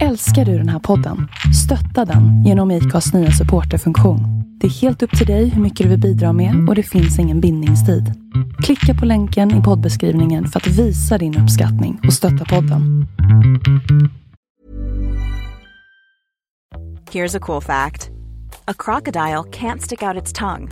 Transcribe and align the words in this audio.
Älskar 0.00 0.44
du 0.44 0.58
den 0.58 0.68
här 0.68 0.78
podden? 0.78 1.28
Stötta 1.64 2.12
den 2.12 2.44
genom 2.44 2.70
IKAs 2.70 3.12
nya 3.14 3.30
supporterfunktion. 3.30 4.20
Det 4.60 4.66
är 4.66 4.70
helt 4.70 5.02
upp 5.02 5.18
till 5.18 5.26
dig 5.26 5.48
hur 5.48 5.62
mycket 5.62 5.84
du 5.84 5.90
vill 5.90 6.00
bidra 6.00 6.32
med 6.32 6.68
och 6.68 6.74
det 6.74 6.82
finns 6.82 7.18
ingen 7.18 7.40
bindningstid. 7.40 8.12
Klicka 8.62 9.00
på 9.00 9.06
länken 9.06 9.60
i 9.60 9.62
poddbeskrivningen 9.62 10.46
för 10.46 10.60
att 10.60 10.66
visa 10.66 11.18
din 11.18 11.38
uppskattning 11.38 12.00
och 12.06 12.12
stötta 12.12 12.44
podden. 12.44 13.06
Here's 17.10 17.36
a 17.36 17.40
cool 17.40 17.62
fact 17.62 18.10
a 18.64 18.74
crocodile 18.78 19.44
can't 19.50 19.80
stick 19.80 20.02
out 20.02 20.22
its 20.22 20.32
tongue. 20.32 20.68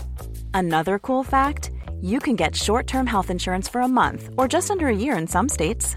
Another 0.54 0.98
cool 0.98 1.24
fact 1.24 1.70
you 2.02 2.20
can 2.20 2.36
get 2.36 2.56
short 2.56 2.86
term 2.86 3.06
health 3.06 3.30
insurance 3.30 3.70
for 3.72 3.80
a 3.80 3.88
month 3.88 4.22
or 4.36 4.52
just 4.52 4.70
under 4.70 4.86
a 4.86 4.96
year 4.96 5.20
in 5.20 5.28
some 5.28 5.48
states. 5.48 5.96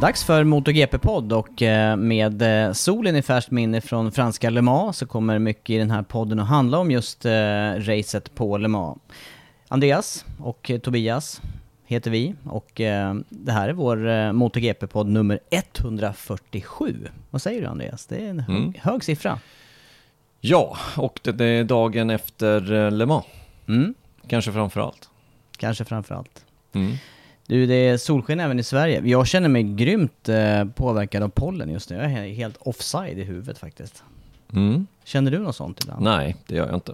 Dags 0.00 0.24
för 0.24 0.44
MotoGP-podd 0.44 1.32
och 1.32 1.62
eh, 1.62 1.96
med 1.96 2.42
eh, 2.66 2.72
solen 2.72 3.16
i 3.16 3.22
färskt 3.22 3.50
minne 3.50 3.80
från 3.80 4.12
franska 4.12 4.50
Le 4.50 4.62
Mans 4.62 4.96
så 4.98 5.06
kommer 5.06 5.38
mycket 5.38 5.70
i 5.70 5.78
den 5.78 5.90
här 5.90 6.02
podden 6.02 6.38
att 6.40 6.48
handla 6.48 6.78
om 6.78 6.90
just 6.90 7.24
eh, 7.24 7.32
racet 7.78 8.34
på 8.34 8.58
Le 8.58 8.68
Mans. 8.68 8.98
Andreas 9.68 10.24
och 10.40 10.70
Tobias 10.82 11.40
heter 11.86 12.10
vi 12.10 12.34
och 12.44 12.70
det 13.28 13.52
här 13.52 13.68
är 13.68 13.72
vår 13.72 14.32
MotoGP-podd 14.32 15.06
nummer 15.08 15.40
147. 15.50 17.08
Vad 17.30 17.42
säger 17.42 17.60
du 17.60 17.66
Andreas? 17.66 18.06
Det 18.06 18.16
är 18.16 18.28
en 18.30 18.40
hög, 18.40 18.56
Mm. 18.56 18.74
hög 18.82 19.04
siffra. 19.04 19.38
Ja, 20.40 20.76
och 20.96 21.20
det, 21.22 21.44
är 21.44 21.64
dagen 21.64 22.10
efter 22.10 22.90
Le 22.90 23.06
Mans. 23.06 23.24
Mm, 23.68 23.94
Kanske 24.28 24.52
framför 24.52 24.80
allt. 24.80 25.08
kanske 25.56 25.84
framför 25.84 26.14
allt. 26.14 26.44
Mm. 26.72 26.92
Du, 27.48 27.66
det 27.66 27.74
är 27.74 27.96
solsken 27.96 28.40
även 28.40 28.58
i 28.58 28.62
Sverige. 28.62 29.02
Jag 29.04 29.26
känner 29.26 29.48
mig 29.48 29.62
grymt 29.62 30.28
eh, 30.28 30.64
påverkad 30.64 31.22
av 31.22 31.28
pollen 31.28 31.70
just 31.70 31.90
nu. 31.90 31.96
Jag 31.96 32.04
är 32.12 32.28
helt 32.34 32.56
offside 32.60 33.18
i 33.18 33.24
huvudet 33.24 33.58
faktiskt. 33.58 34.02
Mm. 34.52 34.86
Känner 35.04 35.30
du 35.30 35.38
något 35.38 35.56
sånt 35.56 35.80
ibland? 35.82 36.04
Nej, 36.04 36.36
det 36.46 36.54
gör 36.56 36.66
jag 36.66 36.74
inte. 36.74 36.92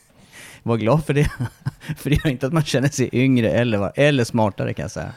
Var 0.62 0.76
glad 0.76 1.04
för 1.04 1.14
det. 1.14 1.30
för 1.96 2.10
det 2.10 2.16
gör 2.24 2.30
inte 2.30 2.46
att 2.46 2.52
man 2.52 2.64
känner 2.64 2.88
sig 2.88 3.08
yngre 3.12 3.50
eller, 3.50 3.92
eller 3.94 4.24
smartare 4.24 4.74
kan 4.74 4.82
jag 4.82 4.90
säga. 4.90 5.12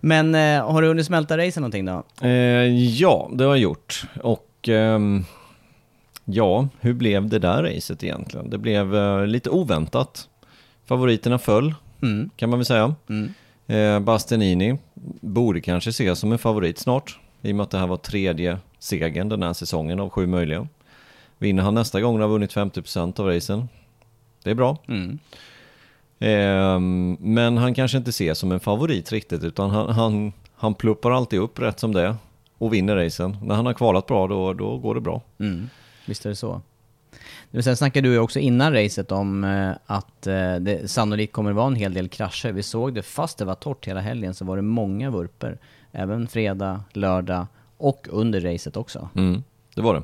Men 0.00 0.34
eh, 0.34 0.70
har 0.72 0.82
du 0.82 0.88
hunnit 0.88 1.06
smälta 1.06 1.38
racen 1.38 1.60
någonting 1.60 1.84
då? 1.84 2.02
Eh, 2.22 2.30
ja, 2.76 3.30
det 3.32 3.44
har 3.44 3.50
jag 3.50 3.58
gjort. 3.62 4.02
Och 4.22 4.68
ehm, 4.68 5.24
ja, 6.24 6.68
hur 6.80 6.94
blev 6.94 7.28
det 7.28 7.38
där 7.38 7.62
racet 7.62 8.04
egentligen? 8.04 8.50
Det 8.50 8.58
blev 8.58 8.96
eh, 8.96 9.26
lite 9.26 9.50
oväntat. 9.50 10.28
Favoriterna 10.86 11.38
föll, 11.38 11.74
Mm. 12.02 12.30
kan 12.36 12.50
man 12.50 12.58
väl 12.58 12.66
säga. 12.66 12.94
Mm. 13.08 13.34
Eh, 13.70 14.00
Bastianini 14.00 14.78
borde 15.20 15.60
kanske 15.60 15.90
ses 15.90 16.18
som 16.18 16.32
en 16.32 16.38
favorit 16.38 16.78
snart. 16.78 17.18
I 17.42 17.52
och 17.52 17.56
med 17.56 17.64
att 17.64 17.70
det 17.70 17.78
här 17.78 17.86
var 17.86 17.96
tredje 17.96 18.58
segern 18.78 19.28
den 19.28 19.42
här 19.42 19.52
säsongen 19.52 20.00
av 20.00 20.10
sju 20.10 20.26
möjliga. 20.26 20.68
Vinner 21.38 21.62
han 21.62 21.74
nästa 21.74 22.00
gång 22.00 22.20
har 22.20 22.28
vunnit 22.28 22.54
50% 22.54 23.20
av 23.20 23.26
racen. 23.26 23.68
Det 24.42 24.50
är 24.50 24.54
bra. 24.54 24.76
Mm. 24.88 25.18
Ehm, 26.18 27.16
men 27.20 27.56
han 27.56 27.74
kanske 27.74 27.98
inte 27.98 28.10
ses 28.10 28.38
som 28.38 28.52
en 28.52 28.60
favorit 28.60 29.12
riktigt 29.12 29.44
utan 29.44 29.70
han, 29.70 29.88
han, 29.88 30.32
han 30.54 30.74
pluppar 30.74 31.10
alltid 31.10 31.38
upp 31.38 31.58
rätt 31.58 31.80
som 31.80 31.92
det 31.92 32.16
och 32.58 32.74
vinner 32.74 32.96
racen. 32.96 33.36
När 33.42 33.54
han 33.54 33.66
har 33.66 33.74
kvalat 33.74 34.06
bra 34.06 34.26
då, 34.26 34.52
då 34.52 34.78
går 34.78 34.94
det 34.94 35.00
bra. 35.00 35.22
Mm. 35.38 35.70
Visst 36.06 36.26
är 36.26 36.30
det 36.30 36.36
så. 36.36 36.60
Men 37.50 37.62
sen 37.62 37.76
snackade 37.76 38.08
du 38.08 38.12
ju 38.12 38.18
också 38.18 38.38
innan 38.38 38.72
racet 38.72 39.12
om 39.12 39.44
eh, 39.44 39.70
att 39.86 40.26
eh, 40.26 40.54
det 40.54 40.90
sannolikt 40.90 41.32
kommer 41.32 41.52
vara 41.52 41.66
en 41.66 41.76
hel 41.76 41.94
del 41.94 42.08
krascher. 42.08 42.52
Vi 42.52 42.62
såg 42.62 42.94
det, 42.94 43.02
fast 43.02 43.38
det 43.38 43.44
var 43.44 43.54
torrt 43.54 43.88
hela 43.88 44.00
helgen 44.00 44.34
så 44.34 44.44
var 44.44 44.56
det 44.56 44.62
många 44.62 45.10
vurper. 45.10 45.58
Även 45.92 46.28
fredag, 46.28 46.84
lördag 46.92 47.46
och 47.76 48.06
under 48.10 48.40
racet 48.40 48.76
också. 48.76 49.08
Mm, 49.16 49.42
det 49.74 49.80
var 49.80 49.94
det. 49.94 50.02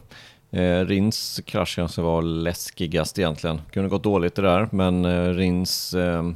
Eh, 0.50 0.86
Rins 0.86 1.40
krasch 1.46 1.76
kanske 1.76 2.02
var 2.02 2.22
läskigast 2.22 3.18
egentligen. 3.18 3.60
Kunde 3.72 3.88
gått 3.88 4.02
dåligt 4.02 4.34
det 4.34 4.42
där 4.42 4.68
men 4.72 5.04
eh, 5.04 5.28
Rins 5.28 5.94
eh, 5.94 6.30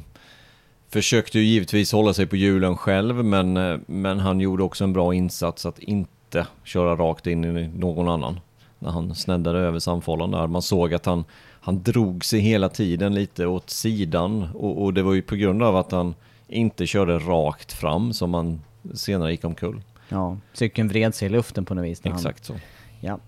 försökte 0.89 1.39
ju 1.39 1.45
givetvis 1.45 1.91
hålla 1.91 2.13
sig 2.13 2.25
på 2.25 2.35
hjulen 2.35 2.77
själv 2.77 3.25
men, 3.25 3.57
eh, 3.57 3.77
men 3.85 4.19
han 4.19 4.39
gjorde 4.39 4.63
också 4.63 4.83
en 4.83 4.93
bra 4.93 5.13
insats 5.13 5.65
att 5.65 5.79
inte 5.79 6.47
köra 6.63 6.95
rakt 6.95 7.27
in 7.27 7.57
i 7.57 7.67
någon 7.67 8.09
annan. 8.09 8.39
När 8.83 8.91
han 8.91 9.15
sneddade 9.15 9.59
över 9.59 9.79
samfållan 9.79 10.31
där. 10.31 10.47
Man 10.47 10.61
såg 10.61 10.93
att 10.93 11.05
han, 11.05 11.23
han 11.61 11.83
drog 11.83 12.25
sig 12.25 12.39
hela 12.39 12.69
tiden 12.69 13.13
lite 13.15 13.45
åt 13.45 13.69
sidan 13.69 14.47
och, 14.53 14.83
och 14.83 14.93
det 14.93 15.01
var 15.03 15.13
ju 15.13 15.21
på 15.21 15.35
grund 15.35 15.63
av 15.63 15.75
att 15.75 15.91
han 15.91 16.15
inte 16.47 16.87
körde 16.87 17.19
rakt 17.19 17.73
fram 17.73 18.13
som 18.13 18.33
han 18.33 18.61
senare 18.93 19.31
gick 19.31 19.45
omkull. 19.45 19.81
Ja, 20.09 20.37
cykeln 20.53 20.87
vred 20.87 21.15
sig 21.15 21.25
i 21.25 21.29
luften 21.29 21.65
på 21.65 21.73
något 21.73 21.85
vis. 21.85 22.03
när 22.03 22.11
han- 22.11 22.19
Exakt 22.19 22.45
så. 22.45 22.53
Ja. 23.01 23.19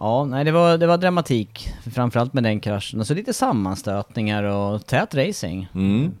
Ja, 0.00 0.24
nej 0.24 0.44
det 0.44 0.52
var, 0.52 0.78
det 0.78 0.86
var 0.86 0.98
dramatik. 0.98 1.68
Framförallt 1.94 2.32
med 2.32 2.42
den 2.42 2.60
kraschen. 2.60 3.00
Och 3.00 3.06
så 3.06 3.14
lite 3.14 3.32
sammanstötningar 3.34 4.42
och 4.42 4.86
tät 4.86 5.14
racing. 5.14 5.68
Mm. 5.74 6.12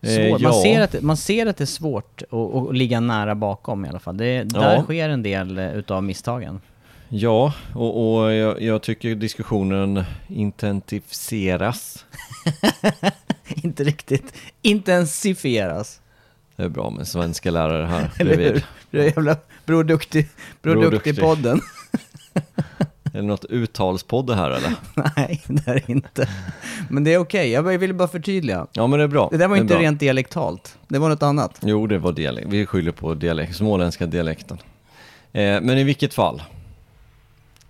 Eh, 0.00 0.30
man, 0.30 0.40
ja. 0.40 0.52
ser 0.62 0.80
att, 0.80 1.02
man 1.02 1.16
ser 1.16 1.46
att 1.46 1.56
det 1.56 1.64
är 1.64 1.66
svårt 1.66 2.22
att, 2.30 2.54
att 2.54 2.76
ligga 2.76 3.00
nära 3.00 3.34
bakom 3.34 3.84
i 3.84 3.88
alla 3.88 3.98
fall. 3.98 4.16
Det, 4.16 4.42
där 4.42 4.74
Ja. 4.74 4.82
sker 4.82 5.08
en 5.08 5.22
del 5.22 5.58
eh, 5.58 5.72
utav 5.74 6.02
misstagen. 6.04 6.60
Ja, 7.08 7.52
och, 7.74 8.18
och 8.22 8.32
jag, 8.32 8.62
jag 8.62 8.82
tycker 8.82 9.14
diskussionen 9.14 10.04
intensifieras. 10.28 12.04
Inte 13.48 13.84
riktigt 13.84 14.34
intensifieras. 14.62 16.00
Det 16.56 16.62
är 16.62 16.68
bra 16.68 16.90
med 16.90 17.08
svenska 17.08 17.50
lärare 17.50 17.86
här 17.86 18.10
Eller 18.18 18.36
bredvid. 18.36 18.52
hur? 18.52 18.64
Du 18.90 19.00
är 19.00 19.04
jävla 19.04 19.36
Bror 19.66 19.84
Duktig, 19.84 20.28
Bror 20.62 20.74
Bror 20.74 20.90
Duktig-podden. 20.90 21.60
Är 23.12 23.20
det 23.20 23.26
något 23.26 23.44
uttalspodd 23.44 24.26
det 24.26 24.34
här 24.34 24.50
eller? 24.50 24.74
nej, 25.16 25.42
det 25.46 25.68
är 25.70 25.74
det 25.74 25.88
inte. 25.92 26.28
Men 26.90 27.04
det 27.04 27.14
är 27.14 27.18
okej, 27.18 27.50
jag 27.50 27.62
ville 27.62 27.94
bara 27.94 28.08
förtydliga. 28.08 28.66
Ja 28.72 28.86
men 28.86 28.98
det 28.98 29.04
är 29.04 29.08
bra. 29.08 29.28
Det 29.32 29.36
där 29.36 29.48
var 29.48 29.56
är 29.56 29.60
inte 29.60 29.74
bra. 29.74 29.82
rent 29.82 30.00
dialektalt. 30.00 30.78
Det 30.88 30.98
var 30.98 31.08
något 31.08 31.22
annat. 31.22 31.58
Jo, 31.62 31.86
det 31.86 31.98
var 31.98 32.12
dialekt. 32.12 32.46
Vi 32.50 32.66
skyller 32.66 32.92
på 32.92 33.14
dialekt, 33.14 33.56
småländska 33.56 34.06
dialekten. 34.06 34.58
Eh, 35.32 35.60
men 35.60 35.70
i 35.78 35.84
vilket 35.84 36.14
fall 36.14 36.42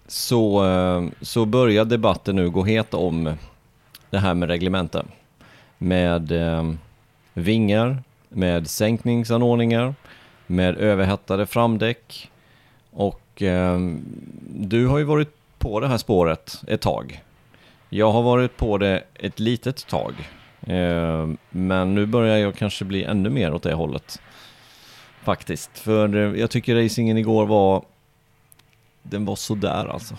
så, 0.08 0.67
eh, 0.67 1.05
så 1.20 1.44
börjar 1.44 1.85
debatten 1.85 2.37
nu 2.37 2.50
gå 2.50 2.64
het 2.64 2.94
om 2.94 3.35
det 4.11 4.19
här 4.19 4.35
med 4.35 4.49
reglementen. 4.49 5.08
Med 5.79 6.32
eh, 6.32 6.73
vingar, 7.35 8.03
med 8.29 8.70
sänkningsanordningar, 8.70 9.94
med 10.47 10.79
överhettade 10.79 11.47
framdäck. 11.47 12.31
Och 12.91 13.43
eh, 13.43 13.79
du 14.49 14.87
har 14.87 14.99
ju 14.99 15.05
varit 15.05 15.37
på 15.58 15.81
det 15.81 15.88
här 15.88 15.99
spåret 15.99 16.62
ett 16.67 16.81
tag. 16.81 17.23
Jag 17.88 18.12
har 18.12 18.23
varit 18.23 18.56
på 18.56 18.79
det 18.79 19.05
ett 19.14 19.41
litet 19.41 19.87
tag. 19.87 20.14
Eh, 20.61 21.29
men 21.50 21.94
nu 21.94 22.06
börjar 22.06 22.37
jag 22.37 22.55
kanske 22.55 22.85
bli 22.85 23.05
ännu 23.05 23.31
mer 23.31 23.55
åt 23.55 23.62
det 23.62 23.75
hållet. 23.75 24.20
Faktiskt. 25.23 25.79
För 25.79 26.17
eh, 26.17 26.41
jag 26.41 26.50
tycker 26.50 26.82
racingen 26.82 27.19
igår 27.19 27.47
var... 27.47 27.85
Den 29.11 29.25
var 29.25 29.37
sådär 29.37 29.88
alltså. 29.93 30.14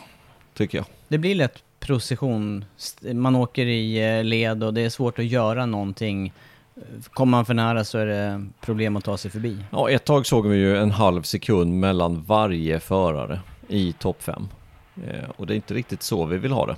Tycker 0.54 0.78
jag. 0.78 0.86
Det 1.08 1.18
blir 1.18 1.36
lätt 1.36 1.64
procession. 1.80 2.66
Man 3.14 3.36
åker 3.36 3.66
i 3.66 4.18
eh, 4.18 4.24
led 4.24 4.64
och 4.64 4.74
det 4.74 4.82
är 4.82 4.90
svårt 4.90 5.20
att 5.20 5.26
göra 5.26 5.66
någonting. 5.66 6.34
Kommer 7.14 7.32
man 7.32 7.46
för 7.46 7.54
nära 7.54 7.84
så 7.84 7.98
är 7.98 8.06
det 8.06 8.46
problem 8.62 8.96
att 8.96 9.04
ta 9.04 9.18
sig 9.18 9.32
förbi. 9.32 9.58
Ja, 9.72 9.90
ett 9.90 10.06
tag 10.06 10.26
såg 10.26 10.48
vi 10.48 10.58
ju 10.58 10.78
en 10.78 10.92
halv 10.92 11.22
sekund 11.22 11.74
mellan 11.74 12.24
varje 12.24 12.80
förare 12.80 13.40
i 13.68 13.94
topp 13.94 14.24
5. 14.24 14.48
Eh, 15.08 15.30
och 15.38 15.48
det 15.48 15.54
är 15.54 15.56
inte 15.56 15.74
riktigt 15.74 16.04
så 16.04 16.26
vi 16.26 16.38
vill 16.38 16.52
ha 16.52 16.66
det. 16.66 16.76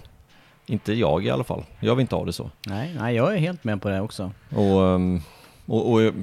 Inte 0.65 0.93
jag 0.93 1.25
i 1.25 1.29
alla 1.29 1.43
fall. 1.43 1.63
Jag 1.79 1.95
vill 1.95 2.01
inte 2.01 2.15
ha 2.15 2.25
det 2.25 2.33
så. 2.33 2.51
Nej, 2.67 2.95
nej 2.99 3.15
jag 3.15 3.33
är 3.33 3.37
helt 3.37 3.63
med 3.63 3.81
på 3.81 3.89
det 3.89 4.01
också. 4.01 4.31
Och, 4.49 4.87
ehm, 4.87 5.21
och, 5.65 5.91
och 5.91 6.13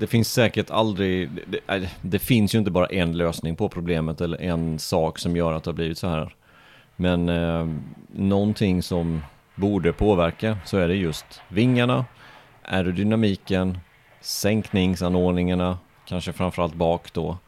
det 0.00 0.06
finns 0.06 0.32
säkert 0.32 0.70
aldrig, 0.70 1.30
det, 1.46 1.74
äh, 1.74 1.88
det, 2.02 2.18
finns 2.18 2.54
ju 2.54 2.58
inte 2.58 2.70
bara 2.70 2.86
en 2.86 3.16
lösning 3.16 3.56
på 3.56 3.68
problemet 3.68 4.20
eller 4.20 4.42
en 4.42 4.78
sak 4.78 5.18
som 5.18 5.36
gör 5.36 5.52
att 5.52 5.64
det 5.64 5.70
har 5.70 5.74
blivit 5.74 5.98
så 5.98 6.08
här. 6.08 6.34
Men 6.96 7.28
eh, 7.28 7.68
någonting 8.12 8.82
som 8.82 9.22
borde 9.54 9.92
påverka 9.92 10.58
så 10.64 10.78
är 10.78 10.88
det 10.88 10.94
just 10.94 11.40
vingarna, 11.48 12.04
aerodynamiken, 12.62 13.78
sänkningsanordningarna, 14.20 15.78
kanske 16.06 16.32
framförallt 16.32 16.74
bak 16.74 17.12
då. 17.12 17.38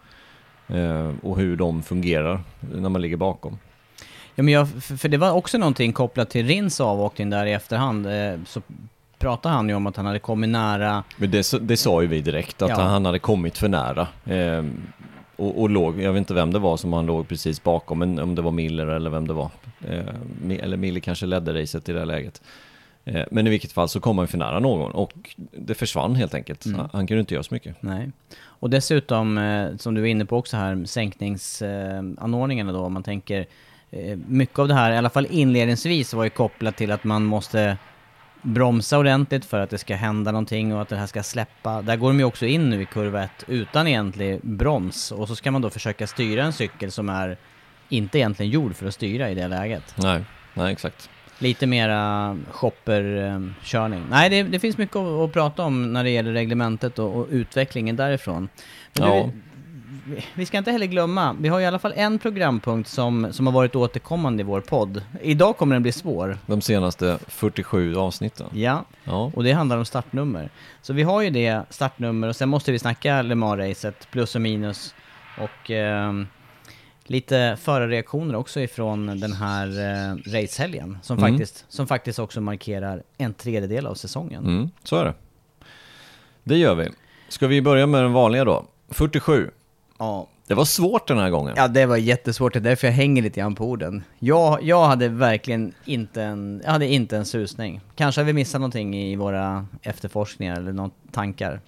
Eh, 0.68 1.12
och 1.22 1.36
hur 1.38 1.56
de 1.56 1.82
fungerar 1.82 2.40
när 2.60 2.88
man 2.88 3.02
ligger 3.02 3.16
bakom. 3.16 3.58
Ja, 4.34 4.42
men 4.42 4.54
jag, 4.54 4.68
för 4.68 4.96
för 4.96 5.08
det 5.08 5.16
var 5.16 5.32
också 5.32 5.58
någonting 5.58 5.92
kopplat 5.92 6.30
till 6.30 6.46
Rins 6.46 6.80
avåkning 6.80 7.30
där 7.30 7.46
i 7.46 7.52
efterhand. 7.52 8.06
eh, 8.06 8.40
Så 8.46 8.62
pratade 9.18 9.54
han 9.54 9.68
ju 9.68 9.74
om 9.74 9.86
att 9.86 9.96
han 9.96 10.06
hade 10.06 10.18
kommit 10.18 10.50
nära 10.50 11.04
Men 11.16 11.30
det, 11.30 11.52
det 11.60 11.76
sa 11.76 12.02
ju 12.02 12.08
vi 12.08 12.20
direkt, 12.20 12.62
att 12.62 12.68
Ja. 12.68 12.80
han 12.80 13.04
hade 13.04 13.18
kommit 13.18 13.58
för 13.58 13.68
nära. 13.68 14.06
Eh, 14.24 14.64
och, 15.36 15.60
och 15.60 15.70
låg, 15.70 16.00
jag 16.02 16.12
vet 16.12 16.18
inte 16.18 16.34
vem 16.34 16.52
det 16.52 16.58
var 16.58 16.76
som 16.76 16.92
han 16.92 17.06
låg 17.06 17.28
precis 17.28 17.62
bakom, 17.62 17.98
men 17.98 18.18
om 18.18 18.34
det 18.34 18.42
var 18.42 18.50
Miller 18.50 18.86
eller 18.86 19.10
vem 19.10 19.28
det 19.28 19.34
var. 19.34 19.50
Eh, 19.88 20.04
eller 20.62 20.76
Miller 20.76 21.00
kanske 21.00 21.26
ledde 21.26 21.62
racet 21.62 21.88
i 21.88 21.92
det 21.92 22.04
läget. 22.04 22.42
Eh, 23.04 23.24
men 23.30 23.46
i 23.46 23.50
vilket 23.50 23.72
fall 23.72 23.88
så 23.88 24.00
kom 24.00 24.18
han 24.18 24.28
för 24.28 24.38
nära 24.38 24.58
någon 24.60 24.92
och 24.92 25.12
det 25.52 25.74
försvann 25.74 26.14
helt 26.14 26.34
enkelt. 26.34 26.66
Mm. 26.66 26.78
Han, 26.80 26.88
han 26.92 27.06
kunde 27.06 27.20
inte 27.20 27.34
göra 27.34 27.42
så 27.44 27.54
mycket. 27.54 27.76
Nej. 27.82 28.10
Och 28.40 28.70
dessutom, 28.70 29.38
eh, 29.38 29.76
som 29.76 29.94
du 29.94 30.00
var 30.00 30.08
inne 30.08 30.24
på 30.24 30.36
också 30.36 30.56
här, 30.56 30.84
sänkningsanordningarna 30.84 32.72
då, 32.72 32.80
om 32.80 32.92
man 32.92 33.02
tänker 33.02 33.46
eh, 33.90 34.18
mycket 34.28 34.58
av 34.58 34.68
det 34.68 34.74
här, 34.74 34.92
i 34.92 34.96
alla 34.96 35.10
fall 35.10 35.26
inledningsvis, 35.30 36.14
var 36.14 36.24
ju 36.24 36.30
kopplat 36.30 36.76
till 36.76 36.90
att 36.92 37.04
man 37.04 37.24
måste 37.24 37.76
bromsa 38.42 38.98
ordentligt 38.98 39.44
för 39.44 39.60
att 39.60 39.70
det 39.70 39.78
ska 39.78 39.94
hända 39.94 40.32
någonting 40.32 40.74
och 40.74 40.82
att 40.82 40.88
det 40.88 40.96
här 40.96 41.06
ska 41.06 41.22
släppa. 41.22 41.82
Där 41.82 41.96
går 41.96 42.08
de 42.08 42.18
ju 42.18 42.24
också 42.24 42.46
in 42.46 42.70
nu 42.70 42.82
i 42.82 42.84
kurva 42.86 43.22
1 43.22 43.30
utan 43.46 43.86
egentlig 43.86 44.40
broms 44.42 45.12
och 45.12 45.28
så 45.28 45.36
ska 45.36 45.50
man 45.50 45.62
då 45.62 45.70
försöka 45.70 46.06
styra 46.06 46.44
en 46.44 46.52
cykel 46.52 46.90
som 46.92 47.08
är 47.08 47.36
inte 47.88 48.18
egentligen 48.18 48.52
gjord 48.52 48.76
för 48.76 48.86
att 48.86 48.94
styra 48.94 49.30
i 49.30 49.34
det 49.34 49.48
läget. 49.48 49.94
Nej, 49.96 50.24
nej 50.54 50.72
exakt. 50.72 51.10
Lite 51.38 51.66
mera 51.66 52.36
shopperkörning. 52.50 54.04
Nej, 54.10 54.30
det, 54.30 54.42
det 54.42 54.58
finns 54.58 54.78
mycket 54.78 54.96
att, 54.96 55.06
att 55.28 55.32
prata 55.32 55.62
om 55.62 55.92
när 55.92 56.04
det 56.04 56.10
gäller 56.10 56.32
reglementet 56.32 56.98
och, 56.98 57.16
och 57.16 57.26
utvecklingen 57.30 57.96
därifrån. 57.96 58.48
Men 58.98 59.08
Ja. 59.08 59.14
du, 59.24 59.32
vi- 60.34 60.46
ska 60.46 60.58
inte 60.58 60.72
heller 60.72 60.86
glömma, 60.86 61.36
vi 61.40 61.48
har 61.48 61.60
i 61.60 61.66
alla 61.66 61.78
fall 61.78 61.92
en 61.96 62.18
programpunkt 62.18 62.88
som, 62.90 63.28
som 63.32 63.46
har 63.46 63.52
varit 63.54 63.76
återkommande 63.76 64.40
i 64.40 64.44
vår 64.44 64.60
podd. 64.60 65.02
Idag 65.22 65.56
kommer 65.56 65.74
den 65.74 65.82
bli 65.82 65.92
svår. 65.92 66.38
De 66.46 66.60
senaste 66.60 67.18
47 67.28 67.96
avsnitten. 67.96 68.46
Ja, 68.52 68.84
Ja, 69.04 69.32
och 69.34 69.44
det 69.44 69.52
handlar 69.52 69.76
om 69.78 69.84
startnummer. 69.84 70.50
Så 70.82 70.92
vi 70.92 71.02
har 71.02 71.22
ju 71.22 71.30
det 71.30 71.62
startnummer 71.70 72.28
och 72.28 72.36
sen 72.36 72.48
måste 72.48 72.72
vi 72.72 72.78
snacka 72.78 73.22
Le 73.22 73.34
Mans-racet, 73.34 74.08
plus 74.10 74.34
och 74.34 74.40
minus. 74.40 74.94
Och 75.40 75.70
ehm, 75.70 76.26
lite 77.04 77.56
förarreaktioner 77.60 78.34
också 78.34 78.60
ifrån 78.60 79.20
den 79.20 79.32
här 79.32 79.66
eh, 79.66 80.14
racehelgen. 80.32 80.98
Som, 81.02 81.18
Mm. 81.18 81.30
faktiskt, 81.32 81.64
som 81.68 81.86
faktiskt 81.86 82.18
också 82.18 82.40
markerar 82.40 83.02
en 83.18 83.34
tredjedel 83.34 83.86
av 83.86 83.94
säsongen. 83.94 84.44
mm, 84.46 84.70
så 84.84 84.96
är 84.96 85.04
det. 85.04 85.14
Det 86.44 86.56
gör 86.56 86.74
vi. 86.74 86.88
Ska 87.28 87.46
vi 87.46 87.62
börja 87.62 87.86
med 87.86 88.02
den 88.02 88.12
vanliga 88.12 88.44
då? 88.44 88.64
47. 88.88 89.50
Ja. 89.98 90.26
Det 90.46 90.54
var 90.54 90.64
svårt 90.64 91.08
den 91.08 91.18
här 91.18 91.30
gången. 91.30 91.54
ja, 91.56 91.68
det 91.68 91.86
var 91.86 91.96
jättesvårt. 91.96 92.52
Det 92.52 92.58
är 92.58 92.60
därför 92.60 92.86
jag 92.86 92.94
hänger 92.94 93.22
lite 93.22 93.40
grann 93.40 93.54
på 93.54 93.64
orden. 93.64 94.02
Jag, 94.18 94.62
jag 94.62 94.86
hade 94.86 95.08
verkligen 95.08 95.74
inte 95.84 96.22
en, 96.22 96.62
jag 96.64 96.72
hade 96.72 96.86
inte 96.86 97.16
en 97.16 97.24
susning. 97.24 97.80
Kanske 97.96 98.20
har 98.20 98.26
vi 98.26 98.32
missat 98.32 98.60
någonting 98.60 98.96
i 98.96 99.16
våra 99.16 99.66
efterforskningar 99.82 100.56
eller 100.56 100.72
något 100.72 100.94
tankar. 101.12 101.60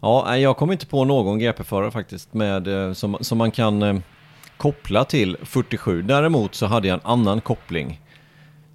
Ja, 0.00 0.36
jag 0.36 0.56
kom 0.56 0.72
inte 0.72 0.86
på 0.86 1.04
någon 1.04 1.38
GP-förare 1.38 1.90
faktiskt 1.90 2.34
med, 2.34 2.68
eh, 2.68 2.92
som, 2.92 3.16
som 3.20 3.38
man 3.38 3.50
kan 3.50 3.82
eh, 3.82 3.96
koppla 4.56 5.04
till 5.04 5.36
47. 5.42 6.02
Däremot 6.02 6.54
så 6.54 6.66
hade 6.66 6.88
jag 6.88 6.94
en 6.94 7.10
annan 7.10 7.40
koppling 7.40 8.00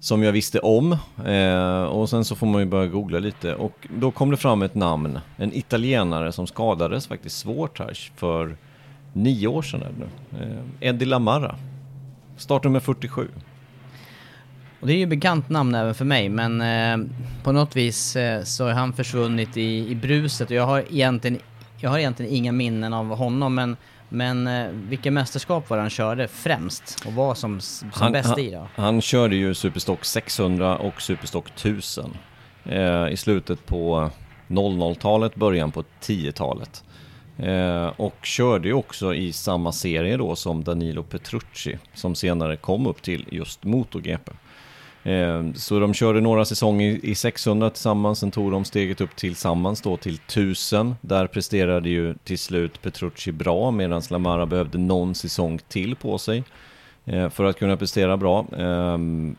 som 0.00 0.22
jag 0.22 0.32
visste 0.32 0.58
om 0.58 0.92
eh, 1.26 1.84
och 1.84 2.10
sen 2.10 2.24
så 2.24 2.36
får 2.36 2.46
man 2.46 2.60
ju 2.60 2.66
börja 2.66 2.86
googla 2.86 3.18
lite 3.18 3.54
och 3.54 3.88
då 3.98 4.10
kom 4.10 4.30
det 4.30 4.36
fram 4.36 4.62
ett 4.62 4.74
namn, 4.74 5.18
en 5.36 5.52
italienare 5.52 6.32
som 6.32 6.46
skadades 6.46 7.06
faktiskt 7.06 7.38
svårt 7.38 7.78
här 7.78 7.98
för 8.16 8.56
nio 9.14 9.46
år 9.46 9.62
sedan 9.62 9.82
är 9.82 9.86
det 9.86 9.94
nu. 9.98 10.44
Eh, 10.80 10.88
Eddie 10.88 11.04
Lamarra, 11.04 11.56
startnummer 12.36 12.80
47. 12.80 13.28
Och 14.80 14.86
det 14.86 14.92
är 14.94 14.98
ju 14.98 15.06
bekant 15.06 15.48
namn 15.48 15.74
även 15.74 15.94
för 15.94 16.04
mig, 16.04 16.28
men 16.28 16.60
eh, 16.60 17.08
på 17.42 17.52
något 17.52 17.76
vis 17.76 18.16
eh, 18.16 18.42
så 18.42 18.64
har 18.64 18.72
han 18.72 18.92
försvunnit 18.92 19.56
i, 19.56 19.90
i 19.90 19.94
bruset 19.94 20.50
och 20.50 20.56
jag 20.56 20.66
har 20.66 20.84
egentligen, 20.90 21.38
jag 21.76 21.90
har 21.90 21.98
egentligen 21.98 22.32
inga 22.32 22.52
minnen 22.52 22.92
av 22.92 23.16
honom, 23.16 23.54
men, 23.54 23.76
men 24.08 24.46
eh, 24.46 24.66
vilka 24.70 25.10
mästerskap 25.10 25.70
var 25.70 25.78
han 25.78 25.90
körde 25.90 26.28
främst 26.28 27.04
och 27.06 27.12
var 27.12 27.34
som, 27.34 27.60
som 27.60 28.12
bäst 28.12 28.28
han, 28.28 28.38
i 28.38 28.50
då? 28.50 28.68
Han 28.74 29.00
körde 29.00 29.36
ju 29.36 29.54
Superstock 29.54 30.04
600 30.04 30.76
och 30.76 31.02
Superstock 31.02 31.50
1000 31.50 32.16
eh, 32.64 33.08
i 33.08 33.16
slutet 33.16 33.66
på 33.66 34.10
00-talet, 34.48 35.34
början 35.34 35.72
på 35.72 35.84
10-talet. 36.02 36.84
Eh, 37.38 37.86
och 37.96 38.14
körde 38.22 38.68
ju 38.68 38.74
också 38.74 39.14
i 39.14 39.32
samma 39.32 39.72
serie 39.72 40.16
då 40.16 40.36
som 40.36 40.64
Danilo 40.64 41.02
Petrucci 41.02 41.78
som 41.94 42.14
senare 42.14 42.56
kom 42.56 42.86
upp 42.86 43.02
till 43.02 43.26
just 43.30 43.64
MotoGP. 43.64 44.32
Eh, 45.02 45.52
så 45.54 45.78
de 45.78 45.94
körde 45.94 46.20
några 46.20 46.44
säsonger 46.44 47.04
i 47.04 47.14
600 47.14 47.70
tillsammans, 47.70 48.18
sen 48.18 48.30
tog 48.30 48.52
de 48.52 48.64
steget 48.64 49.00
upp 49.00 49.16
tillsammans 49.16 49.82
då 49.82 49.96
till 49.96 50.14
1000. 50.14 50.94
Där 51.00 51.26
presterade 51.26 51.88
ju 51.88 52.14
till 52.24 52.38
slut 52.38 52.82
Petrucci 52.82 53.32
bra 53.32 53.70
medan 53.70 54.02
Lamara 54.10 54.46
behövde 54.46 54.78
någon 54.78 55.14
säsong 55.14 55.58
till 55.68 55.96
på 55.96 56.18
sig 56.18 56.44
eh, 57.04 57.30
för 57.30 57.44
att 57.44 57.58
kunna 57.58 57.76
prestera 57.76 58.16
bra. 58.16 58.46
Ehm, 58.58 59.36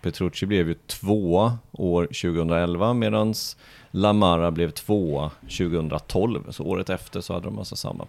Petrucci 0.00 0.46
blev 0.46 0.68
ju 0.68 0.74
tvåa 0.74 1.58
år 1.72 2.04
2011 2.04 2.94
medans 2.94 3.56
Lamara 3.90 4.50
blev 4.50 4.70
tvåa 4.70 5.30
2012. 5.40 6.50
Så 6.50 6.64
året 6.64 6.90
efter 6.90 7.20
så 7.20 7.32
hade 7.32 7.46
de 7.46 7.58
alltså 7.58 7.76
samma 7.76 8.06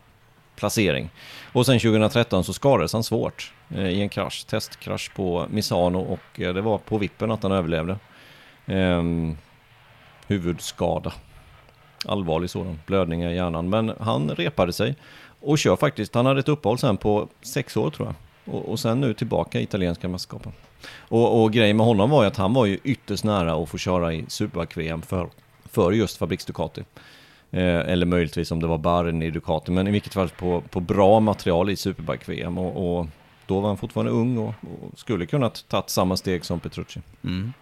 placering. 0.56 1.10
Och 1.54 1.66
sen 1.66 1.80
2013 1.80 2.44
så 2.44 2.54
skadades 2.54 2.94
han 2.94 3.04
svårt 3.04 3.54
eh, 3.70 3.90
i 3.90 4.02
en 4.02 4.10
krasch, 4.10 4.46
testkrasch 4.48 5.12
på 5.16 5.46
Misano 5.50 6.00
och 6.00 6.40
eh, 6.40 6.54
det 6.54 6.62
var 6.62 6.78
på 6.78 6.98
vippen 6.98 7.32
att 7.32 7.44
han 7.44 7.52
överlevde. 7.52 7.98
Ehm, 8.66 9.38
huvudskada. 10.28 11.14
Allvarlig 12.06 12.50
sådan, 12.50 12.80
blödningar 12.86 13.30
i 13.30 13.36
hjärnan. 13.36 13.70
Men 13.70 13.94
han 14.00 14.30
repade 14.30 14.74
sig 14.74 14.96
och 15.40 15.60
kör 15.60 15.76
faktiskt, 15.76 16.16
han 16.16 16.26
hade 16.26 16.40
ett 16.40 16.50
uppehåll 16.50 16.78
sen 16.78 16.98
på 16.98 17.28
sex 17.42 17.78
år 17.78 17.90
tror 17.90 18.08
jag. 18.08 18.16
Och, 18.56 18.70
och 18.70 18.80
sen 18.80 19.02
nu 19.02 19.14
tillbaka 19.14 19.60
i 19.60 19.64
italienska 19.64 20.08
mästerskapen. 20.08 20.52
Och, 20.98 21.44
och 21.44 21.54
grejen 21.54 21.78
med 21.78 21.86
honom 21.86 22.10
var 22.10 22.24
ju 22.24 22.28
att 22.28 22.38
han 22.38 22.54
var 22.54 22.66
ju 22.66 22.80
ytterst 22.84 23.24
nära 23.24 23.54
att 23.54 23.70
få 23.70 23.78
köra 23.78 24.14
i 24.14 24.26
Superback-VM 24.28 25.02
för, 25.02 25.30
för 25.72 25.92
just 25.92 26.18
Fabriks 26.18 26.46
Ducati. 26.46 26.84
Eh, 27.52 27.80
eller 27.80 28.06
möjligtvis 28.06 28.52
om 28.52 28.60
det 28.60 28.68
var 28.68 28.78
Barren 28.78 29.22
i 29.22 29.32
Ducati, 29.32 29.72
men 29.72 29.88
i 29.88 29.92
vilket 29.92 30.14
fall 30.14 30.30
på, 30.30 30.62
på 30.62 30.80
bra 30.80 31.20
material 31.20 31.70
i 31.70 31.76
Superbike-VM. 31.76 32.58
Och, 32.58 33.00
och 33.00 33.08
då 33.46 33.60
var 33.60 33.68
han 33.68 33.78
fortfarande 33.78 34.12
ung 34.12 34.38
och, 34.38 34.48
och 34.48 35.00
skulle 35.00 35.26
kunnat 35.26 35.66
tagit 35.68 35.90
samma 35.90 36.18
steg 36.18 36.46
som 36.46 36.60
Petrucci. 36.60 37.02
Mm. 37.24 37.54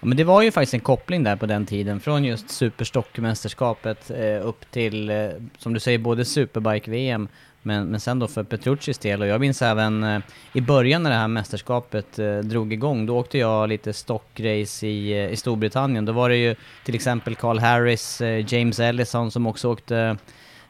Ja, 0.00 0.06
men 0.06 0.16
det 0.16 0.24
var 0.24 0.42
ju 0.42 0.50
faktiskt 0.50 0.74
en 0.74 0.80
koppling 0.80 1.24
där 1.24 1.36
på 1.36 1.46
den 1.46 1.66
tiden, 1.66 2.00
från 2.00 2.24
just 2.24 2.50
Superstockmästerskapet 2.50 4.10
eh, 4.10 4.46
upp 4.46 4.70
till, 4.70 5.10
eh, 5.10 5.28
som 5.58 5.74
du 5.74 5.80
säger, 5.80 5.98
både 5.98 6.24
Superbike-VM, 6.24 7.28
men, 7.62 7.86
men 7.86 8.00
sen 8.00 8.18
då 8.18 8.28
för 8.28 8.42
Petruccis 8.42 8.98
del. 8.98 9.22
Och 9.22 9.28
jag 9.28 9.40
minns 9.40 9.62
även 9.62 10.04
eh, 10.04 10.20
i 10.52 10.60
början 10.60 11.02
när 11.02 11.10
det 11.10 11.16
här 11.16 11.28
mästerskapet 11.28 12.18
eh, 12.18 12.38
drog 12.38 12.72
igång, 12.72 13.06
då 13.06 13.18
åkte 13.18 13.38
jag 13.38 13.68
lite 13.68 13.92
stockrace 13.92 14.86
i, 14.86 15.12
eh, 15.12 15.30
i 15.32 15.36
Storbritannien. 15.36 16.04
Då 16.04 16.12
var 16.12 16.28
det 16.28 16.36
ju 16.36 16.54
till 16.84 16.94
exempel 16.94 17.34
Carl 17.34 17.58
Harris, 17.58 18.20
eh, 18.20 18.54
James 18.54 18.80
Ellison 18.80 19.30
som 19.30 19.46
också 19.46 19.68
åkte, 19.68 20.16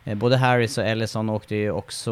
eh, 0.05 0.15
både 0.15 0.37
Harris 0.37 0.79
och 0.79 0.85
Ellison 0.85 1.31
åkte 1.31 1.55
ju 1.55 1.71
också 1.71 2.11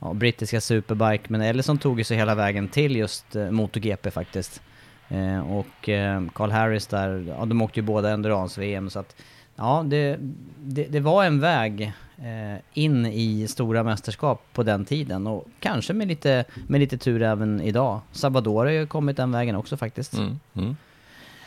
ja, 0.00 0.12
brittiska 0.14 0.60
Superbike, 0.60 1.24
men 1.28 1.40
Ellison 1.40 1.78
tog 1.78 1.98
ju 1.98 2.04
sig 2.04 2.16
hela 2.16 2.34
vägen 2.34 2.68
till 2.68 2.96
just 2.96 3.36
eh, 3.36 3.50
MotoGP 3.50 4.10
faktiskt. 4.10 4.62
Eh, 5.08 5.52
och 5.52 5.88
eh, 5.88 6.22
Carl 6.34 6.50
Harris 6.50 6.86
där, 6.86 7.34
ja 7.38 7.44
de 7.44 7.62
åkte 7.62 7.80
ju 7.80 7.86
båda 7.86 8.10
Endurance-VM 8.10 8.90
så 8.90 8.98
att 8.98 9.16
ja, 9.56 9.84
det, 9.86 10.18
det, 10.58 10.84
det 10.84 11.00
var 11.00 11.24
en 11.24 11.40
väg 11.40 11.92
eh, 12.18 12.62
in 12.72 13.06
i 13.06 13.48
stora 13.48 13.82
mästerskap 13.82 14.42
på 14.52 14.62
den 14.62 14.84
tiden 14.84 15.26
och 15.26 15.46
kanske 15.60 15.92
med 15.92 16.08
lite, 16.08 16.44
med 16.66 16.80
lite 16.80 16.98
tur 16.98 17.22
även 17.22 17.60
idag. 17.60 18.00
Sabador 18.12 18.64
har 18.64 18.72
ju 18.72 18.86
kommit 18.86 19.16
den 19.16 19.32
vägen 19.32 19.56
också 19.56 19.76
faktiskt. 19.76 20.14
Mm. 20.14 20.40
Mm. 20.54 20.76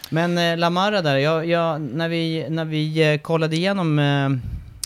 Men 0.10 0.38
eh, 0.38 0.58
Lamara 0.58 1.02
där, 1.02 1.18
jag, 1.18 1.46
jag, 1.46 1.82
när 1.82 2.10
vi, 2.10 2.50
när 2.50 2.66
vi 2.66 3.14
eh, 3.14 3.20
kollade 3.20 3.56
igenom 3.56 4.00
eh, 4.00 4.30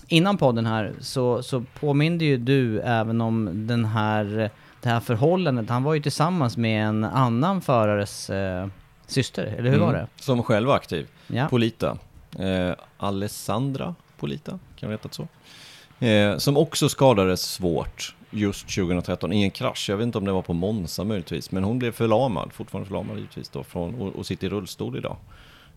innan 0.08 0.38
podden 0.38 0.66
här 0.66 0.94
så, 1.00 1.44
så 1.44 1.64
påminde 1.80 2.26
ju 2.26 2.38
du 2.38 2.80
även 2.80 3.22
om 3.22 3.68
den 3.68 3.86
här, 3.86 4.50
det 4.84 4.90
här 4.90 5.00
förhållandet. 5.00 5.70
Han 5.70 5.84
var 5.84 5.94
ju 5.94 6.02
tillsammans 6.02 6.58
med 6.58 6.86
en 6.88 7.04
annan 7.04 7.62
förares 7.62 8.30
eh, 8.30 8.68
syster, 9.08 9.44
eller 9.58 9.70
hur 9.72 9.80
var 9.80 9.90
Mm. 9.90 10.02
det? 10.16 10.24
Som 10.24 10.44
själv 10.44 10.68
var 10.68 10.76
aktiv. 10.76 11.08
Ja. 11.28 11.48
Polita. 11.50 11.98
Eh, 12.40 12.72
Alessandra 12.98 13.96
Polita, 14.20 14.60
kan 14.76 14.90
vi 14.90 14.94
heta 14.94 15.10
så. 15.12 15.28
Eh, 16.06 16.38
som 16.38 16.58
också 16.58 16.90
skadades 16.90 17.42
svårt 17.42 18.16
just 18.32 18.76
2013 18.76 19.34
i 19.34 19.44
en 19.44 19.52
krasch. 19.52 19.90
Jag 19.90 19.98
vet 19.98 20.04
inte 20.06 20.18
om 20.18 20.26
det 20.26 20.32
var 20.32 20.42
på 20.42 20.54
Monza 20.54 21.04
möjligtvis, 21.04 21.52
men 21.52 21.64
hon 21.64 21.80
blev 21.80 21.92
förlamad, 21.92 22.54
fortfarande 22.54 22.88
förlamad 22.88 23.16
givetvis 23.18 23.50
då, 23.50 23.64
från, 23.64 23.96
och, 23.96 24.16
och 24.16 24.26
sitter 24.26 24.48
i 24.48 24.50
rullstol 24.50 24.98
idag. 24.98 25.18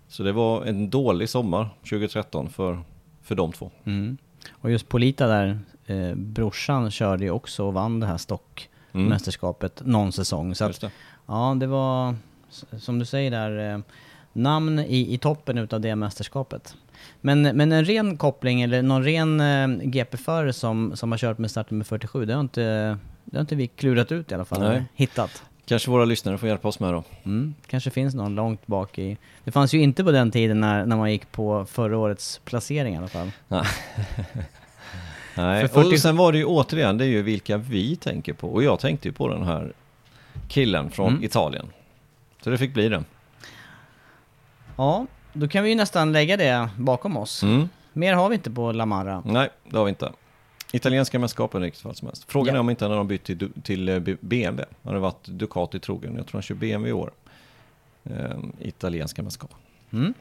Så 0.09 0.23
det 0.23 0.33
var 0.33 0.65
en 0.65 0.91
dålig 0.91 1.29
sommar 1.29 1.69
2013 1.91 2.49
för, 2.51 2.79
för 3.23 3.35
de 3.35 3.53
två. 3.53 3.71
Mm. 3.85 4.17
Och 4.51 4.71
just 4.71 4.89
Polita 4.89 5.27
där, 5.27 5.59
eh, 5.87 6.15
brorsan 6.15 6.91
körde 6.91 7.25
ju 7.25 7.31
också 7.31 7.65
och 7.65 7.75
vann 7.75 8.01
det 8.01 8.07
här 8.07 8.17
stockmästerskapet 8.97 9.83
någon 9.85 10.13
säsong. 10.13 10.55
Så 10.55 10.65
att, 10.65 10.81
det. 10.81 10.91
ja, 11.27 11.57
det 11.61 11.67
var 11.67 12.15
som 12.79 12.99
du 12.99 13.05
säger 13.05 13.31
där, 13.31 13.75
eh, 13.75 13.81
namn 14.33 14.79
i, 14.79 15.15
i 15.15 15.19
toppen 15.19 15.59
utav 15.59 15.81
det 15.81 15.97
mästerskapet. 15.97 16.77
Men, 17.21 17.43
men 17.43 17.73
en 17.73 17.85
ren 17.85 18.17
koppling 18.17 18.63
eller 18.63 18.83
någon 18.83 19.05
ren 19.05 19.41
eh, 19.41 19.89
GP-förare 19.89 20.53
som, 20.53 20.97
som 20.97 21.13
har 21.13 21.19
kört 21.19 21.39
med 21.39 21.51
startnummer 21.51 21.85
47, 21.85 22.25
det 22.25 22.35
har 22.35 22.41
inte, 22.41 22.99
det 23.25 23.37
har 23.37 23.41
inte 23.41 23.57
vi 23.57 23.67
klurat 23.67 24.13
ut 24.13 24.33
i 24.33 24.35
alla 24.35 24.45
fall. 24.45 24.61
Nej. 24.61 24.85
Hittat. 24.95 25.43
Kanske 25.65 25.91
våra 25.91 26.05
lyssnare 26.05 26.39
får 26.39 26.49
hjälpa 26.49 26.69
oss 26.69 26.81
med 26.81 26.93
då. 26.93 27.05
Mm, 27.25 27.55
kanske 27.67 27.91
finns 27.91 28.15
någon 28.15 28.35
långt 28.35 28.67
bak 28.67 28.99
i... 28.99 29.17
Det 29.45 29.53
fanns 29.53 29.75
ju 29.75 29.81
inte 29.81 30.05
på 30.05 30.11
den 30.11 30.31
tiden 30.31 30.61
när, 30.61 30.87
när 30.87 30.97
man 30.97 31.13
gick 31.13 31.33
på 31.33 31.65
förra 31.65 31.99
årets 31.99 32.41
placering 32.45 32.95
i 32.95 32.99
alla 32.99 33.09
fall. 33.09 33.31
Nej, 35.37 35.69
För 35.69 35.83
40 35.83 35.95
och 35.95 35.99
sen 36.01 36.17
var 36.17 36.33
det 36.33 36.39
ju 36.39 36.45
återigen, 36.45 36.99
det 36.99 37.05
är 37.05 37.09
ju 37.09 37.23
vilka 37.23 37.57
vi 37.57 37.97
tänker 37.97 38.33
på. 38.33 38.49
Och 38.49 38.63
jag 38.63 38.81
tänkte 38.81 39.09
ju 39.09 39.13
på 39.13 39.29
den 39.29 39.43
här 39.43 39.73
killen 40.49 40.91
från 40.91 41.09
Mm. 41.13 41.25
Italien. 41.25 41.67
Så 42.43 42.51
det 42.51 42.59
fick 42.59 42.75
bli 42.75 42.89
det. 42.89 43.05
Ja, 44.77 45.07
då 45.33 45.49
kan 45.49 45.65
vi 45.65 45.71
ju 45.71 45.77
nästan 45.77 46.13
lägga 46.13 46.37
det 46.37 46.69
bakom 46.77 47.17
oss. 47.17 47.43
Mm. 47.43 47.69
Mer 47.93 48.15
har 48.15 48.29
vi 48.29 48.35
inte 48.35 48.51
på 48.51 48.73
Lamara. 48.73 49.23
Nej, 49.25 49.49
det 49.71 49.77
har 49.79 49.85
vi 49.85 49.89
inte. 49.89 50.13
Italienska 50.73 51.19
mästerskapen 51.19 51.63
i 51.63 51.65
vilket 51.65 51.81
fall 51.81 51.95
som 51.95 52.09
helst. 52.09 52.25
Frågan 52.29 52.55
Ja. 52.55 52.59
är 52.59 52.61
om 52.61 52.71
inte 52.71 52.85
han 52.85 52.97
har 52.97 53.05
bytt 53.05 53.25
till, 53.25 53.51
till 53.63 53.89
eh, 53.89 53.99
BMW. 54.21 54.65
Han 54.83 54.93
har 54.95 55.01
varit 55.01 55.25
Ducati 55.25 55.81
trogen. 55.81 56.17
Jag 56.17 56.27
tror 56.27 56.33
han 56.39 56.43
kör 56.43 56.55
BMW 56.55 56.89
i 56.91 56.93
år. 56.93 57.11
Ehm, 58.05 58.53
italienska 58.61 59.23
mästerskap. 59.23 59.51
Mm. 59.93 60.15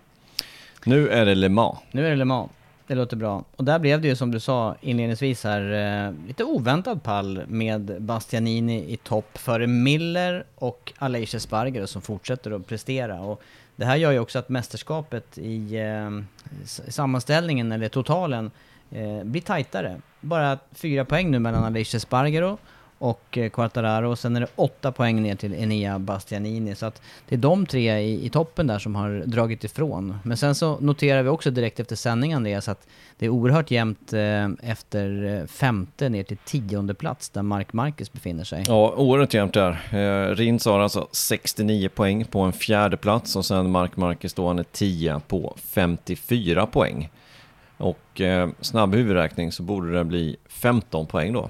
Nu 0.86 1.10
är 1.10 1.25
det 1.25 1.36
Le 1.36 1.50
Mans. 1.50 1.77
Nu 1.91 2.05
är 2.05 2.10
det 2.10 2.15
Le 2.15 2.25
Mans. 2.25 2.51
Det 2.88 2.96
låter 2.96 3.18
bra. 3.18 3.44
Och 3.56 3.63
där 3.63 3.80
blev 3.80 4.01
det 4.01 4.08
ju 4.08 4.15
som 4.15 4.32
du 4.32 4.39
sa 4.39 4.75
inledningsvis 4.82 5.44
här, 5.44 5.62
eh, 6.08 6.13
lite 6.27 6.44
oväntad 6.44 7.04
pall 7.04 7.44
med 7.48 8.01
Bastianini 8.01 8.94
i 8.94 8.98
topp 8.98 9.38
före 9.38 9.68
Miller 9.68 10.46
och 10.56 10.94
Aleix 10.98 11.42
Sparger 11.42 11.86
som 11.86 12.01
fortsätter 12.01 12.51
att 12.51 12.68
prestera. 12.68 13.22
Och 13.22 13.42
det 13.75 13.86
här 13.86 13.96
gör 13.96 14.12
ju 14.12 14.20
också 14.20 14.39
att 14.39 14.50
mästerskapet 14.50 15.38
i 15.38 15.75
eh, 15.75 16.10
sammanställningen, 16.65 17.72
eller 17.72 17.89
totalen, 17.89 18.51
eh, 18.92 19.24
blir 19.24 19.42
tajtare. 19.42 20.01
Bara 20.22 20.60
fyra 20.72 21.06
poäng 21.06 21.32
nu 21.32 21.39
mellan 21.39 21.63
Aleix 21.63 22.01
Spargero 22.01 22.58
och 23.05 23.38
eh, 23.38 23.50
Quartararo 23.50 24.12
och 24.12 24.19
sen 24.19 24.35
är 24.35 24.39
det 24.39 24.47
åtta 24.55 24.91
poäng 24.91 25.21
ner 25.21 25.35
till 25.35 25.53
Enea 25.53 26.00
Bastianini. 26.00 26.75
Så 26.75 26.85
att 26.85 27.01
det 27.27 27.35
är 27.35 27.39
de 27.39 27.65
tre 27.65 27.97
i, 27.97 28.25
i 28.25 28.29
toppen 28.29 28.67
där 28.67 28.79
som 28.79 28.95
har 28.95 29.24
dragit 29.25 29.63
ifrån. 29.63 30.17
Men 30.24 30.38
sen 30.38 30.55
så 30.55 30.79
noterar 30.79 31.24
vi 31.24 31.29
också 31.29 31.51
direkt 31.51 31.79
efter 31.79 31.95
sändningen 31.95 32.62
så 32.62 32.71
att 32.71 32.88
det 33.17 33.25
är 33.25 33.29
oerhört 33.29 33.71
jämnt 33.71 34.13
eh, 34.13 34.50
efter 34.71 35.24
eh, 35.24 35.47
femte 35.47 36.09
ner 36.09 36.24
till 36.24 36.38
tionde 36.38 36.93
plats 36.93 37.29
där 37.29 37.41
Mark 37.41 37.74
Marquez 37.74 38.13
befinner 38.13 38.43
sig. 38.43 38.63
Ja, 38.67 38.93
oerhört 38.97 39.33
jämnt 39.33 39.53
där. 39.53 39.79
Eh, 39.91 40.35
Rins 40.35 40.65
har 40.65 40.79
alltså 40.79 41.07
69 41.12 41.89
poäng 41.89 42.25
på 42.25 42.39
en 42.39 42.53
fjärde 42.53 42.97
plats 42.97 43.35
och 43.35 43.45
sen 43.45 43.71
Mark 43.71 43.97
Marquez 43.97 44.33
då 44.33 44.47
han 44.47 44.59
är 44.59 44.65
10 44.71 45.21
på 45.27 45.55
54 45.57 46.65
poäng. 46.65 47.09
Och 47.77 48.21
eh, 48.21 48.50
snabb 48.62 48.95
huvudräkning 48.95 49.51
så 49.51 49.63
borde 49.63 49.91
det 49.91 50.03
bli 50.03 50.38
15 50.50 51.05
poäng 51.05 51.33
då. 51.33 51.50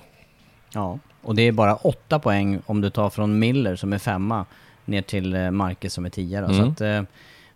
Ja, 0.73 0.99
och 1.25 1.35
det 1.35 1.41
är 1.41 1.51
bara 1.51 1.75
åtta 1.75 2.19
poäng 2.19 2.61
om 2.65 2.81
du 2.81 2.89
tar 2.89 3.09
från 3.09 3.39
Miller 3.39 3.75
som 3.75 3.93
är 3.93 3.97
femma 3.97 4.45
ner 4.85 5.01
till 5.01 5.33
eh, 5.35 5.51
Marquez 5.51 5.93
som 5.93 6.05
är 6.05 6.09
tia 6.09 6.41
då. 6.41 6.47
Så 6.47 6.53
Mm. 6.53 6.69
att 6.71 6.81
eh, 6.81 7.01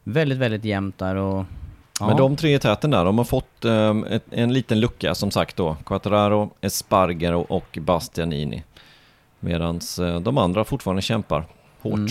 väldigt, 0.03 0.37
väldigt 0.37 0.65
jämnt 0.65 0.97
där 0.97 1.15
och... 1.15 1.45
Ja, 1.99 2.07
Men 2.07 2.17
de 2.17 2.35
tre 2.35 2.55
i 2.55 2.59
täten 2.59 2.91
där, 2.91 3.05
de 3.05 3.17
har 3.17 3.25
fått 3.25 3.65
eh, 3.65 3.97
ett, 4.09 4.23
en 4.31 4.53
liten 4.53 4.79
lucka 4.79 5.15
som 5.15 5.31
sagt 5.31 5.55
då. 5.55 5.77
Quattararo, 5.85 6.49
Espargaro 6.61 7.39
och 7.41 7.77
Bastianini. 7.81 8.63
Medan 9.39 9.79
eh, 10.01 10.19
de 10.19 10.37
andra 10.37 10.63
fortfarande 10.63 11.01
kämpar 11.01 11.45
hårt. 11.81 11.93
Mm. 11.93 12.07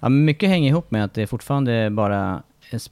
Ja, 0.00 0.08
mycket 0.08 0.48
hänger 0.48 0.68
ihop 0.70 0.90
med 0.90 1.04
att 1.04 1.14
det 1.14 1.22
är 1.22 1.26
fortfarande 1.26 1.90
bara, 1.90 2.42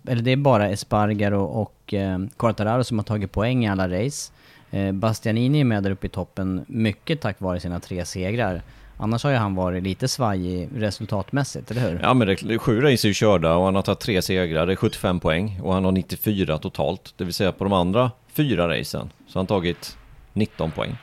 eller 0.08 0.22
det 0.22 0.30
är 0.30 0.36
bara 0.36 0.68
Espargaro 0.68 1.44
och 1.44 1.94
eh, 1.94 2.18
Quartararo 2.36 2.84
som 2.84 2.98
har 2.98 3.04
tagit 3.04 3.32
poäng 3.32 3.64
i 3.64 3.68
alla 3.68 3.88
race. 3.88 4.32
Eh, 4.72 4.92
Bastianini 4.92 5.60
är 5.60 5.64
med 5.64 5.82
där 5.82 5.90
uppe 5.90 6.06
i 6.06 6.10
toppen 6.10 6.64
mycket 6.68 7.20
tack 7.20 7.40
vare 7.40 7.60
sina 7.60 7.80
tre 7.80 8.04
segrar. 8.04 8.62
Annars 8.96 9.24
har 9.24 9.30
ju 9.30 9.36
han 9.36 9.54
varit 9.54 9.82
lite 9.82 10.08
svajig 10.08 10.68
resultatmässigt, 10.76 11.70
eller 11.70 11.80
hur? 11.90 12.00
Ja 12.02 12.14
men 12.14 12.26
det, 12.28 12.34
det, 12.42 12.58
sju 12.58 12.80
race 12.80 13.06
är 13.06 13.08
ju 13.08 13.14
körda 13.14 13.54
och 13.54 13.64
han 13.64 13.74
har 13.74 13.82
tagit 13.82 14.00
tre 14.00 14.22
segrar, 14.22 14.66
det 14.66 14.72
är 14.72 14.76
75 14.76 15.20
poäng 15.20 15.60
och 15.62 15.74
han 15.74 15.84
har 15.84 15.92
94 15.92 16.58
totalt. 16.58 17.14
Det 17.16 17.24
vill 17.24 17.34
säga 17.34 17.52
på 17.52 17.64
de 17.64 17.72
andra 17.72 18.10
fyra 18.32 18.68
racen 18.78 19.10
så 19.26 19.38
har 19.38 19.40
han 19.40 19.46
tagit 19.46 19.96
19 20.32 20.70
poäng. 20.70 20.96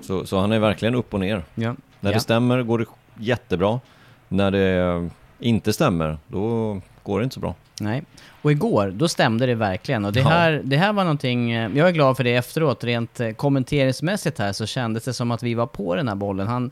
Så, 0.00 0.26
så 0.26 0.38
han 0.38 0.52
är 0.52 0.58
verkligen 0.58 0.94
upp 0.94 1.14
och 1.14 1.20
ner. 1.20 1.44
Ja. 1.54 1.74
När 2.00 2.10
Ja. 2.10 2.14
det 2.14 2.20
stämmer 2.20 2.62
går 2.62 2.78
det 2.78 2.84
jättebra. 3.18 3.80
När 4.28 4.50
det 4.50 5.10
inte 5.38 5.72
stämmer, 5.72 6.18
då 6.28 6.80
går 7.02 7.18
det 7.20 7.24
inte 7.24 7.34
så 7.34 7.40
bra. 7.40 7.54
Nej. 7.80 8.02
Och 8.42 8.52
igår, 8.52 8.90
då 8.96 9.08
stämde 9.08 9.46
det 9.46 9.54
verkligen. 9.54 10.04
Och 10.04 10.12
det 10.12 10.20
Ja. 10.20 10.28
här, 10.28 10.60
det 10.64 10.76
här 10.76 10.92
var 10.92 11.04
någonting, 11.04 11.52
eh, 11.52 11.70
jag 11.76 11.88
är 11.88 11.92
glad 11.92 12.16
för 12.16 12.24
det 12.24 12.34
efteråt, 12.34 12.84
rent 12.84 13.20
eh, 13.20 13.30
kommenteringsmässigt 13.30 14.38
här 14.38 14.52
så 14.52 14.66
kändes 14.66 15.04
det 15.04 15.12
som 15.12 15.30
att 15.30 15.42
vi 15.42 15.54
var 15.54 15.66
på 15.66 15.94
den 15.96 16.08
här 16.08 16.14
bollen. 16.14 16.46
Han, 16.46 16.70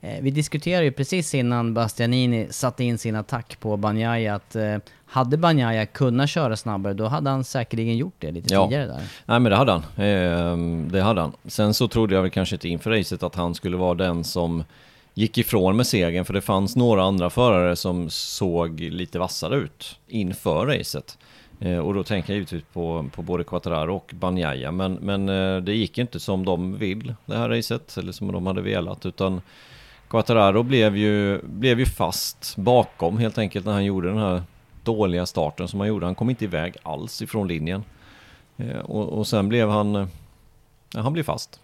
eh, 0.00 0.22
vi 0.22 0.30
diskuterade 0.30 0.84
ju 0.84 0.92
precis 0.92 1.34
innan 1.34 1.74
Bastianini 1.74 2.46
satte 2.50 2.84
in 2.84 2.98
sin 2.98 3.16
attack 3.16 3.56
på 3.60 3.76
Banjaya 3.76 4.34
att 4.34 4.56
eh, 4.56 4.76
hade 5.06 5.36
Banjaya 5.36 5.86
kunnat 5.86 6.30
köra 6.30 6.56
snabbare 6.56 6.94
då 6.94 7.06
hade 7.06 7.30
han 7.30 7.44
säkerligen 7.44 7.96
gjort 7.96 8.14
det 8.18 8.30
lite 8.30 8.54
Ja. 8.54 8.64
tidigare 8.66 8.86
där. 8.86 9.00
Nej 9.26 9.40
men 9.40 9.50
det 9.50 9.56
hade 9.56 9.72
han. 9.72 9.82
Ehm, 9.96 10.88
det 10.92 11.00
hade 11.02 11.20
han. 11.20 11.32
Sen 11.44 11.74
så 11.74 11.88
trodde 11.88 12.14
jag 12.14 12.22
väl 12.22 12.30
kanske 12.30 12.54
inte 12.56 12.68
inför 12.68 12.90
racet 12.90 13.22
att 13.22 13.34
han 13.34 13.54
skulle 13.54 13.76
vara 13.76 13.94
den 13.94 14.24
som 14.24 14.64
gick 15.14 15.38
ifrån 15.38 15.76
med 15.76 15.86
segern 15.86 16.24
för 16.24 16.34
det 16.34 16.40
fanns 16.40 16.76
några 16.76 17.02
andra 17.02 17.30
förare 17.30 17.76
som 17.76 18.10
såg 18.10 18.80
lite 18.80 19.18
vassare 19.18 19.56
ut 19.56 19.98
inför 20.08 20.66
racet. 20.66 21.18
Eh, 21.60 21.78
och 21.78 21.94
då 21.94 22.04
tänker 22.04 22.32
jag 22.32 22.34
givetvis 22.34 22.62
på, 22.72 23.10
på 23.14 23.22
både 23.22 23.44
Quattararo 23.44 23.96
och 23.96 24.10
Banjaya 24.14 24.72
men, 24.72 24.92
men 24.92 25.28
eh, 25.28 25.62
det 25.62 25.74
gick 25.74 25.98
inte 25.98 26.20
som 26.20 26.44
de 26.44 26.78
vill 26.78 27.14
det 27.26 27.36
här 27.36 27.48
racet 27.48 27.96
eller 27.96 28.12
som 28.12 28.32
de 28.32 28.46
hade 28.46 28.62
velat 28.62 29.06
utan 29.06 29.40
Quattararo 30.08 30.62
blev 30.62 30.96
ju, 30.96 31.40
blev 31.42 31.78
ju 31.78 31.86
fast 31.86 32.56
bakom 32.56 33.18
helt 33.18 33.38
enkelt 33.38 33.66
när 33.66 33.72
han 33.72 33.84
gjorde 33.84 34.08
den 34.08 34.18
här 34.18 34.42
dåliga 34.84 35.26
starten 35.26 35.68
som 35.68 35.80
han 35.80 35.88
gjorde. 35.88 36.06
Han 36.06 36.14
kom 36.14 36.30
inte 36.30 36.44
iväg 36.44 36.76
alls 36.82 37.22
ifrån 37.22 37.48
linjen. 37.48 37.84
Eh, 38.56 38.78
och, 38.78 39.08
och 39.08 39.26
sen 39.26 39.48
blev 39.48 39.68
han... 39.68 40.08
Ja, 40.94 41.00
han 41.00 41.12
blev 41.12 41.22
fast. 41.22 41.60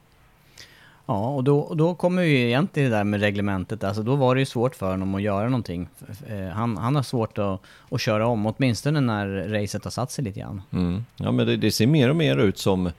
Ja, 1.07 1.29
och 1.29 1.45
då, 1.45 1.75
då 1.75 1.95
kommer 1.95 2.23
ju 2.23 2.39
egentligen 2.39 2.91
det 2.91 2.97
där 2.97 3.05
med 3.05 3.21
reglementet, 3.21 3.85
alltså 3.85 4.03
då 4.03 4.17
var 4.17 4.35
det 4.35 4.41
ju 4.41 4.47
svårt 4.47 4.75
för 4.75 4.91
honom 4.91 5.15
att 5.15 5.23
göra 5.23 5.45
någonting. 5.45 5.89
Eh, 6.29 6.49
han, 6.49 6.77
han 6.77 6.97
har 6.97 7.03
svårt 7.03 7.39
att, 7.39 7.61
att 7.91 8.01
köra 8.01 8.27
om, 8.27 8.47
åtminstone 8.47 9.01
när 9.01 9.49
racet 9.49 9.85
har 9.85 9.91
satt 9.91 10.11
sig 10.11 10.25
lite 10.25 10.41
grann. 10.41 10.63
Mm. 10.73 11.05
Ja, 11.17 11.33
men 11.33 11.47
det, 11.47 11.57
det 11.57 11.73
ser 11.73 11.87
mer 11.87 12.11
och 12.11 12.17
mer 12.17 12.37
ut 12.37 12.59
som, 12.59 12.91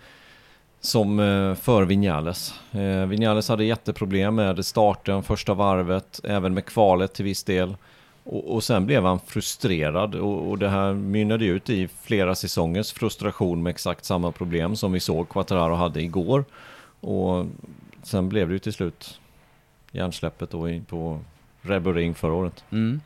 som 0.82 1.20
eh, 1.20 1.56
för 1.56 1.84
Vinales. 1.84 2.54
Eh, 2.72 3.06
Vinales 3.06 3.50
hade 3.50 3.66
jätteproblem 3.66 4.36
med 4.36 4.66
starten, 4.66 5.24
första 5.24 5.54
varvet, 5.54 6.20
även 6.24 6.54
med 6.54 6.66
kvalet 6.66 7.14
till 7.14 7.26
viss 7.26 7.44
del. 7.44 7.76
Och, 8.24 8.56
och 8.56 8.64
sen 8.64 8.86
blev 8.86 9.04
han 9.04 9.20
frustrerad 9.20 10.16
och, 10.16 10.50
och 10.50 10.58
det 10.58 10.70
här 10.70 10.94
mynnade 10.94 11.46
ut 11.46 11.70
i 11.70 11.88
flera 12.02 12.36
säsongers 12.36 12.92
frustration 12.92 13.64
med 13.64 13.70
exakt 13.70 14.06
samma 14.06 14.32
problem 14.32 14.76
som 14.76 14.92
vi 14.92 15.00
såg 15.00 15.30
Quattararo 15.30 15.76
hade 15.76 16.02
igår. 16.02 16.46
Och 17.00 17.46
sen 18.04 18.30
blev 18.30 18.48
det 18.48 18.54
ju 18.54 18.60
till 18.60 18.74
slut 18.74 19.20
hjärnsläppet 19.92 20.50
då 20.50 20.70
på 20.88 21.20
Rebel 21.62 21.94
Ring 21.94 22.16
förra 22.16 22.34
året. 22.34 22.64
Mm. 22.72 23.02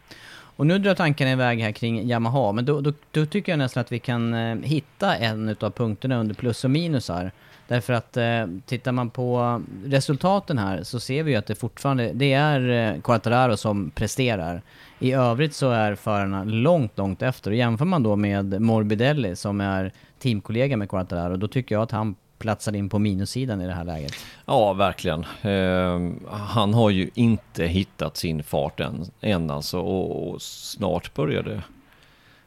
Och 0.55 0.67
nu 0.67 0.79
drar 0.79 0.95
tankarna 0.95 1.31
iväg 1.31 1.62
här 1.62 1.71
kring 1.71 2.10
Yamaha, 2.10 2.51
men 2.51 2.65
då, 2.65 2.81
då, 2.81 2.93
då 3.12 3.25
tycker 3.25 3.51
jag 3.51 3.60
nästan 3.60 3.81
att 3.81 3.91
vi 3.91 4.00
kan 4.00 4.33
eh, 4.33 4.55
hitta 4.55 5.15
en 5.15 5.50
utav 5.50 5.71
punkterna 5.71 6.19
under 6.19 6.36
plus 6.36 6.63
och 6.63 6.71
minusar. 6.71 7.31
Därför 7.67 7.93
att 7.93 8.17
eh, 8.17 8.45
tittar 8.65 8.91
man 8.91 9.10
på 9.10 9.62
resultaten 9.86 10.57
här 10.57 10.83
så 10.83 11.00
ser 11.00 11.24
vi 11.24 11.31
ju 11.31 11.38
att 11.38 11.45
det 11.45 11.55
fortfarande, 11.55 12.12
det 12.13 12.33
är 12.33 12.69
eh, 12.69 13.01
Quartararo 13.01 13.57
som 13.57 13.89
presterar. 13.89 14.62
I 15.00 15.13
övrigt 15.13 15.53
så 15.53 15.71
är 15.71 15.95
förarna 15.95 16.43
långt, 16.43 16.98
långt 16.98 17.21
efter. 17.21 17.51
Och 17.51 17.57
jämför 17.57 17.86
man 17.86 18.03
då 18.03 18.15
med 18.15 18.62
Morbidelli 18.62 19.36
som 19.36 19.62
är 19.62 19.91
teamkollega 20.19 20.77
med 20.77 20.89
Quartararo, 20.89 21.38
då 21.38 21.48
tycker 21.48 21.75
jag 21.75 21.81
att 21.81 21.91
han 21.91 22.15
platsar 22.41 22.75
in 22.75 22.89
på 22.89 23.00
minussidan 23.00 23.62
i 23.62 23.67
det 23.67 23.74
här 23.74 23.83
läget. 23.83 24.13
Ja, 24.45 24.74
verkligen. 24.74 25.25
Eh, 25.41 26.12
han 26.29 26.74
har 26.74 26.89
ju 26.89 27.10
inte 27.13 27.65
hittat 27.65 28.17
sin 28.17 28.43
fart 28.43 28.79
än, 28.79 29.05
än 29.21 29.51
alltså 29.51 29.79
och, 29.79 30.29
och 30.29 30.41
snart 30.41 31.13
börjar 31.13 31.43
det 31.43 31.62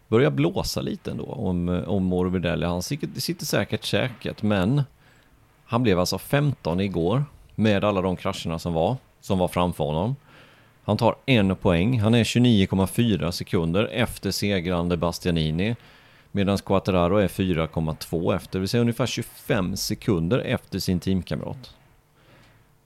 börja 0.09 0.31
blåsa 0.31 0.81
lite 0.81 1.11
ändå 1.11 1.25
om, 1.25 1.85
om 1.87 2.05
Morbidelli. 2.05 2.67
Han 2.67 2.83
sitter, 2.83 3.21
sitter 3.21 3.47
säkert 3.47 3.85
säkert, 3.85 4.43
men 4.43 4.83
han 5.65 5.83
blev 5.83 6.01
alltså 6.01 6.19
15 6.19 6.81
igår 6.81 7.25
med 7.55 7.85
alla 7.85 8.03
de 8.03 8.17
krascherna 8.17 8.59
som 8.59 8.73
var, 8.73 8.97
som 9.21 9.39
var 9.39 9.49
framför 9.49 9.85
honom. 9.85 10.17
Han 10.85 10.97
tar 10.97 11.17
en 11.27 11.57
poäng, 11.57 12.01
han 12.01 12.15
är 12.15 12.25
29,4 12.25 13.31
sekunder 13.31 13.89
efter 13.93 14.31
segrande 14.31 14.97
Bastianini. 14.97 15.77
Medan 16.37 16.59
Quattararo 16.59 17.17
är 17.17 17.29
4,2 17.29 18.37
efter, 18.37 18.53
det 18.53 18.59
vill 18.59 18.69
säga 18.69 18.81
ungefär 18.81 19.07
25 19.07 19.77
sekunder 19.77 20.39
efter 20.39 20.79
sin 20.79 21.01
teamkamrat. 21.01 21.75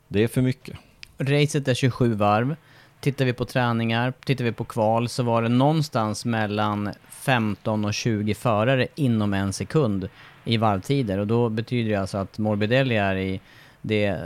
Det 0.09 0.23
är 0.23 0.29
för 0.29 0.43
mycket. 0.43 0.77
Racet 1.19 1.69
är 1.69 1.75
27 1.75 2.15
varv. 2.15 2.57
Tittar 3.01 3.25
vi 3.25 3.33
på 3.33 3.45
träningar, 3.45 4.13
tittar 4.25 4.45
vi 4.45 4.53
på 4.53 4.65
kval 4.65 5.09
så 5.09 5.23
var 5.23 5.43
det 5.43 5.49
någonstans 5.49 6.25
mellan 6.25 6.93
15 7.11 7.85
och 7.85 7.95
20 7.95 8.35
förare 8.35 8.87
inom 8.95 9.35
en 9.35 9.53
sekund 9.53 10.09
i 10.45 10.57
varvtider 10.57 11.19
och 11.19 11.27
då 11.27 11.49
betyder 11.49 11.91
det 11.91 11.97
alltså 11.97 12.19
att 12.19 12.39
Morbidelli 12.39 12.97
är 12.97 13.17
i 13.17 13.41
det, 13.83 14.21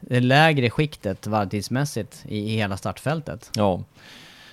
det 0.00 0.20
lägre 0.20 0.70
skiktet 0.70 1.26
varvtidsmässigt 1.26 2.24
i 2.28 2.48
hela 2.48 2.76
startfältet. 2.76 3.50
Ja, 3.54 3.82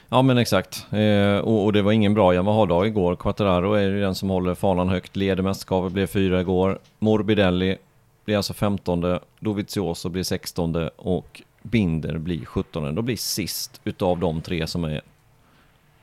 ja 0.09 0.21
men 0.21 0.37
exakt. 0.37 0.85
Eh, 0.91 1.37
och, 1.37 1.65
och, 1.65 1.73
det 1.73 1.81
var 1.81 1.91
ingen 1.91 2.13
bra 2.13 2.33
Yamaha-dag 2.33 2.87
igår. 2.87 3.15
Quattararo 3.15 3.73
är 3.73 3.81
ju 3.81 4.01
den 4.01 4.15
som 4.15 4.29
håller 4.29 4.55
fanan 4.55 4.89
högt, 4.89 5.15
leder 5.15 5.43
mästerskapet, 5.43 5.93
blev 5.93 6.07
fyra 6.07 6.41
igår. 6.41 6.79
Morbidelli 6.99 7.77
blir 8.25 8.37
alltså 8.37 8.53
femtonde, 8.53 9.19
Dovizioso 9.39 10.09
blir 10.09 10.23
sextonde 10.23 10.89
och 10.95 11.41
Binder 11.63 12.17
blir 12.17 12.45
sjuttonde. 12.45 12.91
Då 12.91 13.01
blir 13.01 13.17
sist 13.17 13.81
utav 13.83 14.19
de 14.19 14.41
tre 14.41 14.67
som 14.67 14.83
är, 14.83 15.01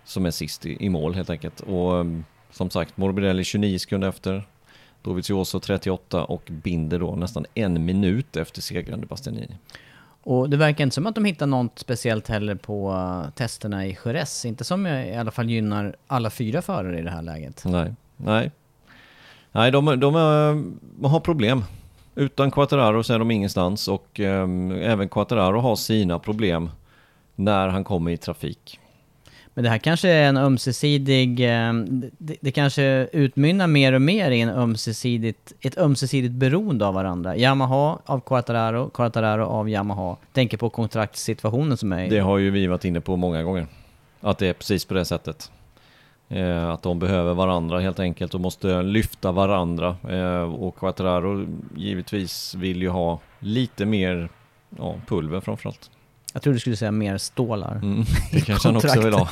som 0.04 0.26
är 0.26 0.30
sist 0.30 0.66
i, 0.66 0.76
i 0.84 0.88
mål 0.88 1.14
helt 1.14 1.30
enkelt. 1.30 1.60
Och 1.60 1.98
eh, 1.98 2.04
som 2.50 2.70
sagt, 2.70 2.96
Morbidelli 2.96 3.44
29 3.44 3.78
sekunder 3.78 4.08
efter, 4.08 4.44
Dovizioso 5.02 5.60
38 5.60 6.24
och 6.24 6.42
Binder 6.46 6.98
då 6.98 7.16
nästan 7.16 7.46
en 7.54 7.84
minut 7.84 8.36
efter 8.36 8.62
segrande 8.62 9.06
Bastianini. 9.06 9.56
Och 10.22 10.50
det 10.50 10.56
verkar 10.56 10.84
inte 10.84 10.94
som 10.94 11.06
att 11.06 11.14
de 11.14 11.24
hittar 11.24 11.46
något 11.46 11.78
speciellt 11.78 12.28
heller 12.28 12.54
på 12.54 12.92
eh, 12.92 13.30
testerna 13.30 13.86
i 13.86 13.98
Jerez. 14.04 14.44
Inte 14.44 14.64
som 14.64 14.86
eh, 14.86 15.08
i 15.08 15.16
alla 15.16 15.30
fall 15.30 15.50
gynnar 15.50 15.96
alla 16.06 16.30
fyra 16.30 16.62
förare 16.62 16.98
i 16.98 17.02
det 17.02 17.10
här 17.10 17.22
läget. 17.22 17.62
Nej, 17.66 17.94
nej. 18.16 18.50
Nej, 19.52 19.70
de, 19.70 19.84
de, 19.86 19.98
de 20.00 21.10
har 21.10 21.20
problem. 21.20 21.64
Utan 22.14 22.50
Quattararo 22.50 23.02
så 23.02 23.14
är 23.14 23.18
de 23.18 23.30
ingenstans 23.30 23.88
och 23.88 24.20
eh, 24.20 24.48
även 24.82 25.08
Quattararo 25.08 25.60
har 25.60 25.76
sina 25.76 26.18
problem 26.18 26.70
när 27.34 27.68
han 27.68 27.84
kommer 27.84 28.10
i 28.10 28.16
trafik. 28.16 28.80
Men 29.54 29.64
det 29.64 29.70
här 29.70 29.78
kanske 29.78 30.08
är 30.08 30.28
en 30.28 30.36
ömsesidig... 30.36 31.40
Eh, 31.40 31.72
det, 32.18 32.36
det, 32.40 32.50
kanske 32.50 33.08
utmynnar 33.12 33.66
mer 33.66 33.92
och 33.92 34.02
mer 34.02 34.30
i 34.30 34.40
en 34.40 34.48
ömsesidigt, 34.48 35.52
ett 35.60 35.78
ömsesidigt 35.78 36.34
beroende 36.34 36.86
av 36.86 36.94
varandra. 36.94 37.36
Yamaha 37.36 37.98
av 38.06 38.20
Quartararo, 38.20 38.90
Quartararo 38.90 39.44
av 39.44 39.68
Yamaha. 39.68 40.16
Tänker 40.32 40.56
på 40.56 40.70
kontraktssituationen 40.70 41.76
som 41.76 41.92
är 41.92 42.10
Det 42.10 42.18
har 42.18 42.38
ju 42.38 42.50
vi 42.50 42.66
varit 42.66 42.84
inne 42.84 43.00
på 43.00 43.16
många 43.16 43.42
gånger. 43.42 43.66
Att 44.20 44.38
det 44.38 44.46
är 44.46 44.52
precis 44.52 44.84
på 44.84 44.94
det 44.94 45.04
sättet. 45.04 45.50
Eh, 46.28 46.68
att 46.68 46.82
de 46.82 46.98
behöver 46.98 47.34
varandra 47.34 47.80
helt 47.80 48.00
enkelt 48.00 48.34
och 48.34 48.40
måste 48.40 48.82
lyfta 48.82 49.32
varandra. 49.32 49.96
Eh, 50.10 50.54
och 50.54 50.76
Quattararo 50.76 51.46
givetvis 51.76 52.54
vill 52.54 52.82
ju 52.82 52.88
ha 52.88 53.20
lite 53.38 53.86
mer 53.86 54.28
ja, 54.78 54.94
pulver 55.06 55.40
framförallt. 55.40 55.90
Jag 56.32 56.42
tror 56.42 56.52
du 56.52 56.60
skulle 56.60 56.76
säga 56.76 56.90
mer 56.90 57.18
stålar. 57.18 57.76
Mm, 57.76 58.04
det 58.32 58.40
kanske 58.46 58.68
han 58.68 58.76
också 58.76 59.00
vill 59.00 59.14
ha. 59.14 59.28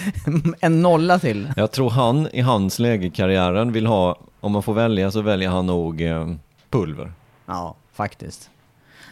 en 0.60 0.82
nolla 0.82 1.18
till. 1.18 1.52
Jag 1.56 1.72
tror 1.72 1.90
han 1.90 2.28
i 2.32 2.40
hans 2.40 2.78
läge 2.78 3.06
i 3.06 3.10
karriären 3.10 3.72
vill 3.72 3.86
ha, 3.86 4.18
om 4.40 4.52
man 4.52 4.62
får 4.62 4.74
välja 4.74 5.10
så 5.10 5.20
väljer 5.20 5.48
han 5.48 5.66
nog 5.66 6.02
eh, 6.02 6.34
pulver. 6.70 7.12
Ja, 7.46 7.74
faktiskt. 7.92 8.50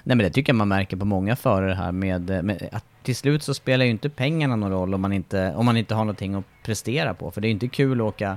Nej 0.03 0.16
men 0.16 0.25
det 0.25 0.31
tycker 0.31 0.53
jag 0.53 0.57
man 0.57 0.68
märker 0.68 0.97
på 0.97 1.05
många 1.05 1.37
förare 1.37 1.75
här 1.75 1.92
med, 1.92 2.44
med, 2.44 2.68
att 2.73 2.85
till 3.03 3.16
slut 3.16 3.42
så 3.42 3.55
spelar 3.55 3.85
ju 3.85 3.90
inte 3.90 4.09
pengarna 4.09 4.57
någon 4.57 4.70
roll 4.70 4.94
om 4.94 5.01
man 5.01 5.12
inte, 5.12 5.55
om 5.55 5.66
man 5.66 5.77
inte 5.77 5.94
har 5.94 6.05
någonting 6.05 6.35
att 6.35 6.44
prestera 6.62 7.14
på. 7.14 7.31
För 7.31 7.40
det 7.40 7.47
är 7.47 7.49
ju 7.49 7.55
inte 7.55 7.68
kul 7.68 8.01
att 8.01 8.07
åka, 8.07 8.37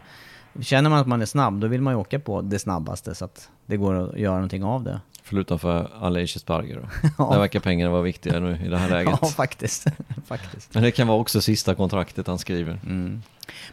känner 0.62 0.90
man 0.90 1.00
att 1.00 1.08
man 1.08 1.22
är 1.22 1.26
snabb 1.26 1.60
då 1.60 1.68
vill 1.68 1.82
man 1.82 1.94
ju 1.94 2.00
åka 2.00 2.20
på 2.20 2.42
det 2.42 2.60
snabbaste 2.60 3.16
så 3.16 3.26
att 3.26 3.50
det 3.66 3.78
går 3.78 4.10
att 4.10 4.20
göra 4.20 4.36
någonting 4.36 4.64
av 4.64 4.84
det. 4.84 5.00
Förutom 5.30 5.60
för 5.60 5.90
Aleix 6.02 6.36
Esparger 6.36 6.76
då. 6.76 6.82
ja. 7.18 7.30
Där 7.32 7.40
verkar 7.40 7.60
pengarna 7.60 7.92
vara 7.92 8.02
viktiga 8.02 8.40
nu 8.40 8.60
i 8.66 8.70
det 8.70 8.78
här 8.78 8.90
läget. 8.90 9.14
Ja, 9.22 9.28
faktiskt. 9.28 9.88
faktiskt. 10.28 10.74
Men 10.74 10.84
det 10.84 10.92
kan 10.92 11.08
vara 11.08 11.18
också 11.20 11.42
sista 11.42 11.76
kontraktet 11.76 12.28
han 12.28 12.38
skriver. 12.38 12.80
Mm. 12.86 13.22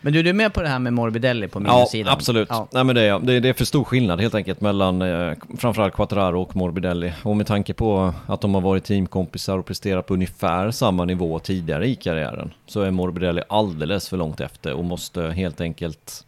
Men 0.01 0.13
du, 0.13 0.23
du 0.23 0.31
är 0.31 0.35
med 0.35 0.55
på 0.55 0.63
det 0.63 0.69
här 0.69 0.79
med 0.79 0.93
Morbidelli 0.93 1.49
på 1.49 1.61
minussidan? 1.61 2.07
Ja, 2.07 2.13
absolut. 2.13 2.49
Ja. 2.51 2.69
Nej, 2.73 2.85
men 2.85 2.95
det, 2.95 3.03
är, 3.03 3.19
det, 3.19 3.41
det 3.41 3.49
är 3.49 3.53
för 3.53 3.65
stor 3.65 3.85
skillnad 3.85 4.21
helt 4.21 4.35
enkelt 4.35 4.61
mellan 4.61 5.03
eh, 5.03 5.33
framförallt 5.59 5.95
Quattararo 5.95 6.43
och 6.43 6.57
Morbidelli. 6.57 7.13
Och 7.23 7.37
med 7.37 7.47
tanke 7.47 7.75
på 7.75 8.15
att 8.27 8.41
de 8.41 8.55
har 8.55 8.61
varit 8.61 8.85
teamkompisar 8.85 9.59
och 9.59 9.67
presterat 9.67 10.07
på 10.07 10.15
ungefär 10.15 10.71
samma 10.71 11.05
nivå 11.05 11.39
tidigare 11.39 11.87
i 11.87 11.95
karriären 11.95 12.53
så 12.67 12.81
är 12.81 12.91
Morbidelli 12.91 13.43
alldeles 13.49 14.09
för 14.09 14.17
långt 14.17 14.41
efter 14.41 14.73
och 14.73 14.85
måste 14.85 15.23
helt 15.23 15.61
enkelt 15.61 16.27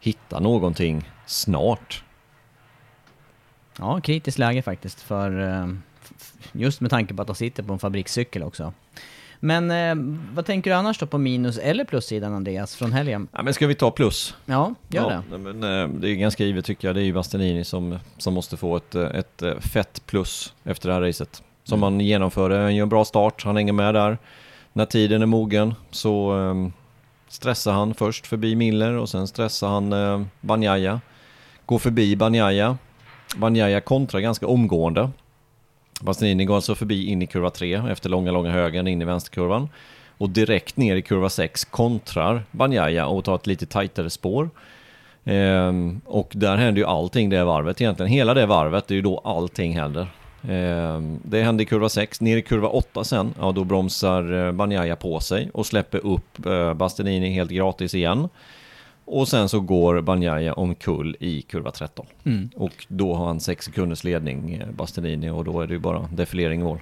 hitta 0.00 0.40
någonting 0.40 1.10
snart. 1.26 2.04
Ja, 3.78 4.00
kritiskt 4.00 4.38
läge 4.38 4.62
faktiskt 4.62 5.00
för 5.00 5.40
eh, 5.40 5.68
just 6.52 6.80
med 6.80 6.90
tanke 6.90 7.14
på 7.14 7.22
att 7.22 7.28
de 7.28 7.36
sitter 7.36 7.62
på 7.62 7.72
en 7.72 7.78
fabrikscykel 7.78 8.42
också. 8.42 8.72
Men 9.40 9.70
eh, 9.70 9.94
vad 10.34 10.46
tänker 10.46 10.70
du 10.70 10.76
annars 10.76 10.98
då 10.98 11.06
på 11.06 11.18
minus 11.18 11.58
eller 11.58 11.84
plussidan 11.84 12.34
Andreas 12.34 12.76
från 12.76 12.92
helgen? 12.92 13.28
Ja, 13.32 13.42
men 13.42 13.54
ska 13.54 13.66
vi 13.66 13.74
ta 13.74 13.90
plus? 13.90 14.34
Ja, 14.46 14.74
gör 14.88 15.10
ja, 15.10 15.22
det. 15.30 15.38
Men, 15.38 15.62
eh, 15.62 15.88
det 15.88 16.10
är 16.10 16.14
ganska 16.14 16.44
givet 16.44 16.64
tycker 16.64 16.88
jag. 16.88 16.94
Det 16.94 17.00
är 17.00 17.04
ju 17.04 17.12
Bastianini 17.12 17.64
som, 17.64 17.98
som 18.18 18.34
måste 18.34 18.56
få 18.56 18.76
ett, 18.76 18.94
ett 18.94 19.42
fett 19.60 20.06
plus 20.06 20.54
efter 20.64 20.88
det 20.88 20.94
här 20.94 21.00
racet. 21.02 21.42
Som 21.64 21.78
mm. 21.78 21.82
han 21.82 22.00
genomförde. 22.00 22.56
Han 22.56 22.74
gör 22.74 22.82
en 22.82 22.88
bra 22.88 23.04
start, 23.04 23.44
han 23.44 23.56
hänger 23.56 23.72
med 23.72 23.94
där. 23.94 24.18
När 24.72 24.86
tiden 24.86 25.22
är 25.22 25.26
mogen 25.26 25.74
så 25.90 26.32
stressar 27.28 27.72
han 27.72 27.94
först 27.94 28.26
förbi 28.26 28.56
Miller 28.56 28.92
och 28.92 29.08
sen 29.08 29.26
stressar 29.26 29.68
han 29.68 29.92
eh, 29.92 30.22
Banjaya. 30.40 31.00
Går 31.66 31.78
förbi 31.78 32.16
Banjaya 32.16 32.76
Banjaya 33.36 33.80
kontrar 33.80 34.20
ganska 34.20 34.46
omgående. 34.46 35.10
Bastianini 36.00 36.44
går 36.44 36.54
alltså 36.56 36.74
förbi 36.74 37.06
in 37.06 37.22
i 37.22 37.26
kurva 37.26 37.50
3 37.50 37.74
efter 37.90 38.08
långa, 38.08 38.30
långa 38.30 38.50
högen 38.50 38.88
in 38.88 39.02
i 39.02 39.04
vänsterkurvan. 39.04 39.68
Och 40.18 40.30
direkt 40.30 40.76
ner 40.76 40.96
i 40.96 41.02
kurva 41.02 41.28
6 41.28 41.64
kontrar 41.64 42.42
Banjaya 42.50 43.06
och 43.06 43.24
tar 43.24 43.34
ett 43.34 43.46
lite 43.46 43.66
tajtare 43.66 44.10
spår. 44.10 44.50
Ehm, 45.24 46.00
och 46.04 46.32
där 46.34 46.56
händer 46.56 46.80
ju 46.80 46.86
allting 46.86 47.30
det 47.30 47.44
varvet 47.44 47.80
egentligen. 47.80 48.12
Hela 48.12 48.34
det 48.34 48.46
varvet, 48.46 48.88
det 48.88 48.94
är 48.94 48.96
ju 48.96 49.02
då 49.02 49.18
allting 49.18 49.78
händer. 49.78 50.06
Ehm, 50.48 51.18
det 51.22 51.42
händer 51.42 51.62
i 51.62 51.66
kurva 51.66 51.88
6, 51.88 52.20
ner 52.20 52.36
i 52.36 52.42
kurva 52.42 52.68
8 52.68 53.04
sen, 53.04 53.34
ja 53.38 53.52
då 53.52 53.64
bromsar 53.64 54.46
eh, 54.46 54.52
Banjaya 54.52 54.96
på 54.96 55.20
sig 55.20 55.50
och 55.54 55.66
släpper 55.66 56.06
upp 56.06 56.46
eh, 56.46 56.74
Bastianini 56.74 57.30
helt 57.30 57.50
gratis 57.50 57.94
igen. 57.94 58.28
Och 59.04 59.28
sen 59.28 59.48
så 59.48 59.60
går 59.60 60.00
Banjaya 60.00 60.52
omkull 60.52 61.16
i 61.20 61.42
kurva 61.42 61.70
13. 61.70 62.06
Mm. 62.24 62.50
Och 62.54 62.86
då 62.88 63.14
har 63.14 63.26
han 63.26 63.40
6 63.40 63.64
sekunders 63.64 64.04
ledning, 64.04 64.54
eh, 64.54 64.68
Bastianini, 64.70 65.30
och 65.30 65.44
då 65.44 65.60
är 65.60 65.66
det 65.66 65.72
ju 65.72 65.78
bara 65.80 66.08
defilering 66.12 66.60
i 66.60 66.64
mål. 66.64 66.78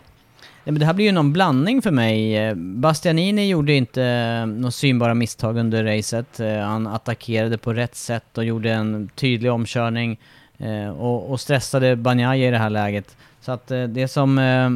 Ja, 0.65 0.73
men 0.73 0.81
det 0.81 0.87
här 0.87 0.95
blir 0.95 1.07
ju 1.07 1.13
någon 1.13 1.33
blandning 1.33 1.83
för 1.83 1.91
mig. 1.91 2.55
Bastianini 2.55 3.49
gjorde 3.49 3.73
inte 3.73 4.47
några 4.47 4.71
synbara 4.71 5.15
misstag 5.15 5.59
under 5.59 5.85
racet. 5.85 6.41
Han 6.63 6.87
attackerade 6.87 7.59
på 7.59 7.73
rätt 7.73 7.95
sätt 7.95 8.39
och 8.39 8.45
gjorde 8.45 8.71
en 8.73 9.09
tydlig 9.15 9.53
omkörning 9.53 10.21
och, 10.99 11.31
och 11.31 11.41
stressade 11.41 11.97
Banjaya 11.97 12.49
i 12.49 12.51
det 12.51 12.59
här 12.59 12.71
läget. 12.71 13.17
Så 13.45 13.53
att 13.53 13.71
eh, 13.71 13.83
det 13.83 14.09
som, 14.09 14.39
eh, 14.39 14.71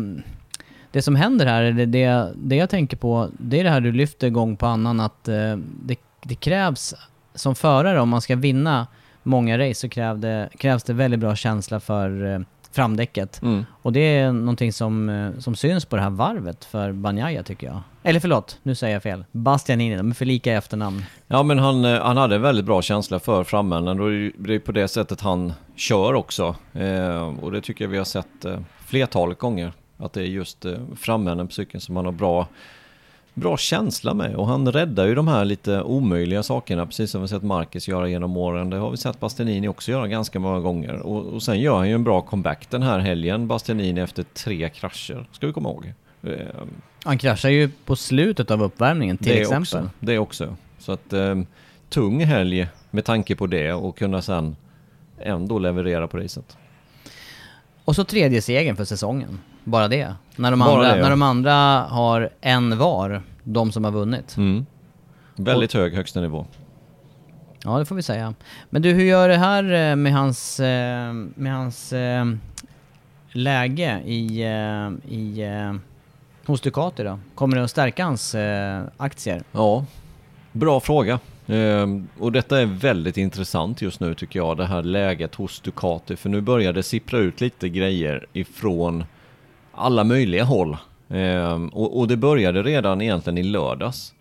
det 0.90 1.02
som 1.02 1.16
händer 1.16 1.46
här, 1.46 1.62
det, 1.62 1.86
det, 1.86 2.32
det 2.36 2.56
jag 2.56 2.70
tänker 2.70 2.96
på, 2.96 3.28
det 3.38 3.60
är 3.60 3.64
det 3.64 3.70
här 3.70 3.80
du 3.80 3.92
lyfter 3.92 4.30
gång 4.30 4.56
på 4.56 4.66
annan 4.66 5.00
att 5.00 5.28
eh, 5.28 5.56
det, 5.82 5.96
det 6.22 6.34
krävs 6.34 6.94
som 7.34 7.54
förare, 7.54 8.00
om 8.00 8.08
man 8.08 8.20
ska 8.20 8.36
vinna 8.36 8.86
många 9.22 9.58
race, 9.58 9.74
så 9.74 9.88
krävde, 9.88 10.48
krävs 10.58 10.82
det 10.82 10.92
väldigt 10.92 11.20
bra 11.20 11.36
känsla 11.36 11.80
för, 11.80 12.44
framdäcket. 12.78 13.42
Mm. 13.42 13.64
Och 13.82 13.92
det 13.92 14.00
är 14.00 14.32
någonting 14.32 14.72
som, 14.72 15.08
eh, 15.08 15.38
som 15.38 15.56
syns 15.56 15.84
på 15.84 15.96
det 15.96 16.02
här 16.02 16.10
varvet 16.10 16.64
för 16.64 16.92
Banjaya 16.92 17.42
tycker 17.42 17.66
jag. 17.66 17.80
Eller 18.02 18.20
förlåt, 18.20 18.58
nu 18.62 18.74
säger 18.74 18.94
jag 18.94 19.02
fel. 19.02 19.24
Bastianini, 19.32 19.96
de 19.96 20.10
är 20.10 20.14
för 20.14 20.24
lika 20.24 20.52
i 20.52 20.54
efternamn. 20.54 21.04
Ja 21.26 21.42
men 21.42 21.58
han, 21.58 21.84
eh, 21.84 22.02
han 22.02 22.16
hade 22.16 22.34
en 22.34 22.42
väldigt 22.42 22.64
bra 22.64 22.82
känsla 22.82 23.18
för 23.18 23.44
framänden 23.44 24.00
och 24.00 24.10
det 24.48 24.54
är 24.54 24.58
på 24.58 24.72
det 24.72 24.88
sättet 24.88 25.20
han 25.20 25.52
kör 25.76 26.14
också. 26.14 26.56
Eh, 26.72 27.38
och 27.40 27.52
det 27.52 27.60
tycker 27.60 27.84
jag 27.84 27.90
vi 27.90 27.98
har 27.98 28.04
sett 28.04 28.44
eh, 28.44 28.58
flertalet 28.86 29.38
gånger. 29.38 29.72
Att 29.96 30.12
det 30.12 30.20
är 30.20 30.24
just 30.24 30.64
eh, 30.64 30.74
framänden 30.96 31.46
på 31.46 31.52
cykeln 31.52 31.80
som 31.80 31.96
han 31.96 32.04
har 32.04 32.12
bra, 32.12 32.46
bra 33.38 33.56
känsla 33.56 34.14
med. 34.14 34.36
Och 34.36 34.46
han 34.46 34.72
räddar 34.72 35.06
ju 35.06 35.14
de 35.14 35.28
här 35.28 35.44
lite 35.44 35.82
omöjliga 35.82 36.42
sakerna, 36.42 36.86
precis 36.86 37.10
som 37.10 37.22
vi 37.22 37.28
sett 37.28 37.42
Marcus 37.42 37.88
göra 37.88 38.08
genom 38.08 38.36
åren. 38.36 38.70
Det 38.70 38.76
har 38.76 38.90
vi 38.90 38.96
sett 38.96 39.20
Bastianini 39.20 39.68
också 39.68 39.90
göra 39.90 40.08
ganska 40.08 40.38
många 40.38 40.60
gånger. 40.60 40.94
Och, 40.94 41.26
och 41.26 41.42
sen 41.42 41.60
gör 41.60 41.76
han 41.76 41.88
ju 41.88 41.94
en 41.94 42.04
bra 42.04 42.20
comeback 42.20 42.70
den 42.70 42.82
här 42.82 42.98
helgen, 42.98 43.46
Bastianini 43.48 44.00
efter 44.00 44.22
tre 44.22 44.68
krascher, 44.68 45.26
ska 45.32 45.46
vi 45.46 45.52
komma 45.52 45.68
ihåg. 45.68 45.92
Eh, 46.22 46.32
Han 47.04 47.18
kraschar 47.18 47.48
ju 47.48 47.70
på 47.84 47.96
slutet 47.96 48.50
av 48.50 48.62
uppvärmningen 48.62 49.16
till 49.16 49.32
det 49.32 49.40
exempel. 49.40 49.60
Också, 49.60 49.90
det 50.00 50.18
också. 50.18 50.56
Så 50.78 50.92
att 50.92 51.12
eh, 51.12 51.34
tung 51.88 52.24
helg 52.24 52.68
med 52.90 53.04
tanke 53.04 53.36
på 53.36 53.46
det 53.46 53.72
och 53.72 53.98
kunna 53.98 54.22
sen 54.22 54.56
ändå 55.20 55.58
leverera 55.58 56.08
på 56.08 56.16
racet. 56.16 56.56
Och 57.84 57.96
så 57.96 58.04
tredje 58.04 58.42
segern 58.42 58.76
för 58.76 58.84
säsongen. 58.84 59.40
Bara 59.68 59.88
det. 59.88 60.14
När 60.36 60.50
de, 60.50 60.60
Bara 60.60 60.70
andra, 60.70 60.82
det, 60.82 60.96
ja. 60.96 61.02
när 61.02 61.10
de 61.10 61.22
andra 61.22 61.52
har 61.80 62.30
en 62.40 62.78
var, 62.78 63.22
de 63.44 63.72
som 63.72 63.84
har 63.84 63.90
vunnit. 63.90 64.36
Mm. 64.36 64.66
Väldigt 65.36 65.72
hög 65.72 65.94
högsta 65.94 66.20
nivå. 66.20 66.46
Ja, 67.64 67.78
det 67.78 67.84
får 67.84 67.96
vi 67.96 68.02
säga. 68.02 68.34
Men 68.70 68.82
du, 68.82 68.92
hur 68.92 69.04
gör 69.04 69.28
det 69.28 69.36
här 69.36 69.90
eh, 69.90 69.96
med 69.96 70.12
hans, 70.12 70.60
eh, 70.60 71.12
med 71.12 71.52
hans 71.52 71.92
eh, 71.92 72.24
läge 73.32 74.02
i, 74.04 74.42
i, 75.08 75.44
hos 76.46 76.60
Ducati 76.60 77.02
då? 77.02 77.18
Kommer 77.34 77.56
det 77.56 77.64
att 77.64 77.70
stärka 77.70 78.04
hans 78.04 78.34
aktier? 78.96 79.42
Ja, 79.52 79.84
bra 80.52 80.80
fråga. 80.80 81.18
Ehm, 81.46 82.08
och 82.18 82.32
detta 82.32 82.60
är 82.60 82.66
väldigt 82.66 83.16
intressant 83.16 83.82
just 83.82 84.00
nu 84.00 84.14
tycker 84.14 84.38
jag, 84.38 84.56
det 84.56 84.66
här 84.66 84.82
läget 84.82 85.34
hos 85.34 85.60
Ducati. 85.60 86.16
För 86.16 86.28
nu 86.28 86.40
börjar 86.40 86.72
det 86.72 86.82
sippra 86.82 87.18
ut 87.18 87.40
lite 87.40 87.68
grejer 87.68 88.26
ifrån 88.32 89.04
alla 89.78 90.04
möjliga 90.04 90.44
håll. 90.44 90.76
Ehm, 91.08 91.68
och, 91.68 91.98
och 91.98 92.08
det 92.08 92.16
började 92.16 92.62
redan 92.62 93.02
egentligen 93.02 93.38
i 93.38 93.42
lördags. 93.42 94.14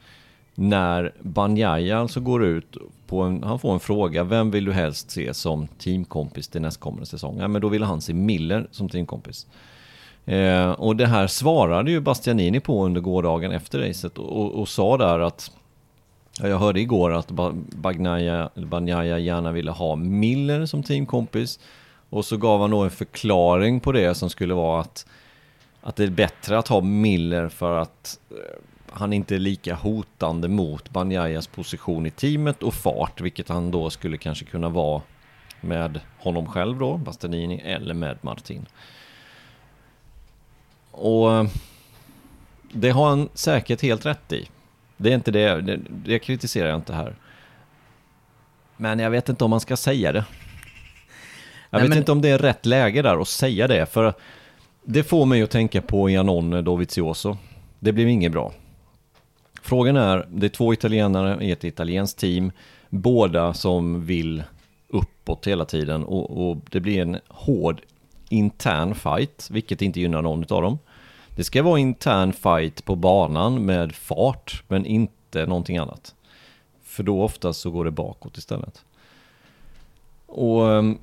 När 0.55 1.13
Banjaya 1.21 1.99
alltså 1.99 2.19
går 2.19 2.45
ut 2.45 2.77
på 3.07 3.21
en, 3.21 3.43
han 3.43 3.59
får 3.59 3.73
en 3.73 3.79
fråga, 3.79 4.23
vem 4.23 4.51
vill 4.51 4.65
du 4.65 4.73
helst 4.73 5.11
se 5.11 5.33
som 5.33 5.67
teamkompis 5.67 6.47
till 6.47 6.61
nästkommande 6.61 7.05
säsong? 7.05 7.37
Ja, 7.39 7.47
men 7.47 7.61
då 7.61 7.69
ville 7.69 7.85
han 7.85 8.01
se 8.01 8.13
Miller 8.13 8.67
som 8.71 8.89
teamkompis. 8.89 9.47
Eh, 10.25 10.71
och 10.71 10.95
det 10.95 11.05
här 11.05 11.27
svarade 11.27 11.91
ju 11.91 11.99
Bastianini 11.99 12.59
på 12.59 12.85
under 12.85 13.01
gårdagen 13.01 13.51
efter 13.51 13.79
racet 13.79 14.17
och, 14.17 14.41
och, 14.41 14.59
och 14.59 14.67
sa 14.67 14.97
där 14.97 15.19
att 15.19 15.51
jag 16.41 16.59
hörde 16.59 16.79
igår 16.79 17.13
att 17.13 17.31
Bagnaia, 17.75 18.49
Banjaya 18.55 19.17
gärna 19.17 19.51
ville 19.51 19.71
ha 19.71 19.95
Miller 19.95 20.65
som 20.65 20.83
teamkompis 20.83 21.59
och 22.09 22.25
så 22.25 22.37
gav 22.37 22.61
han 22.61 22.71
då 22.71 22.83
en 22.83 22.89
förklaring 22.89 23.79
på 23.79 23.91
det 23.91 24.15
som 24.15 24.29
skulle 24.29 24.53
vara 24.53 24.81
att, 24.81 25.05
att 25.81 25.95
det 25.95 26.03
är 26.03 26.09
bättre 26.09 26.57
att 26.57 26.67
ha 26.67 26.81
Miller 26.81 27.49
för 27.49 27.77
att 27.77 28.19
eh, 28.31 28.37
han 28.91 29.13
inte 29.13 29.35
är 29.35 29.39
lika 29.39 29.75
hotande 29.75 30.47
mot 30.47 30.89
Banjayas 30.89 31.47
position 31.47 32.05
i 32.05 32.11
teamet 32.11 32.63
och 32.63 32.73
fart, 32.73 33.21
vilket 33.21 33.49
han 33.49 33.71
då 33.71 33.89
skulle 33.89 34.17
kanske 34.17 34.45
kunna 34.45 34.69
vara 34.69 35.01
med 35.61 35.99
honom 36.19 36.45
själv 36.47 36.79
då, 36.79 36.97
Bastianini, 36.97 37.61
eller 37.65 37.93
med 37.93 38.17
Martin. 38.21 38.65
Och 40.91 41.33
eh, 41.33 41.45
det 42.71 42.89
har 42.89 43.09
han 43.09 43.29
säkert 43.33 43.81
helt 43.81 44.05
rätt 44.05 44.31
i. 44.33 44.49
Det 44.97 45.09
är 45.09 45.15
inte 45.15 45.31
det, 45.31 45.61
det, 45.61 45.79
det 45.89 46.19
kritiserar 46.19 46.67
jag 46.69 46.77
inte 46.77 46.93
här. 46.93 47.15
Men 48.77 48.99
jag 48.99 49.09
vet 49.09 49.29
inte 49.29 49.43
om 49.43 49.49
man 49.49 49.59
ska 49.59 49.77
säga 49.77 50.11
det. 50.11 50.25
Jag 51.69 51.79
Nej, 51.79 51.81
vet 51.81 51.89
men- 51.89 51.97
inte 51.97 52.11
om 52.11 52.21
det 52.21 52.29
är 52.29 52.37
rätt 52.37 52.65
läge 52.65 53.01
där 53.01 53.21
att 53.21 53.27
säga 53.27 53.67
det, 53.67 53.85
för 53.85 54.13
det 54.89 55.03
får 55.03 55.25
mig 55.25 55.41
att 55.41 55.51
tänka 55.51 55.81
på 55.81 56.09
Janone 56.09 56.61
Dovizioso. 56.61 57.37
Det 57.79 57.91
blev 57.91 58.09
inget 58.09 58.31
bra. 58.31 58.53
Frågan 59.61 59.97
är, 59.97 60.27
det 60.31 60.47
är 60.47 60.49
två 60.49 60.73
italienare 60.73 61.45
i 61.45 61.51
ett 61.51 61.63
italienskt 61.63 62.19
team, 62.19 62.51
båda 62.89 63.53
som 63.53 64.05
vill 64.05 64.43
uppåt 64.87 65.47
hela 65.47 65.65
tiden 65.65 66.03
och, 66.03 66.49
och 66.49 66.57
det 66.71 66.79
blir 66.79 67.01
en 67.01 67.19
hård 67.27 67.81
intern 68.29 68.95
fight, 68.95 69.47
vilket 69.51 69.81
inte 69.81 69.99
gynnar 69.99 70.21
någon 70.21 70.45
av 70.49 70.61
dem. 70.61 70.79
Det 71.35 71.43
ska 71.43 71.63
vara 71.63 71.79
intern 71.79 72.33
fight 72.33 72.85
på 72.85 72.95
banan 72.95 73.65
med 73.65 73.95
fart, 73.95 74.63
men 74.67 74.85
inte 74.85 75.45
någonting 75.45 75.77
annat. 75.77 76.15
För 76.83 77.03
då 77.03 77.23
oftast 77.23 77.59
så 77.59 77.71
går 77.71 77.85
det 77.85 77.91
bakåt 77.91 78.37
istället. 78.37 78.85
Och 80.25 80.71
ehm, 80.71 80.97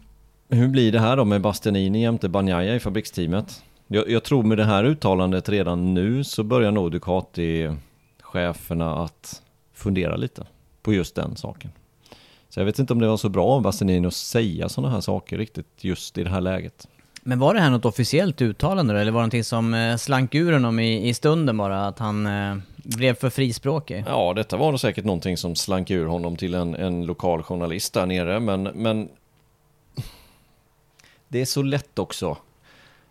hur 0.49 0.69
blir 0.69 0.93
det 0.93 1.01
här 1.01 1.17
då 1.17 1.25
med 1.25 1.41
Bastianini 1.41 2.03
jämte 2.03 2.29
Banjaya 2.29 2.75
i 2.75 2.81
fabriksteamet? 2.81 3.63
Jag, 3.95 4.11
jag 4.11 4.25
tror 4.25 4.43
med 4.43 4.59
det 4.59 4.65
här 4.65 4.85
uttalandet 4.85 5.49
redan 5.49 5.95
nu 5.95 6.25
så 6.25 6.43
börjar 6.43 6.71
nog 6.71 6.93
Ducati-cheferna 6.93 9.05
att 9.05 9.43
fundera 9.75 10.17
lite 10.17 10.47
på 10.83 10.93
just 10.93 11.15
den 11.15 11.37
saken. 11.37 11.71
Så 12.49 12.61
jag 12.61 12.65
vet 12.65 12.79
inte 12.79 12.93
om 12.93 12.99
det 12.99 13.09
var 13.09 13.17
så 13.17 13.29
bra 13.29 13.47
av 13.47 13.63
Bastianini 13.63 14.07
att 14.07 14.15
säga 14.15 14.69
sådana 14.69 14.95
här 14.95 15.01
saker 15.01 15.39
riktigt 15.39 15.67
just 15.81 16.19
i 16.19 16.25
det 16.25 16.31
här 16.31 16.41
läget. 16.41 16.89
Men 17.23 17.39
var 17.39 17.55
det 17.55 17.61
här 17.61 17.71
något 17.71 17.85
officiellt 17.85 18.43
uttalande 18.43 18.95
då, 18.95 19.01
eller 19.01 19.13
var 19.13 19.21
det 19.21 19.23
någonting 19.23 19.45
som 19.45 19.75
eh, 19.75 19.97
slank 19.97 20.35
ur 20.35 20.53
honom 20.53 20.81
i, 20.81 21.09
i 21.09 21.15
stunden 21.15 21.57
bara? 21.57 21.87
Att 21.87 21.99
han 21.99 22.27
eh, 22.27 22.57
blev 22.77 23.15
för 23.15 23.31
frispråkig? 23.31 24.05
Ja, 24.07 24.33
detta 24.37 24.57
var 24.57 24.71
nog 24.71 24.81
säkert 24.81 25.05
någonting 25.05 25.37
som 25.37 25.57
slank 25.57 25.91
ur 25.91 26.07
honom 26.07 26.37
till 26.37 26.55
en, 26.55 26.75
en 26.75 27.07
lokal 27.07 27.43
journalist 27.43 27.95
där 27.95 28.07
nere, 28.07 28.41
men, 28.41 28.63
men 28.63 29.09
det 31.29 31.41
är 31.41 31.45
så 31.45 31.63
lätt 31.63 31.99
också. 31.99 32.37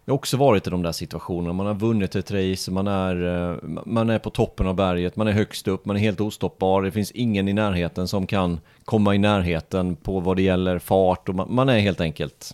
Jag 0.05 0.13
har 0.13 0.15
också 0.15 0.37
varit 0.37 0.67
i 0.67 0.69
de 0.69 0.81
där 0.81 0.91
situationerna, 0.91 1.53
man 1.53 1.65
har 1.65 1.73
vunnit 1.73 2.15
ett 2.15 2.31
race, 2.31 2.71
man 2.71 2.87
är, 2.87 3.51
eh, 3.51 3.57
man 3.85 4.09
är 4.09 4.19
på 4.19 4.29
toppen 4.29 4.67
av 4.67 4.75
berget, 4.75 5.15
man 5.15 5.27
är 5.27 5.31
högst 5.31 5.67
upp, 5.67 5.85
man 5.85 5.95
är 5.95 5.99
helt 5.99 6.21
ostoppbar, 6.21 6.81
det 6.81 6.91
finns 6.91 7.11
ingen 7.11 7.47
i 7.47 7.53
närheten 7.53 8.07
som 8.07 8.27
kan 8.27 8.59
komma 8.85 9.15
i 9.15 9.17
närheten 9.17 9.95
på 9.95 10.19
vad 10.19 10.35
det 10.35 10.41
gäller 10.41 10.79
fart 10.79 11.29
och 11.29 11.35
man, 11.35 11.55
man 11.55 11.69
är 11.69 11.79
helt 11.79 12.01
enkelt 12.01 12.53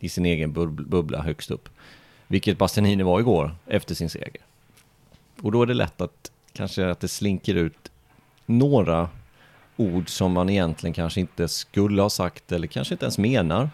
i 0.00 0.08
sin 0.08 0.26
egen 0.26 0.52
bubbla 0.88 1.22
högst 1.22 1.50
upp. 1.50 1.68
Vilket 2.26 2.58
Bastianini 2.58 3.02
var 3.02 3.20
igår 3.20 3.56
efter 3.66 3.94
sin 3.94 4.10
seger. 4.10 4.42
Och 5.42 5.52
då 5.52 5.62
är 5.62 5.66
det 5.66 5.74
lätt 5.74 6.00
att 6.00 6.30
kanske 6.52 6.90
att 6.90 7.00
det 7.00 7.08
slinker 7.08 7.54
ut 7.54 7.90
några 8.46 9.08
ord 9.76 10.08
som 10.08 10.32
man 10.32 10.50
egentligen 10.50 10.94
kanske 10.94 11.20
inte 11.20 11.48
skulle 11.48 12.02
ha 12.02 12.10
sagt 12.10 12.52
eller 12.52 12.66
kanske 12.66 12.94
inte 12.94 13.04
ens 13.04 13.18
menar. 13.18 13.70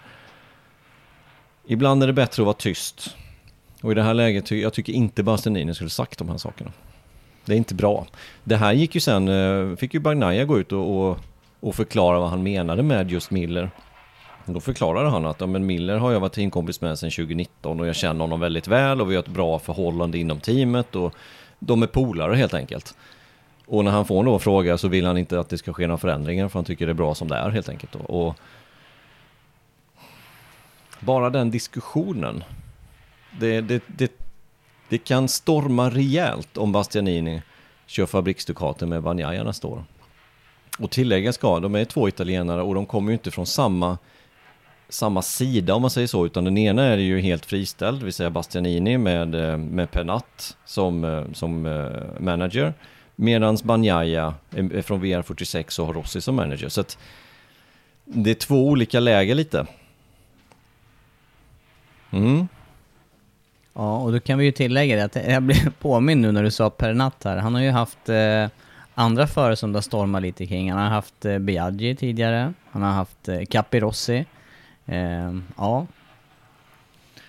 Ibland 1.66 2.02
är 2.02 2.06
det 2.06 2.12
bättre 2.12 2.42
att 2.42 2.46
vara 2.46 2.56
tyst. 2.56 3.16
Och 3.82 3.92
i 3.92 3.94
det 3.94 4.02
här 4.02 4.14
läget, 4.14 4.50
jag 4.50 4.72
tycker 4.72 4.92
inte 4.92 5.22
Bastianini 5.22 5.74
skulle 5.74 5.90
sagt 5.90 6.18
de 6.18 6.28
här 6.28 6.38
sakerna. 6.38 6.72
Det 7.44 7.52
är 7.52 7.56
inte 7.56 7.74
bra. 7.74 8.06
Det 8.44 8.56
här 8.56 8.72
gick 8.72 8.94
ju 8.94 9.00
sen, 9.00 9.28
eh, 9.28 9.76
fick 9.76 9.94
ju 9.94 10.00
Bagnaia 10.00 10.44
gå 10.44 10.58
ut 10.58 10.72
och, 10.72 10.96
och, 10.96 11.18
och 11.60 11.74
förklara 11.74 12.18
vad 12.18 12.30
han 12.30 12.42
menade 12.42 12.82
med 12.82 13.10
just 13.10 13.30
Miller. 13.30 13.70
Då 14.46 14.60
förklarade 14.60 15.08
han 15.08 15.26
att 15.26 15.40
ja, 15.40 15.46
men 15.46 15.66
Miller 15.66 15.98
har 15.98 16.12
jag 16.12 16.20
varit 16.20 16.32
teamkompis 16.32 16.80
med 16.80 16.98
sedan 16.98 17.10
2019 17.10 17.80
och 17.80 17.86
jag 17.86 17.96
känner 17.96 18.20
honom 18.20 18.40
väldigt 18.40 18.68
väl 18.68 19.00
och 19.00 19.10
vi 19.10 19.14
har 19.14 19.22
ett 19.22 19.28
bra 19.28 19.58
förhållande 19.58 20.18
inom 20.18 20.40
teamet 20.40 20.96
och 20.96 21.14
de 21.58 21.82
är 21.82 21.86
polare 21.86 22.34
helt 22.34 22.54
enkelt. 22.54 22.94
Och 23.66 23.84
när 23.84 23.90
han 23.90 24.04
får 24.04 24.24
då 24.24 24.34
en 24.34 24.40
fråga 24.40 24.78
så 24.78 24.88
vill 24.88 25.06
han 25.06 25.18
inte 25.18 25.40
att 25.40 25.48
det 25.48 25.58
ska 25.58 25.72
ske 25.72 25.86
några 25.86 25.98
förändringar 25.98 26.48
för 26.48 26.58
han 26.58 26.64
tycker 26.64 26.86
det 26.86 26.92
är 26.92 26.94
bra 26.94 27.14
som 27.14 27.28
det 27.28 27.36
är 27.36 27.50
helt 27.50 27.68
enkelt. 27.68 27.94
Och 27.94 28.38
bara 31.04 31.30
den 31.30 31.50
diskussionen, 31.50 32.44
det, 33.40 33.60
det, 33.60 33.82
det, 33.86 34.12
det 34.88 34.98
kan 34.98 35.28
storma 35.28 35.90
rejält 35.90 36.56
om 36.56 36.72
Bastianini 36.72 37.42
kör 37.86 38.06
fabriksdukaten 38.06 38.88
med 38.88 39.02
Banjaya 39.02 39.44
nästa 39.44 39.68
år. 39.68 39.84
Och 40.78 40.90
tillägga 40.90 41.32
ska, 41.32 41.60
de 41.60 41.74
är 41.74 41.84
två 41.84 42.08
italienare 42.08 42.62
och 42.62 42.74
de 42.74 42.86
kommer 42.86 43.10
ju 43.10 43.12
inte 43.12 43.30
från 43.30 43.46
samma 43.46 43.98
samma 44.88 45.22
sida 45.22 45.74
om 45.74 45.82
man 45.82 45.90
säger 45.90 46.06
så, 46.06 46.26
utan 46.26 46.44
den 46.44 46.58
ena 46.58 46.82
är 46.82 46.96
ju 46.96 47.20
helt 47.20 47.46
friställd, 47.46 48.00
det 48.00 48.04
vill 48.04 48.14
säga 48.14 48.30
Bastianini 48.30 48.98
med, 48.98 49.34
eh, 49.34 49.56
med 49.56 49.90
Penat 49.90 50.56
som, 50.64 51.04
eh, 51.04 51.24
som 51.32 51.66
eh, 51.66 52.20
manager, 52.20 52.74
medan 53.16 53.58
Banjaya 53.64 54.34
är 54.50 54.76
är 54.76 54.82
från 54.82 55.04
VR46 55.04 55.80
och 55.80 55.86
har 55.86 55.94
Rossi 55.94 56.20
som 56.20 56.36
manager. 56.36 56.68
Så 56.68 56.80
att 56.80 56.98
det 58.04 58.30
är 58.30 58.34
två 58.34 58.68
olika 58.68 59.00
läger 59.00 59.34
lite. 59.34 59.66
Mm. 62.14 62.48
Ja, 63.74 63.98
och 63.98 64.12
då 64.12 64.20
kan 64.20 64.38
vi 64.38 64.44
ju 64.44 64.52
tillägga 64.52 64.96
det 64.96 65.04
att 65.04 65.28
jag 65.28 65.42
blev 65.42 65.70
påminn 65.78 66.20
nu 66.20 66.32
när 66.32 66.42
du 66.42 66.50
sa 66.50 66.70
Pernat 66.70 67.24
här. 67.24 67.36
Han 67.36 67.54
har 67.54 67.62
ju 67.62 67.70
haft 67.70 68.08
eh, 68.08 68.46
andra 68.94 69.26
förare 69.26 69.56
som 69.56 69.72
det 69.72 69.76
har 69.76 69.82
stormat 69.82 70.22
lite 70.22 70.46
kring. 70.46 70.72
Han 70.72 70.82
har 70.82 70.90
haft 70.90 71.24
eh, 71.24 71.38
Biaggi 71.38 71.96
tidigare. 71.96 72.52
Han 72.70 72.82
har 72.82 72.92
haft 72.92 73.28
eh, 73.28 73.44
Capirossi. 73.44 74.24
Eh, 74.86 75.34
ja. 75.56 75.86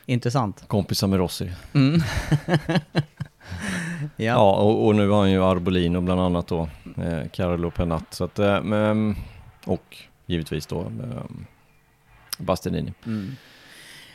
Intressant. 0.06 0.64
Kompisar 0.68 1.08
med 1.08 1.20
Rossi. 1.20 1.52
Mm. 1.74 2.02
Ja, 4.16 4.26
ja. 4.26 4.56
och, 4.56 4.86
och 4.86 4.96
nu 4.96 5.10
har 5.10 5.20
han 5.20 5.32
ju 5.32 5.44
Arbolino 5.44 6.02
bland 6.02 6.22
annat 6.22 6.48
då, 6.48 6.70
eh, 6.98 7.28
Carlo 7.32 7.72
Pennat. 7.72 8.14
Så 8.14 8.24
att, 8.24 8.40
eh, 8.40 8.60
och 9.66 9.98
givetvis 10.26 10.66
då 10.66 10.82
eh, 10.82 11.24
Bastianini. 12.38 12.94
Mm. 13.06 13.36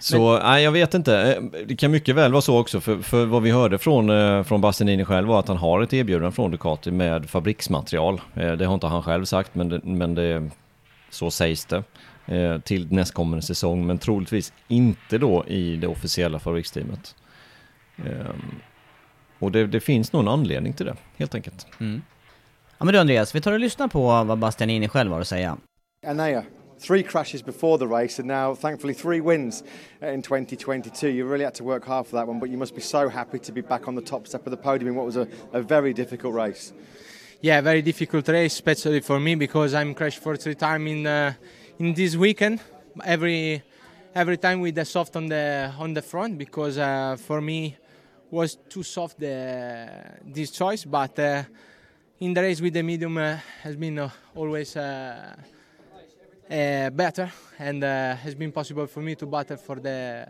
Så 0.00 0.38
nej, 0.38 0.64
jag 0.64 0.72
vet 0.72 0.94
inte. 0.94 1.34
Eh, 1.34 1.42
Det 1.66 1.76
kan 1.76 1.90
mycket 1.90 2.14
väl 2.14 2.32
vara 2.32 2.42
så 2.42 2.58
också, 2.58 2.80
för, 2.80 2.98
för 3.02 3.24
vad 3.26 3.42
vi 3.42 3.50
hörde 3.50 3.78
från, 3.78 4.10
eh, 4.10 4.42
från 4.42 4.60
Bastianini 4.60 5.04
själv 5.04 5.28
var 5.28 5.38
att 5.38 5.48
han 5.48 5.56
har 5.56 5.82
ett 5.82 5.92
erbjudande 5.92 6.32
från 6.34 6.50
Ducati 6.50 6.90
med 6.90 7.30
fabriksmaterial. 7.30 8.20
Eh, 8.34 8.52
Det 8.52 8.64
har 8.66 8.74
inte 8.74 8.86
han 8.86 9.02
själv 9.02 9.24
sagt, 9.24 9.54
men 9.54 9.68
det, 9.68 9.80
men 9.84 10.14
det 10.14 10.50
så 11.10 11.30
sägs 11.30 11.64
det. 11.64 11.82
Till 12.64 12.92
nästkommande 12.92 13.42
säsong, 13.42 13.86
men 13.86 13.98
troligtvis 13.98 14.52
inte 14.68 15.18
då 15.18 15.44
i 15.46 15.76
det 15.76 15.86
officiella 15.86 16.38
fabriksteamet. 16.38 17.14
Ehm, 17.96 18.54
Och 19.38 19.52
det, 19.52 19.66
det 19.66 19.80
finns 19.80 20.12
nog 20.12 20.22
en 20.22 20.28
anledning 20.28 20.72
till 20.72 20.86
det, 20.86 20.96
helt 21.16 21.34
enkelt. 21.34 21.66
Mm. 21.80 22.02
Ja 22.78 22.84
men 22.84 22.94
du 22.94 23.00
Andreas, 23.00 23.34
vi 23.34 23.40
tar 23.40 23.52
och 23.52 23.60
lyssnar 23.60 23.88
på 23.88 24.24
vad 24.24 24.38
Bastianini 24.38 24.88
själv 24.88 25.12
har 25.12 25.20
att 25.20 25.28
säga. 25.28 25.56
Anaya, 26.06 26.42
three 26.80 27.02
crashes 27.02 27.42
before 27.42 27.76
the 27.76 27.86
race 27.86 28.18
and 28.18 28.26
now 28.26 28.54
thankfully 28.54 28.94
three 28.94 29.20
wins 29.20 29.62
in 30.00 30.22
2022. 30.22 31.08
You 31.08 31.26
really 31.26 31.44
had 31.44 31.54
to 31.56 31.64
work 31.64 31.84
hard 31.84 32.06
for 32.06 32.16
that 32.16 32.26
one, 32.26 32.40
but 32.40 32.48
you 32.48 32.56
must 32.56 32.74
be 32.74 32.80
so 32.80 33.08
happy 33.08 33.38
to 33.38 33.52
be 33.52 33.60
back 33.60 33.86
on 33.86 33.94
the 33.94 34.02
top 34.02 34.26
step 34.26 34.46
of 34.46 34.50
the 34.50 34.56
podium 34.56 34.88
in 34.88 34.94
what 34.94 35.04
was 35.04 35.16
a, 35.16 35.28
a 35.52 35.60
very 35.60 35.92
difficult 35.92 36.34
race. 36.34 36.72
Yeah, 37.42 37.60
very 37.60 37.82
difficult 37.82 38.26
race, 38.28 38.54
especially 38.54 39.00
for 39.00 39.20
me 39.20 39.34
because 39.34 39.74
I'm 39.74 39.94
crashed 39.94 40.22
for 40.22 40.36
three 40.36 40.54
times 40.54 40.90
in 40.90 41.06
uh, 41.06 41.34
in 41.78 41.92
this 41.92 42.16
weekend. 42.16 42.60
Every 43.04 43.62
every 44.14 44.38
time 44.38 44.60
with 44.60 44.74
the 44.74 44.84
soft 44.84 45.16
on 45.16 45.26
the 45.26 45.72
on 45.78 45.92
the 45.92 46.02
front 46.02 46.38
because 46.38 46.78
uh, 46.78 47.16
for 47.18 47.40
me 47.42 47.76
was 48.30 48.56
too 48.68 48.82
soft 48.82 49.18
the 49.18 49.88
this 50.24 50.50
choice, 50.50 50.84
but 50.84 51.18
uh, 51.18 51.42
in 52.20 52.32
the 52.32 52.40
race 52.42 52.60
with 52.60 52.72
the 52.72 52.82
medium 52.82 53.18
uh, 53.18 53.36
has 53.62 53.76
been 53.76 53.98
uh, 53.98 54.10
always 54.34 54.76
uh, 54.76 55.34
uh, 56.50 56.90
better 56.90 57.30
and 57.58 57.84
uh, 57.84 58.16
has 58.16 58.34
been 58.34 58.50
possible 58.50 58.86
for 58.86 59.00
me 59.00 59.14
to 59.14 59.26
battle 59.26 59.56
for 59.56 59.76
the 59.76 60.26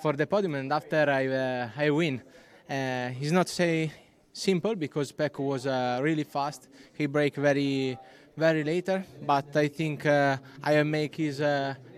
for 0.00 0.12
the 0.12 0.26
podium 0.26 0.54
and 0.54 0.72
after 0.72 1.10
I 1.10 1.26
uh, 1.26 1.70
I 1.76 1.90
win. 1.90 2.22
Uh, 2.70 3.10
it's 3.20 3.32
not 3.32 3.48
say 3.48 3.90
simple 4.32 4.76
because 4.76 5.10
Pecco 5.10 5.42
was 5.42 5.66
uh, 5.66 5.98
really 6.00 6.24
fast. 6.24 6.68
He 6.94 7.06
break 7.06 7.34
very 7.34 7.98
very 8.36 8.62
later, 8.62 9.04
but 9.26 9.56
I 9.56 9.66
think 9.66 10.06
uh, 10.06 10.36
I 10.62 10.80
make 10.84 11.16
his 11.16 11.40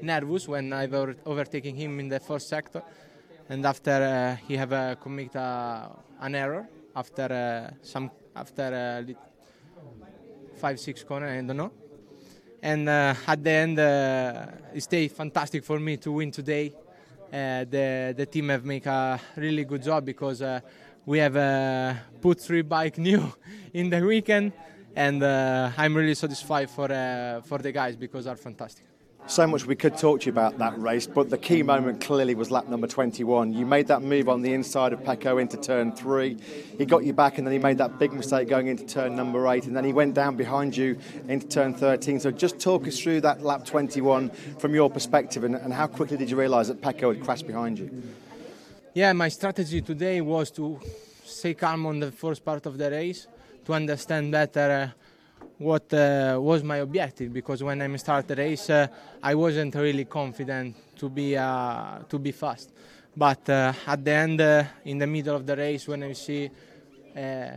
nervous 0.00 0.48
when 0.48 0.72
I 0.72 0.86
were 0.86 1.14
overtaking 1.26 1.76
him 1.76 2.00
in 2.00 2.08
the 2.08 2.18
first 2.18 2.48
sector, 2.48 2.82
and 3.50 3.66
after 3.66 4.38
he 4.48 4.56
have 4.56 4.98
commit 5.00 5.34
an 5.36 6.34
error 6.34 6.66
after 6.96 7.74
some 7.82 8.10
after 8.34 9.04
five 10.56 10.80
six 10.80 11.04
corner 11.04 11.28
I 11.28 11.42
don't 11.42 11.58
know, 11.58 11.72
and 12.62 12.88
uh, 12.88 13.14
at 13.26 13.42
the 13.42 13.50
end 13.50 13.78
uh, 13.78 14.46
it 14.74 14.82
stayed 14.82 15.12
fantastic 15.12 15.64
for 15.64 15.78
me 15.78 15.96
to 15.96 16.12
win 16.12 16.30
today. 16.30 16.72
Uh, 17.32 17.64
the 17.64 18.14
the 18.16 18.26
team 18.26 18.48
have 18.48 18.64
make 18.64 18.86
a 18.86 19.20
really 19.36 19.64
good 19.64 19.82
job 19.82 20.04
because 20.04 20.42
we 21.06 21.18
have 21.18 21.96
put 22.20 22.40
three 22.40 22.62
bike 22.62 22.98
new 23.08 23.32
in 23.72 23.88
the 23.88 24.00
weekend, 24.00 24.52
and 24.96 25.24
I'm 25.24 25.96
really 25.96 26.14
satisfied 26.14 26.68
for 26.70 26.88
for 27.44 27.58
the 27.58 27.72
guys 27.72 27.96
because 27.96 28.24
they're 28.24 28.36
fantastic. 28.36 28.89
So 29.30 29.46
much 29.46 29.64
we 29.64 29.76
could 29.76 29.96
talk 29.96 30.22
to 30.22 30.26
you 30.26 30.32
about 30.32 30.58
that 30.58 30.76
race, 30.82 31.06
but 31.06 31.30
the 31.30 31.38
key 31.38 31.62
moment 31.62 32.00
clearly 32.00 32.34
was 32.34 32.50
lap 32.50 32.66
number 32.66 32.88
21. 32.88 33.52
You 33.52 33.64
made 33.64 33.86
that 33.86 34.02
move 34.02 34.28
on 34.28 34.42
the 34.42 34.52
inside 34.52 34.92
of 34.92 35.04
Pecco 35.04 35.40
into 35.40 35.56
turn 35.56 35.92
three. 35.92 36.36
He 36.76 36.84
got 36.84 37.04
you 37.04 37.12
back, 37.12 37.38
and 37.38 37.46
then 37.46 37.52
he 37.52 37.60
made 37.60 37.78
that 37.78 37.96
big 38.00 38.12
mistake 38.12 38.48
going 38.48 38.66
into 38.66 38.84
turn 38.84 39.14
number 39.14 39.46
eight, 39.46 39.66
and 39.66 39.76
then 39.76 39.84
he 39.84 39.92
went 39.92 40.14
down 40.14 40.34
behind 40.34 40.76
you 40.76 40.98
into 41.28 41.46
turn 41.46 41.74
13. 41.74 42.18
So 42.18 42.32
just 42.32 42.58
talk 42.58 42.88
us 42.88 42.98
through 42.98 43.20
that 43.20 43.40
lap 43.40 43.64
21 43.64 44.30
from 44.58 44.74
your 44.74 44.90
perspective, 44.90 45.44
and, 45.44 45.54
and 45.54 45.72
how 45.72 45.86
quickly 45.86 46.16
did 46.16 46.28
you 46.28 46.36
realise 46.36 46.66
that 46.66 46.80
Pecco 46.80 47.14
had 47.14 47.22
crashed 47.22 47.46
behind 47.46 47.78
you? 47.78 48.02
Yeah, 48.94 49.12
my 49.12 49.28
strategy 49.28 49.80
today 49.80 50.20
was 50.20 50.50
to 50.50 50.80
stay 51.24 51.54
calm 51.54 51.86
on 51.86 52.00
the 52.00 52.10
first 52.10 52.44
part 52.44 52.66
of 52.66 52.76
the 52.76 52.90
race 52.90 53.28
to 53.64 53.74
understand 53.74 54.32
better 54.32 54.92
uh, 54.92 55.09
what 55.60 55.92
uh, 55.92 56.38
was 56.40 56.62
my 56.64 56.78
objective 56.78 57.32
because 57.32 57.62
when 57.62 57.82
I 57.82 57.96
started 57.96 58.28
the 58.28 58.36
race 58.36 58.70
uh, 58.70 58.86
I 59.22 59.34
wasn't 59.34 59.74
really 59.74 60.06
confident 60.06 60.74
to 60.96 61.10
be 61.10 61.36
uh, 61.36 61.98
to 62.08 62.18
be 62.18 62.32
fast. 62.32 62.72
But 63.14 63.48
uh, 63.50 63.72
at 63.86 64.02
the 64.02 64.10
end 64.10 64.40
uh, 64.40 64.64
in 64.84 64.98
the 64.98 65.06
middle 65.06 65.36
of 65.36 65.44
the 65.44 65.56
race 65.56 65.86
when 65.86 66.02
I 66.02 66.12
see 66.14 66.50
uh, 67.14 67.50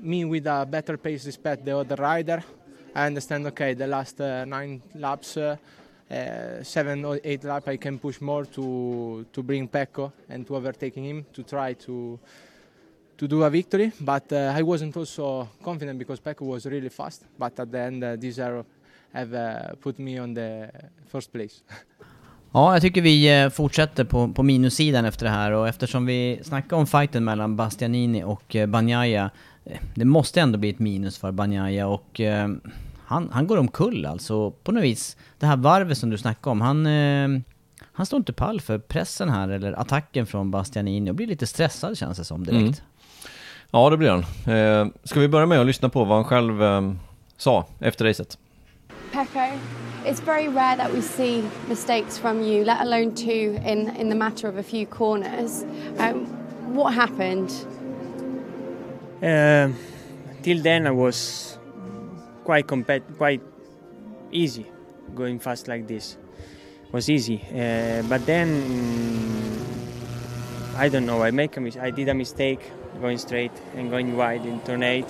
me 0.00 0.26
with 0.26 0.46
a 0.46 0.66
better 0.68 0.98
pace 0.98 1.24
respect 1.24 1.64
the 1.64 1.78
other 1.78 1.96
rider 1.96 2.44
I 2.94 3.06
understand 3.06 3.46
okay 3.46 3.72
the 3.72 3.86
last 3.86 4.18
nine 4.18 4.82
laps 4.94 5.38
seven 6.62 7.04
or 7.04 7.18
eight 7.24 7.44
laps 7.44 7.68
I 7.68 7.76
can 7.78 7.98
push 7.98 8.20
more 8.20 8.44
to 8.44 9.24
to 9.32 9.42
bring 9.42 9.68
Pecco 9.68 10.12
and 10.28 10.46
to 10.46 10.56
overtaking 10.56 11.04
him 11.04 11.26
to 11.32 11.42
try 11.42 11.72
to 11.72 12.18
to 13.18 13.26
do 13.26 13.44
a 13.44 13.50
victory. 13.50 13.90
But 13.98 14.32
uh, 14.32 14.60
I 14.60 14.62
wasn't 14.62 14.96
also 14.96 15.48
confident 15.64 15.98
because 15.98 16.22
Pecco 16.22 16.44
was 16.44 16.66
really 16.66 16.90
fast. 16.90 17.24
But 17.38 17.60
at 17.60 17.70
the 17.70 17.78
end, 17.78 18.04
uh, 18.04 18.16
this 18.16 18.38
arrow 18.38 18.64
have 19.12 19.34
uh, 19.34 19.74
put 19.80 19.98
me 19.98 20.20
on 20.20 20.34
the 20.34 20.70
first 21.12 21.32
place. 21.32 21.54
Ja, 22.52 22.72
jag 22.72 22.82
tycker 22.82 23.02
vi 23.02 23.42
eh, 23.42 23.50
fortsätter 23.50 24.04
på, 24.04 24.28
på 24.28 24.42
minussidan 24.42 25.04
efter 25.04 25.24
det 25.24 25.30
här 25.30 25.52
och 25.52 25.68
eftersom 25.68 26.06
vi 26.06 26.40
snackar 26.42 26.76
om 26.76 26.86
fighten 26.86 27.24
mellan 27.24 27.56
Bastianini 27.56 28.24
och 28.24 28.56
eh, 28.56 28.66
Bagnaia, 28.66 29.30
eh, 29.64 29.78
det 29.94 30.04
måste 30.04 30.40
ändå 30.40 30.58
bli 30.58 30.70
ett 30.70 30.78
minus 30.78 31.18
för 31.18 31.32
Bagnaia 31.32 31.86
och 31.86 32.20
eh, 32.20 32.48
han, 33.04 33.30
han 33.32 33.46
går 33.46 33.56
omkull 33.56 34.06
alltså 34.06 34.50
på 34.50 34.72
något 34.72 34.84
vis. 34.84 35.16
Det 35.38 35.46
här 35.46 35.56
varvet 35.56 35.98
som 35.98 36.10
du 36.10 36.18
snackade 36.18 36.52
om, 36.52 36.60
han, 36.60 36.86
eh, 36.86 37.40
han 37.92 38.06
står 38.06 38.16
inte 38.16 38.32
pall 38.32 38.60
för 38.60 38.78
pressen 38.78 39.28
här 39.28 39.48
eller 39.48 39.72
attacken 39.72 40.26
från 40.26 40.50
Bastianini 40.50 41.10
och 41.10 41.14
blir 41.14 41.26
lite 41.26 41.46
stressad 41.46 41.98
känns 41.98 42.18
det 42.18 42.24
som 42.24 42.44
direkt. 42.44 42.60
Mm. 42.60 42.74
Ja, 43.72 43.90
det 43.90 43.96
blir 43.96 44.10
han. 44.10 44.24
Eh, 44.56 44.92
ska 45.04 45.20
vi 45.20 45.28
börja 45.28 45.46
med 45.46 45.60
att 45.60 45.66
lyssna 45.66 45.88
på 45.88 46.04
vad 46.04 46.16
han 46.16 46.24
själv 46.24 46.62
eh, 46.62 46.92
sa 47.36 47.64
efter 47.80 48.04
racet? 48.04 48.38
Pecco, 49.12 49.40
it's 50.06 50.22
very 50.26 50.48
rare 50.48 50.76
that 50.76 50.94
we 50.94 51.02
see 51.02 51.42
mistakes 51.68 52.18
from 52.18 52.40
you, 52.42 52.64
let 52.64 52.80
alone 52.80 53.10
two 53.14 53.58
in, 53.66 53.90
in 54.00 54.08
the 54.10 54.14
matter 54.14 54.48
of 54.48 54.56
a 54.56 54.62
few 54.62 54.86
corners. 54.86 55.64
Um, 55.98 56.26
what 56.74 56.94
happened? 56.94 57.50
Uh, 59.22 59.74
till 60.42 60.62
then, 60.62 60.86
I 60.86 60.90
was 60.90 61.58
quite 62.44 62.66
compet- 62.66 63.16
quite 63.18 63.42
easy 64.32 64.66
going 65.14 65.38
fast 65.40 65.68
like 65.68 65.86
this. 65.86 66.16
Was 66.92 67.10
easy, 67.10 67.40
uh, 67.52 68.02
but 68.08 68.24
then 68.26 68.48
mm, 68.48 69.58
I 70.84 70.88
don't 70.88 71.04
know. 71.06 71.22
I 71.22 71.30
make 71.30 71.56
a 71.56 71.60
mis- 71.60 71.76
I 71.76 71.90
did 71.90 72.08
a 72.08 72.14
mistake 72.14 72.60
going 73.00 73.18
straight 73.18 73.52
and 73.76 73.90
going 73.90 74.16
wide 74.16 74.44
in 74.44 74.60
turn 74.60 74.82
eight. 74.82 75.06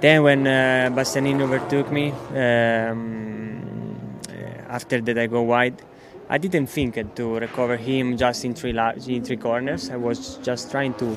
Then 0.00 0.22
when 0.22 0.46
uh, 0.46 0.90
Bastianini 0.92 1.40
overtook 1.40 1.90
me, 1.90 2.10
um, 2.10 3.96
uh, 4.28 4.32
after 4.68 5.00
that 5.00 5.18
I 5.18 5.26
go 5.26 5.42
wide. 5.42 5.82
I 6.28 6.38
didn't 6.38 6.68
think 6.68 6.94
to 7.16 7.38
recover 7.38 7.76
him 7.76 8.16
just 8.16 8.44
in 8.44 8.54
three 8.54 8.72
la- 8.72 8.94
in 9.06 9.22
three 9.22 9.36
corners. 9.36 9.90
I 9.90 9.96
was 9.96 10.36
just 10.38 10.70
trying 10.70 10.94
to 10.94 11.16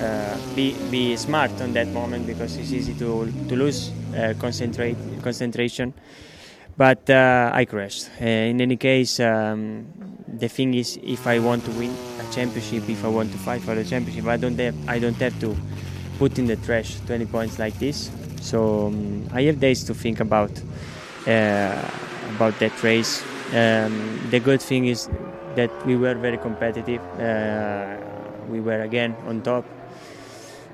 uh, 0.00 0.36
be 0.54 0.74
be 0.90 1.16
smart 1.16 1.50
on 1.60 1.72
that 1.72 1.88
moment 1.88 2.26
because 2.26 2.56
it's 2.56 2.72
easy 2.72 2.94
to 2.94 3.30
to 3.48 3.56
lose 3.56 3.90
uh, 4.16 4.34
concentrate 4.38 4.96
concentration. 5.22 5.92
But 6.76 7.10
uh, 7.10 7.50
I 7.52 7.64
crashed. 7.64 8.08
Uh, 8.20 8.24
in 8.24 8.60
any 8.60 8.76
case, 8.76 9.20
um, 9.20 9.86
the 10.26 10.48
thing 10.48 10.74
is, 10.74 10.98
if 11.02 11.26
I 11.26 11.38
want 11.38 11.64
to 11.66 11.70
win 11.72 11.94
a 12.18 12.32
championship, 12.32 12.88
if 12.88 13.04
I 13.04 13.08
want 13.08 13.32
to 13.32 13.38
fight 13.38 13.60
for 13.60 13.74
the 13.74 13.84
championship, 13.84 14.26
I 14.26 14.36
don't 14.36 14.58
have 14.58 14.74
I 14.88 14.98
don't 14.98 15.16
have 15.16 15.38
to 15.40 15.56
put 16.18 16.38
in 16.38 16.46
the 16.46 16.56
trash 16.56 16.96
20 17.06 17.26
points 17.26 17.58
like 17.58 17.78
this. 17.78 18.10
So 18.40 18.86
um, 18.86 19.28
I 19.32 19.42
have 19.42 19.60
days 19.60 19.84
to 19.84 19.94
think 19.94 20.20
about 20.20 20.50
uh, 21.26 21.82
about 22.36 22.58
that 22.60 22.82
race. 22.82 23.22
Um, 23.52 24.28
the 24.30 24.40
good 24.40 24.62
thing 24.62 24.86
is 24.86 25.08
that 25.56 25.70
we 25.84 25.96
were 25.96 26.14
very 26.14 26.38
competitive. 26.38 27.02
Uh, 27.18 27.96
we 28.48 28.60
were 28.60 28.80
again 28.82 29.14
on 29.26 29.42
top, 29.42 29.64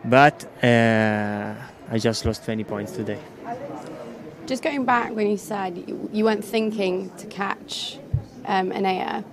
but 0.04 0.44
uh, 0.62 1.54
I 1.90 1.98
just 1.98 2.24
lost 2.24 2.44
20 2.44 2.64
points 2.64 2.92
today. 2.92 3.18
Just 4.46 4.62
going 4.62 4.84
back 4.84 5.14
when 5.14 5.28
you 5.28 5.36
said 5.36 5.76
you, 6.12 6.24
weren't 6.24 6.44
thinking 6.44 7.10
to 7.18 7.26
catch 7.26 7.98
um, 8.44 8.70
Anea, 8.70 9.24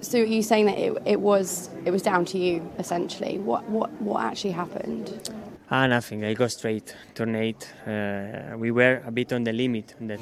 so 0.00 0.18
you 0.18 0.42
saying 0.42 0.66
that 0.66 0.76
it, 0.76 1.00
it 1.04 1.20
was 1.20 1.70
it 1.84 1.92
was 1.92 2.02
down 2.02 2.24
to 2.26 2.38
you 2.38 2.68
essentially. 2.76 3.38
What 3.38 3.68
what 3.68 3.90
what 4.02 4.24
actually 4.24 4.50
happened? 4.50 5.30
Ah, 5.70 5.86
nothing. 5.86 6.24
I 6.24 6.34
go 6.34 6.48
straight, 6.48 6.96
turn 7.14 7.36
eight. 7.36 7.72
Uh, 7.86 8.56
we 8.56 8.72
were 8.72 9.00
a 9.06 9.12
bit 9.12 9.32
on 9.32 9.44
the 9.44 9.52
limit 9.52 9.94
on 10.00 10.08
that 10.08 10.20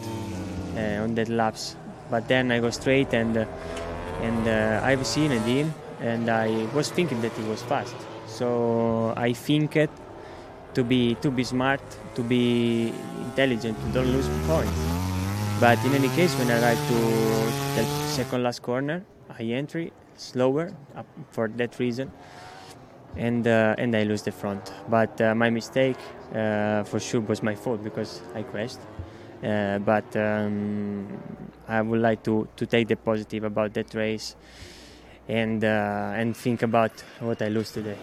uh, 0.77 1.03
on 1.05 1.15
that 1.15 1.31
laps, 1.31 1.75
but 2.11 2.29
then 2.29 2.53
I 2.53 2.61
go 2.61 2.69
straight 2.69 3.15
and 3.15 3.39
uh, 3.39 3.47
and 4.21 4.47
uh, 4.47 4.81
I've 4.85 5.07
seen 5.07 5.33
a 5.33 5.41
deal, 5.47 5.73
and 6.01 6.29
I 6.29 6.67
was 6.75 6.91
thinking 6.91 7.23
that 7.23 7.33
it 7.39 7.49
was 7.49 7.63
fast. 7.63 7.97
So 8.27 9.15
I 9.17 9.33
think 9.33 9.77
it 9.77 9.91
to 10.75 10.85
be 10.85 11.15
to 11.23 11.31
be 11.31 11.43
smart, 11.43 11.81
to 12.17 12.23
be 12.23 12.93
intelligent, 13.23 13.79
to 13.81 13.93
don't 13.93 14.11
lose 14.13 14.29
points. 14.49 14.73
But 15.61 15.83
in 15.85 15.95
any 15.95 16.09
case, 16.09 16.35
when 16.39 16.51
I 16.51 16.61
arrived 16.61 16.87
to 16.89 16.99
the 17.77 17.85
second 18.17 18.43
last 18.43 18.63
corner, 18.63 19.05
I 19.39 19.43
entry 19.45 19.93
slower 20.17 20.73
uh, 20.97 21.03
for 21.31 21.49
that 21.49 21.79
reason, 21.79 22.11
and 23.17 23.47
uh, 23.47 23.75
and 23.79 23.95
I 23.95 24.03
lose 24.03 24.23
the 24.23 24.33
front. 24.33 24.73
But 24.89 25.21
uh, 25.21 25.35
my 25.35 25.51
mistake 25.51 25.97
uh, 26.35 26.85
for 26.85 26.99
sure 27.01 27.21
was 27.21 27.43
my 27.43 27.55
fault 27.55 27.85
because 27.85 28.21
I 28.35 28.43
crashed. 28.43 28.81
Uh, 29.43 29.79
but 29.79 30.17
um, 30.17 31.07
I 31.69 31.83
would 31.83 32.01
like 32.01 32.23
to, 32.25 32.49
to 32.57 32.67
take 32.67 32.89
the 32.89 32.97
positive 32.97 33.45
about 33.45 33.75
that 33.75 33.95
race 33.95 34.35
and 35.29 35.63
uh, 35.63 36.13
and 36.17 36.37
think 36.37 36.63
about 36.63 36.93
what 37.21 37.43
I 37.43 37.49
lose 37.49 37.71
today. 37.71 37.99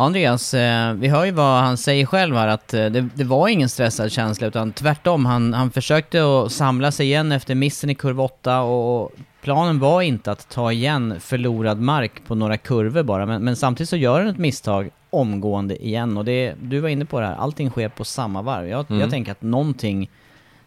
Andreas, 0.00 0.54
eh, 0.54 0.92
vi 0.92 1.08
hör 1.08 1.24
ju 1.24 1.30
vad 1.30 1.60
han 1.62 1.76
säger 1.76 2.06
själv 2.06 2.36
här 2.36 2.48
att 2.48 2.74
eh, 2.74 2.86
det, 2.86 3.08
det 3.14 3.24
var 3.24 3.48
ingen 3.48 3.68
stressad 3.68 4.12
känsla 4.12 4.46
utan 4.46 4.72
tvärtom. 4.72 5.26
Han, 5.26 5.54
han 5.54 5.70
försökte 5.70 6.22
att 6.44 6.52
samla 6.52 6.90
sig 6.92 7.06
igen 7.06 7.32
efter 7.32 7.54
missen 7.54 7.90
i 7.90 7.94
kurva 7.94 8.22
8 8.24 8.60
och 8.60 9.12
planen 9.42 9.78
var 9.78 10.02
inte 10.02 10.32
att 10.32 10.48
ta 10.48 10.72
igen 10.72 11.14
förlorad 11.20 11.80
mark 11.80 12.12
på 12.26 12.34
några 12.34 12.56
kurvor 12.56 13.02
bara. 13.02 13.26
Men, 13.26 13.44
men 13.44 13.56
samtidigt 13.56 13.88
så 13.88 13.96
gör 13.96 14.18
han 14.20 14.28
ett 14.28 14.38
misstag 14.38 14.90
omgående 15.10 15.86
igen 15.86 16.16
och 16.16 16.24
det, 16.24 16.54
du 16.62 16.80
var 16.80 16.88
inne 16.88 17.04
på 17.04 17.20
det 17.20 17.26
här, 17.26 17.34
allting 17.36 17.70
sker 17.70 17.88
på 17.88 18.04
samma 18.04 18.42
varv. 18.42 18.68
Jag, 18.68 18.86
Mm. 18.90 19.00
jag 19.00 19.10
tänker 19.10 19.32
att 19.32 19.42
någonting 19.42 20.10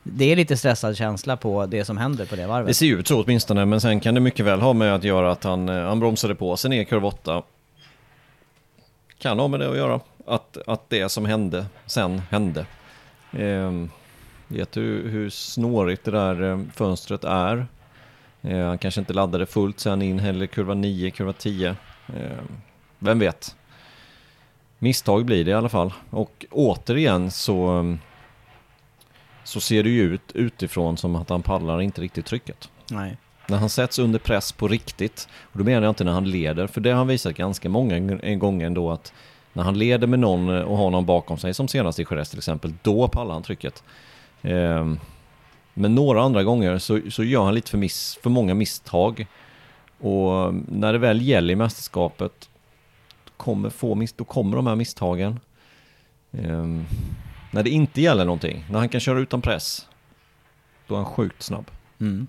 det 0.04 0.32
är 0.32 0.36
lite 0.36 0.58
stressad 0.58 0.98
känsla 0.98 1.38
på 1.38 1.66
det 1.66 1.86
som 1.86 1.98
händer 1.98 2.26
på 2.26 2.36
det 2.36 2.48
varvet. 2.48 2.68
Det 2.68 2.74
ser 2.74 2.86
ju 2.86 3.00
ut 3.00 3.08
så 3.08 3.24
åtminstone, 3.24 3.66
men 3.66 3.82
sen 3.82 4.00
kan 4.00 4.14
det 4.16 4.22
mycket 4.22 4.46
väl 4.46 4.62
ha 4.62 4.74
med 4.74 4.96
att 4.96 5.04
göra 5.04 5.32
att 5.32 5.44
han, 5.44 5.70
eh, 5.70 5.84
han 5.88 6.00
bromsade 6.00 6.36
på 6.36 6.58
sig 6.58 6.70
ner 6.70 6.82
i 6.82 6.86
kurva 6.86 7.08
8. 7.08 7.42
Kan 9.22 9.40
ha 9.40 9.48
med 9.48 9.60
det 9.60 9.70
att 9.70 9.78
göra. 9.78 10.00
Att, 10.26 10.58
att 10.68 10.90
det 10.90 11.10
som 11.10 11.26
hände 11.26 11.66
sen 11.86 12.20
hände. 12.20 12.66
Eh, 13.32 13.72
vet 14.48 14.72
du 14.72 14.82
hur 15.10 15.30
snårigt 15.30 16.04
det 16.04 16.12
där 16.12 16.42
ehm, 16.42 16.72
fönstret 16.76 17.24
är? 17.24 17.66
Eh, 18.42 18.66
han 18.68 18.78
kanske 18.78 19.00
inte 19.02 19.14
laddade 19.14 19.46
fullt 19.46 19.80
sen 19.80 20.02
in 20.02 20.20
heller, 20.20 20.46
kurva 20.46 20.74
9, 20.74 21.12
kurva 21.12 21.34
10. 21.34 21.76
Eh, 22.08 22.38
vem 23.00 23.20
vet? 23.20 23.56
Misstag 24.80 25.26
blir 25.26 25.46
det 25.46 25.52
i 25.52 25.54
alla 25.54 25.70
fall. 25.70 25.94
Och 26.10 26.46
återigen 26.52 27.32
så, 27.32 27.68
ehm, 27.68 28.00
så 29.44 29.60
ser 29.60 29.84
det 29.84 29.90
ju 29.90 30.02
ut 30.02 30.32
utifrån 30.34 30.98
som 30.98 31.16
att 31.16 31.30
han 31.30 31.42
pallar 31.42 31.82
inte 31.82 32.02
riktigt 32.02 32.26
trycket. 32.26 32.70
Nej. 32.92 33.18
När 33.52 33.58
han 33.58 33.70
sätts 33.70 34.00
under 34.00 34.20
press 34.20 34.52
på 34.52 34.68
riktigt, 34.68 35.28
och 35.42 35.58
då 35.58 35.64
menar 35.64 35.82
jag 35.82 35.92
inte 35.92 36.04
när 36.04 36.12
han 36.12 36.32
leder, 36.32 36.68
för 36.68 36.82
det 36.82 36.90
har 36.90 36.98
han 36.98 37.08
visat 37.08 37.36
ganska 37.36 37.70
många 37.70 38.00
gånger 38.36 38.66
ändå 38.66 38.92
att 38.92 39.14
när 39.54 39.64
han 39.64 39.80
leder 39.80 40.08
med 40.08 40.20
någon 40.20 40.50
eh, 40.50 40.62
och 40.62 40.78
har 40.78 40.90
någon 40.90 41.06
bakom 41.06 41.38
sig, 41.38 41.54
som 41.54 41.68
senast 41.68 42.00
i 42.00 42.06
Jerez 42.10 42.30
till 42.30 42.40
exempel, 42.40 42.74
då 42.82 43.08
pallar 43.08 43.34
han 43.34 43.44
trycket. 43.44 43.84
Ehm, 44.42 45.00
men 45.74 45.96
några 45.96 46.22
andra 46.22 46.44
gånger 46.44 46.78
så, 46.78 47.00
så 47.12 47.24
gör 47.24 47.44
han 47.44 47.56
lite 47.56 47.72
för, 47.72 47.78
miss, 47.78 48.20
för 48.24 48.30
många 48.30 48.54
misstag. 48.54 49.28
Och 50.00 50.44
mm, 50.44 50.66
när 50.70 50.94
det 50.94 51.00
väl 51.00 51.22
gäller 51.22 51.54
i 51.54 51.56
mästerskapet, 51.56 52.50
kommer 53.38 53.70
få 53.70 53.96
miss, 53.96 54.14
då 54.14 54.24
kommer 54.24 54.56
de 54.56 54.68
här 54.68 54.76
misstagen. 54.76 55.40
Ehm, 56.32 56.86
när 57.52 57.64
det 57.64 57.70
inte 57.70 58.02
gäller 58.02 58.26
någonting, 58.26 58.66
när 58.70 58.80
han 58.80 58.90
kan 58.90 59.02
köra 59.02 59.20
utan 59.20 59.42
press, 59.42 59.88
då 60.88 60.94
är 60.94 60.98
han 60.98 61.06
sjukt 61.06 61.44
snabb. 61.44 61.72
Mm. 62.00 62.28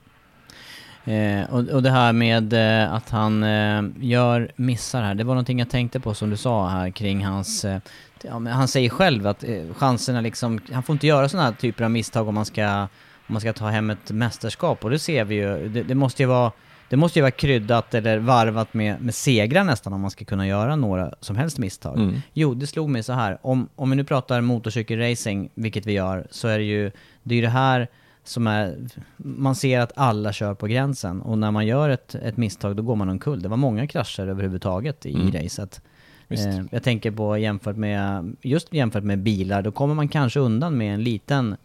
Eh, 1.04 1.54
och, 1.54 1.68
och 1.68 1.82
det 1.82 1.90
här 1.90 2.12
med 2.12 2.52
eh, 2.52 2.94
att 2.94 3.10
han 3.10 3.42
eh, 3.42 3.82
gör 4.00 4.52
missar 4.56 5.02
här, 5.02 5.14
det 5.14 5.24
var 5.24 5.34
någonting 5.34 5.58
jag 5.58 5.70
tänkte 5.70 6.00
på 6.00 6.14
som 6.14 6.30
du 6.30 6.36
sa 6.36 6.68
här 6.68 6.90
kring 6.90 7.24
hans... 7.24 7.64
Eh, 7.64 7.80
ja, 8.22 8.38
han 8.48 8.68
säger 8.68 8.88
själv 8.88 9.26
att 9.26 9.44
eh, 9.44 9.74
chanserna 9.76 10.20
liksom, 10.20 10.60
han 10.72 10.82
får 10.82 10.92
inte 10.92 11.06
göra 11.06 11.28
sådana 11.28 11.48
här 11.48 11.54
typer 11.54 11.84
av 11.84 11.90
misstag 11.90 12.28
om 12.28 12.34
man 12.34 12.44
ska, 12.44 12.80
om 13.26 13.32
man 13.32 13.40
ska 13.40 13.52
ta 13.52 13.68
hem 13.68 13.90
ett 13.90 14.10
mästerskap 14.10 14.84
och 14.84 14.90
det 14.90 14.98
ser 14.98 15.24
vi 15.24 15.34
ju, 15.34 15.68
det, 15.68 15.82
det 15.82 15.94
måste 15.94 16.22
ju 16.22 16.26
vara 16.26 16.52
det 16.92 16.96
måste 16.96 17.18
ju 17.18 17.20
vara 17.20 17.30
kryddat 17.30 17.94
eller 17.94 18.18
varvat 18.18 18.74
med, 18.74 19.00
med 19.00 19.14
segrar 19.14 19.64
nästan 19.64 19.92
om 19.92 20.00
man 20.00 20.10
ska 20.10 20.24
kunna 20.24 20.46
göra 20.46 20.76
några 20.76 21.14
som 21.20 21.36
helst 21.36 21.58
misstag. 21.58 21.98
Mm. 21.98 22.22
Jo, 22.32 22.54
det 22.54 22.66
slog 22.66 22.90
mig 22.90 23.02
så 23.02 23.12
här. 23.12 23.38
Om, 23.42 23.68
om 23.76 23.90
vi 23.90 23.96
nu 23.96 24.04
pratar 24.04 24.40
motorcykelracing, 24.40 25.50
vilket 25.54 25.86
vi 25.86 25.92
gör, 25.92 26.26
så 26.30 26.48
är 26.48 26.58
det 26.58 26.64
ju 26.64 26.90
det, 27.22 27.34
är 27.34 27.42
det 27.42 27.48
här 27.48 27.88
som 28.24 28.46
är... 28.46 28.76
Man 29.16 29.54
ser 29.54 29.80
att 29.80 29.92
alla 29.96 30.32
kör 30.32 30.54
på 30.54 30.66
gränsen 30.66 31.20
och 31.22 31.38
när 31.38 31.50
man 31.50 31.66
gör 31.66 31.88
ett, 31.90 32.14
ett 32.14 32.36
misstag 32.36 32.76
då 32.76 32.82
går 32.82 32.96
man 32.96 33.08
omkull. 33.08 33.42
Det 33.42 33.48
var 33.48 33.56
många 33.56 33.86
krascher 33.86 34.26
överhuvudtaget 34.28 35.06
i 35.06 35.14
Mm. 35.14 35.32
racet. 35.32 35.80
Eh, 36.28 36.60
jag 36.70 36.82
tänker 36.82 37.10
på 37.10 37.38
jämfört 37.38 37.76
med, 37.76 38.36
just 38.42 38.74
jämfört 38.74 39.04
med 39.04 39.18
bilar, 39.18 39.62
då 39.62 39.70
kommer 39.72 39.94
man 39.94 40.08
kanske 40.08 40.40
undan 40.40 40.76
med 40.78 40.94
en 40.94 41.04
liten, 41.04 41.56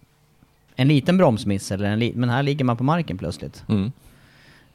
en 0.75 0.87
liten 0.87 1.17
bromsmiss 1.17 1.71
eller 1.71 1.85
en 1.89 1.99
li, 1.99 2.13
men 2.15 2.29
här 2.29 2.43
ligger 2.43 2.65
man 2.65 2.77
på 2.77 2.83
marken 2.83 3.17
plötsligt. 3.17 3.63
Mm. 3.69 3.91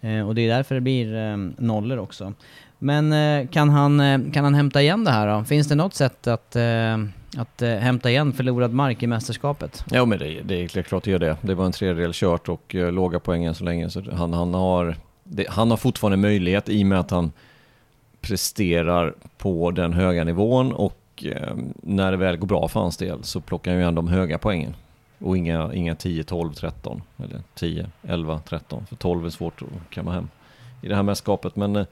Eh, 0.00 0.28
och 0.28 0.34
det 0.34 0.42
är 0.42 0.48
därför 0.56 0.74
det 0.74 0.80
blir 0.80 1.14
eh, 1.14 1.36
nollor 1.58 1.98
också. 1.98 2.32
Men 2.78 3.12
eh, 3.12 3.48
kan, 3.48 3.68
han, 3.70 4.00
eh, 4.00 4.20
kan 4.32 4.44
han 4.44 4.54
hämta 4.54 4.82
igen 4.82 5.04
det 5.04 5.10
här 5.10 5.38
då? 5.38 5.44
Finns 5.44 5.68
det 5.68 5.74
något 5.74 5.94
sätt 5.94 6.26
att, 6.26 6.56
eh, 6.56 6.98
att 7.36 7.62
eh, 7.62 7.70
hämta 7.70 8.10
igen 8.10 8.32
förlorad 8.32 8.72
mark 8.72 9.02
i 9.02 9.06
mästerskapet? 9.06 9.84
Ja 9.90 10.04
men 10.04 10.18
det, 10.18 10.40
det 10.42 10.54
är 10.54 10.82
klart 10.82 11.04
det 11.04 11.10
gör 11.10 11.18
det. 11.18 11.36
Det 11.40 11.54
var 11.54 11.66
en 11.66 11.72
tredjedel 11.72 12.12
kört 12.14 12.48
och 12.48 12.74
eh, 12.74 12.92
låga 12.92 13.20
poäng 13.20 13.44
än 13.44 13.54
så 13.54 13.64
länge. 13.64 13.90
Så 13.90 14.02
han, 14.12 14.32
han, 14.32 14.54
har, 14.54 14.96
det, 15.24 15.46
han 15.50 15.70
har 15.70 15.76
fortfarande 15.76 16.16
möjlighet 16.16 16.68
i 16.68 16.82
och 16.82 16.86
med 16.86 17.00
att 17.00 17.10
han 17.10 17.32
presterar 18.20 19.14
på 19.38 19.70
den 19.70 19.92
höga 19.92 20.24
nivån 20.24 20.72
och 20.72 21.24
eh, 21.24 21.54
när 21.82 22.10
det 22.10 22.16
väl 22.16 22.36
går 22.36 22.46
bra 22.46 22.68
för 22.68 22.80
hans 22.80 22.96
del 22.96 23.24
så 23.24 23.40
plockar 23.40 23.70
han 23.70 23.78
ju 23.78 23.82
igen 23.82 23.94
de 23.94 24.08
höga 24.08 24.38
poängen. 24.38 24.74
Och 25.18 25.36
inga, 25.36 25.74
inga 25.74 25.94
10, 25.94 26.24
12, 26.24 26.52
13 26.52 27.02
eller 27.18 27.42
10, 27.54 27.90
11, 28.02 28.40
13. 28.48 28.86
För 28.86 28.96
12 28.96 29.26
är 29.26 29.30
svårt 29.30 29.62
att 29.62 29.94
kamma 29.94 30.12
hem 30.12 30.28
i 30.82 30.88
det 30.88 30.96
här 30.96 31.02
mästerskapet. 31.02 31.56
Men 31.56 31.76
eh, 31.76 31.86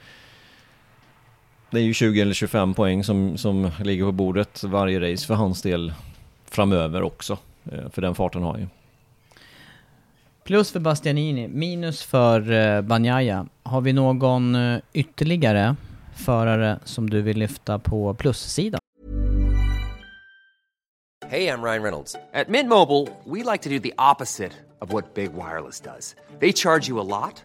det 1.71 1.79
är 1.79 1.83
ju 1.83 1.95
20 1.95 2.21
eller 2.21 2.35
25 2.35 2.75
poäng 2.75 3.05
som, 3.05 3.39
som 3.39 3.71
ligger 3.85 4.05
på 4.05 4.13
bordet 4.13 4.65
varje 4.65 5.13
race 5.13 5.27
för 5.27 5.35
hans 5.35 5.63
del 5.63 5.93
framöver 6.45 7.03
också. 7.03 7.39
Eh, 7.73 7.91
För 7.91 8.03
den 8.03 8.15
farten 8.15 8.43
har 8.43 8.59
ju. 8.59 8.67
Plus 10.45 10.73
för 10.73 10.81
Bastianini, 10.81 11.49
minus 11.49 12.03
för 12.03 12.53
eh, 12.53 12.81
Bagnaia. 12.83 13.47
Har 13.63 13.81
vi 13.81 13.93
någon 13.93 14.55
eh, 14.55 14.81
ytterligare 14.93 15.77
förare 16.17 16.79
som 16.85 17.11
du 17.11 17.23
vill 17.23 17.39
lyfta 17.39 17.79
på 17.79 18.15
plussidan? 18.15 18.81
Hey, 21.29 21.47
I'm 21.49 21.63
Ryan 21.63 21.83
Reynolds. 21.83 22.17
At 22.33 22.49
Mint 22.49 22.69
Mobile, 22.69 23.07
we 23.25 23.53
like 23.53 23.63
to 23.63 23.69
do 23.69 23.79
the 23.79 23.93
opposite 23.97 24.53
of 24.81 24.93
what 24.93 25.15
Big 25.15 25.31
Wireless 25.33 25.81
does. 25.81 26.17
They 26.41 26.53
charge 26.53 26.89
you 26.89 27.01
a 27.01 27.05
lot, 27.05 27.45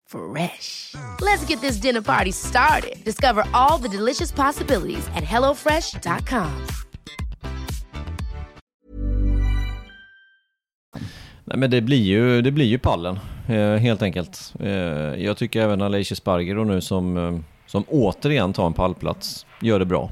Fresh. 0.11 0.95
Let's 1.21 1.49
get 1.49 1.61
this 1.61 1.81
dinner 1.81 2.01
party 2.01 2.31
started. 2.31 3.03
Discover 3.05 3.43
all 3.53 3.81
the 3.81 3.97
delicious 3.97 4.31
possibilities 4.31 5.07
at 5.15 5.23
hellofresh.com. 5.23 6.47
Nej 11.45 11.57
men 11.57 11.71
det 11.71 11.81
blir 11.81 12.01
ju, 12.01 12.41
det 12.41 12.51
blir 12.51 12.65
ju 12.65 12.79
pallen, 12.79 13.19
eh, 13.47 13.75
helt 13.75 14.01
enkelt. 14.01 14.53
Eh, 14.59 14.69
jag 15.23 15.37
tycker 15.37 15.61
även 15.61 15.81
Alicia 15.81 16.15
Spargero 16.15 16.63
nu 16.63 16.81
som, 16.81 17.17
eh, 17.17 17.39
som 17.67 17.83
återigen 17.87 18.53
tar 18.53 18.65
en 18.65 18.73
pallplats, 18.73 19.45
gör 19.61 19.79
det 19.79 19.85
bra. 19.85 20.11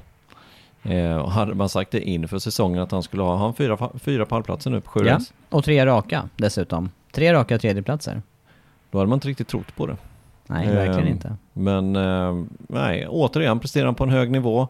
Eh, 0.83 1.17
och 1.17 1.31
hade 1.31 1.55
man 1.55 1.69
sagt 1.69 1.91
det 1.91 2.01
inför 2.01 2.39
säsongen 2.39 2.81
att 2.81 2.91
han 2.91 3.03
skulle 3.03 3.23
ha, 3.23 3.37
han 3.37 3.53
fyra, 3.53 3.89
fyra 3.99 4.25
pallplatser 4.25 4.71
nu 4.71 4.81
på 4.81 4.89
sju 4.89 5.05
Ja, 5.05 5.19
och 5.49 5.63
tre 5.63 5.85
raka 5.85 6.29
dessutom. 6.37 6.89
Tre 7.11 7.33
raka 7.33 7.59
tredjeplatser. 7.59 8.21
Då 8.91 8.97
hade 8.97 9.09
man 9.09 9.17
inte 9.17 9.27
riktigt 9.27 9.47
trott 9.47 9.75
på 9.75 9.87
det. 9.87 9.97
Nej, 10.47 10.67
verkligen 10.67 11.07
Eh, 11.07 11.11
inte. 11.11 11.35
Men 11.53 11.95
eh, 11.95 12.43
nej, 12.57 13.07
återigen 13.07 13.59
presterar 13.59 13.85
han 13.85 13.95
på 13.95 14.03
en 14.03 14.09
hög 14.09 14.31
nivå. 14.31 14.67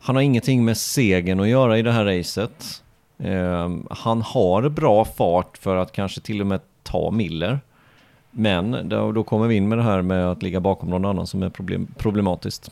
Han 0.00 0.16
har 0.16 0.22
ingenting 0.22 0.64
med 0.64 0.76
segern 0.76 1.40
att 1.40 1.48
göra 1.48 1.78
i 1.78 1.82
det 1.82 1.92
här 1.92 2.04
racet. 2.04 2.82
Eh, 3.18 3.70
han 3.90 4.22
har 4.22 4.68
bra 4.68 5.04
fart 5.04 5.58
för 5.58 5.76
att 5.76 5.92
kanske 5.92 6.20
till 6.20 6.40
och 6.40 6.46
med 6.46 6.60
ta 6.82 7.10
Miller. 7.10 7.60
Men 8.30 8.88
då, 8.88 9.12
då 9.12 9.22
kommer 9.22 9.46
vi 9.46 9.54
in 9.54 9.68
med 9.68 9.78
det 9.78 9.84
här 9.84 10.02
med 10.02 10.30
att 10.30 10.42
ligga 10.42 10.60
bakom 10.60 10.90
någon 10.90 11.04
annan 11.04 11.26
som 11.26 11.42
är 11.42 11.48
problem, 11.48 11.88
problematiskt. 11.96 12.70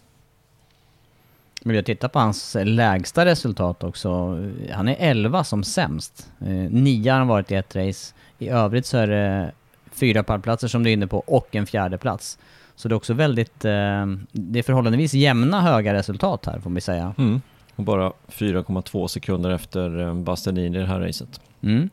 Men 1.63 1.77
jag 1.77 1.87
tittar 1.87 2.09
på 2.09 2.19
hans 2.19 2.57
lägsta 2.65 3.25
resultat 3.25 3.85
också. 3.85 4.39
Han 4.73 4.89
är 4.89 4.97
11 4.99 5.45
som 5.45 5.65
sämst. 5.65 6.31
Eh, 6.41 6.47
Nio 6.49 7.11
har 7.13 7.19
han 7.19 7.29
varit 7.29 7.51
i 7.51 7.55
ett 7.55 7.77
race. 7.77 8.15
I 8.39 8.49
övrigt 8.49 8.87
så 8.87 8.99
är 8.99 9.07
det 9.07 9.53
fyra 9.99 10.23
pallplatser 10.23 10.69
som 10.69 10.83
du 10.83 10.91
är 10.91 10.93
inne 10.93 11.07
på 11.07 11.19
och 11.19 11.57
en 11.57 11.67
fjärde 11.67 11.99
plats. 11.99 12.39
Så 12.77 12.89
det 12.89 12.93
är 12.93 12.97
också 12.97 13.15
väldigt, 13.15 13.65
eh, 13.65 14.07
det 14.33 14.59
är 14.59 14.63
förhållandevis 14.63 15.15
jämna 15.15 15.61
höga 15.61 15.95
resultat 15.95 16.47
här 16.47 16.61
får 16.61 16.71
vi 16.71 16.81
säga. 16.81 17.15
Mm. 17.19 17.41
Och 17.77 17.85
bara 17.85 18.13
4,2 18.29 19.07
sekunder 19.07 19.51
efter 19.51 20.01
eh, 20.01 20.15
Bastianini 20.15 20.79
i 20.79 20.81
det 20.81 20.87
här 20.87 21.01
racet. 21.01 21.41
Mm. 21.63 21.91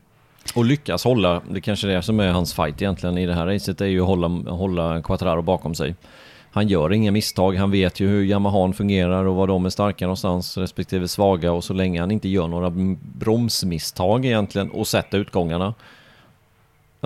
Och 0.54 0.64
lyckas 0.64 1.04
hålla, 1.04 1.42
det 1.50 1.60
kanske 1.60 1.88
är 1.88 1.94
det 1.94 2.02
som 2.02 2.20
är 2.20 2.28
hans 2.28 2.54
fight 2.54 2.82
egentligen 2.82 3.18
i 3.18 3.26
det 3.26 3.34
här 3.34 3.46
racet, 3.46 3.80
är 3.80 3.86
ju 3.86 4.00
att 4.00 4.06
hålla, 4.06 4.28
hålla 4.50 5.02
Quattraro 5.02 5.42
bakom 5.42 5.74
sig. 5.74 5.94
Han 6.50 6.68
gör 6.68 6.92
inga 6.92 7.12
misstag, 7.12 7.56
han 7.56 7.70
vet 7.70 8.00
ju 8.00 8.08
hur 8.08 8.24
Yamahan 8.24 8.74
fungerar 8.74 9.24
och 9.24 9.34
vad 9.34 9.48
de 9.48 9.66
är 9.66 9.70
starka 9.70 10.04
någonstans 10.04 10.56
respektive 10.56 11.08
svaga 11.08 11.52
och 11.52 11.64
så 11.64 11.74
länge 11.74 12.00
han 12.00 12.10
inte 12.10 12.28
gör 12.28 12.48
några 12.48 12.72
bromsmisstag 13.00 14.26
egentligen 14.26 14.70
och 14.70 14.86
sätter 14.86 15.18
utgångarna, 15.18 15.74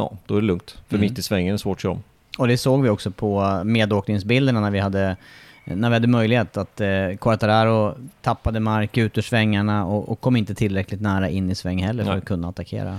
ja 0.00 0.12
då 0.26 0.36
är 0.36 0.40
det 0.40 0.46
lugnt. 0.46 0.78
För 0.88 0.96
Mm. 0.96 1.00
mitt 1.08 1.18
i 1.18 1.22
svängen 1.22 1.48
är 1.48 1.52
det 1.52 1.58
svårt 1.58 1.76
att 1.78 1.82
köra 1.82 1.92
om. 1.92 2.02
Och 2.38 2.48
det 2.48 2.58
såg 2.58 2.82
vi 2.82 2.88
också 2.88 3.10
på 3.10 3.60
medåkningsbilderna 3.64 4.60
när 4.60 4.70
vi 4.70 4.78
hade, 4.78 5.16
när 5.64 5.88
vi 5.90 5.94
hade 5.94 6.06
möjlighet 6.08 6.56
att 6.56 6.80
eh, 6.80 6.88
Quartararo 7.20 7.94
tappade 8.22 8.60
mark 8.60 8.96
ut 8.98 9.18
ur 9.18 9.22
svängarna 9.22 9.84
och, 9.86 10.08
och 10.08 10.20
kom 10.20 10.36
inte 10.36 10.54
tillräckligt 10.54 11.00
nära 11.00 11.28
in 11.28 11.50
i 11.50 11.54
sväng 11.54 11.82
heller 11.82 12.04
för 12.04 12.10
Nej. 12.10 12.18
att 12.18 12.24
kunna 12.24 12.48
attackera. 12.48 12.98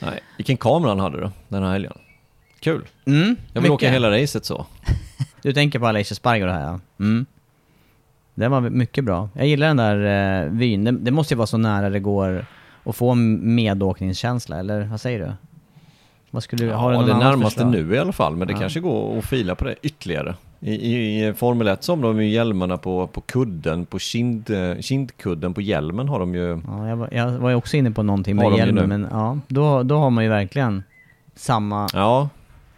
Nej, 0.00 0.20
vilken 0.36 0.56
kamera 0.56 0.90
han 0.90 1.00
hade 1.00 1.20
då, 1.20 1.30
den 1.48 1.62
här 1.62 1.72
helgen. 1.72 1.92
Kul! 2.60 2.84
Mm, 3.06 3.36
Jag 3.52 3.62
vill 3.62 3.70
åka 3.70 3.84
mycket. 3.86 3.94
hela 3.94 4.10
racet 4.22 4.44
så. 4.44 4.66
Du 5.42 5.52
tänker 5.52 5.78
på 5.78 5.86
Alicia 5.86 6.14
Spargo 6.14 6.46
här 6.46 6.60
ja. 6.66 6.80
Mm. 7.04 7.26
Det 8.34 8.48
var 8.48 8.60
mycket 8.60 9.04
bra. 9.04 9.28
Jag 9.34 9.46
gillar 9.46 9.66
den 9.66 9.76
där 9.76 10.42
eh, 10.44 10.50
vyn. 10.50 10.84
Det, 10.84 10.90
det 10.92 11.10
måste 11.10 11.34
ju 11.34 11.38
vara 11.38 11.46
så 11.46 11.56
nära 11.58 11.90
det 11.90 12.00
går 12.00 12.46
att 12.84 12.96
få 12.96 13.10
en 13.10 13.54
medåkningskänsla, 13.54 14.58
eller 14.58 14.84
vad 14.84 15.00
säger 15.00 15.18
du? 15.18 15.32
Vad 16.34 16.42
skulle 16.42 16.64
du, 16.64 16.72
har 16.72 16.90
du 16.92 16.96
Ja, 16.96 17.02
det 17.02 17.14
närmaste 17.18 17.60
förslag? 17.64 17.86
nu 17.88 17.94
i 17.94 17.98
alla 17.98 18.12
fall, 18.12 18.36
men 18.36 18.48
det 18.48 18.54
Ja. 18.54 18.60
kanske 18.60 18.80
går 18.80 19.18
att 19.18 19.24
fila 19.24 19.54
på 19.54 19.64
det 19.64 19.74
ytterligare. 19.82 20.34
I, 20.60 20.74
i, 20.74 21.26
i 21.28 21.32
Formel 21.32 21.68
1 21.68 21.82
så 21.84 21.96
har 21.96 22.02
de 22.02 22.22
ju 22.22 22.28
hjälmarna 22.30 22.76
på, 22.76 23.06
på 23.06 23.20
kudden, 23.20 23.86
på 23.86 23.98
kind, 23.98 24.50
kindkudden 24.80 25.54
på 25.54 25.60
hjälmen 25.60 26.08
har 26.08 26.18
de 26.20 26.34
ju. 26.34 26.60
Ja, 26.66 26.88
jag, 26.88 26.96
var, 26.96 27.08
jag 27.12 27.30
var 27.30 27.50
ju 27.50 27.56
också 27.56 27.76
inne 27.76 27.90
på 27.90 28.02
någonting 28.02 28.36
med 28.36 28.56
hjälmen, 28.56 28.88
men 28.88 29.08
ja, 29.10 29.38
då, 29.48 29.82
då 29.82 29.96
har 29.98 30.10
man 30.10 30.24
ju 30.24 30.30
verkligen 30.30 30.82
samma... 31.34 31.88
Ja, 31.92 32.28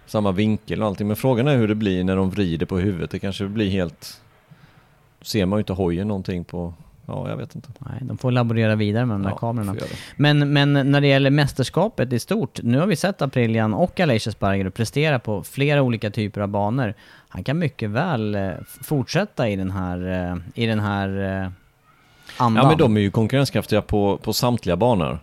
samma 0.06 0.32
vinkel 0.32 0.80
och 0.82 0.88
allting. 0.88 1.06
Men 1.06 1.16
frågan 1.16 1.48
är 1.48 1.56
hur 1.56 1.68
det 1.68 1.74
blir 1.74 2.04
när 2.04 2.16
de 2.16 2.30
vrider 2.30 2.66
på 2.66 2.78
huvudet. 2.78 3.10
Det 3.10 3.18
kanske 3.18 3.44
blir 3.48 3.70
helt... 3.70 4.20
Ser 5.22 5.46
man 5.46 5.56
ju 5.56 5.60
inte 5.60 5.72
hojen 5.72 6.08
någonting 6.08 6.44
på... 6.44 6.74
Ja, 7.06 7.28
jag 7.28 7.36
vet 7.36 7.54
inte. 7.54 7.68
Nej, 7.78 7.98
de 8.00 8.18
får 8.18 8.30
laborera 8.30 8.74
vidare 8.74 9.06
med 9.06 9.14
de 9.14 9.22
där 9.22 9.30
Ja, 9.30 9.36
kamerorna. 9.36 9.74
Men, 10.16 10.52
men 10.52 10.72
när 10.72 11.00
det 11.00 11.06
gäller 11.06 11.30
mästerskapet 11.30 12.12
i 12.12 12.18
stort, 12.18 12.62
nu 12.62 12.78
har 12.78 12.86
vi 12.86 12.96
sett 12.96 13.22
Aprilian 13.22 13.74
och 13.74 14.00
Alicia 14.00 14.32
Sparger 14.32 14.70
prestera 14.70 15.18
på 15.18 15.42
flera 15.42 15.82
olika 15.82 16.10
typer 16.10 16.40
av 16.40 16.48
banor. 16.48 16.94
Han 17.28 17.44
kan 17.44 17.58
mycket 17.58 17.90
väl 17.90 18.34
eh, 18.34 18.50
fortsätta 18.82 19.48
i 19.48 19.56
den 19.56 19.70
här, 19.70 20.30
eh, 20.32 20.62
i 20.62 20.66
den 20.66 20.80
här 20.80 21.08
eh, 21.42 21.50
andan. 22.36 22.62
Ja, 22.62 22.68
men 22.68 22.78
de 22.78 22.96
är 22.96 23.00
ju 23.00 23.10
konkurrenskraftiga 23.10 23.82
på, 23.82 24.18
på 24.22 24.32
samtliga 24.32 24.76
banor. 24.76 25.18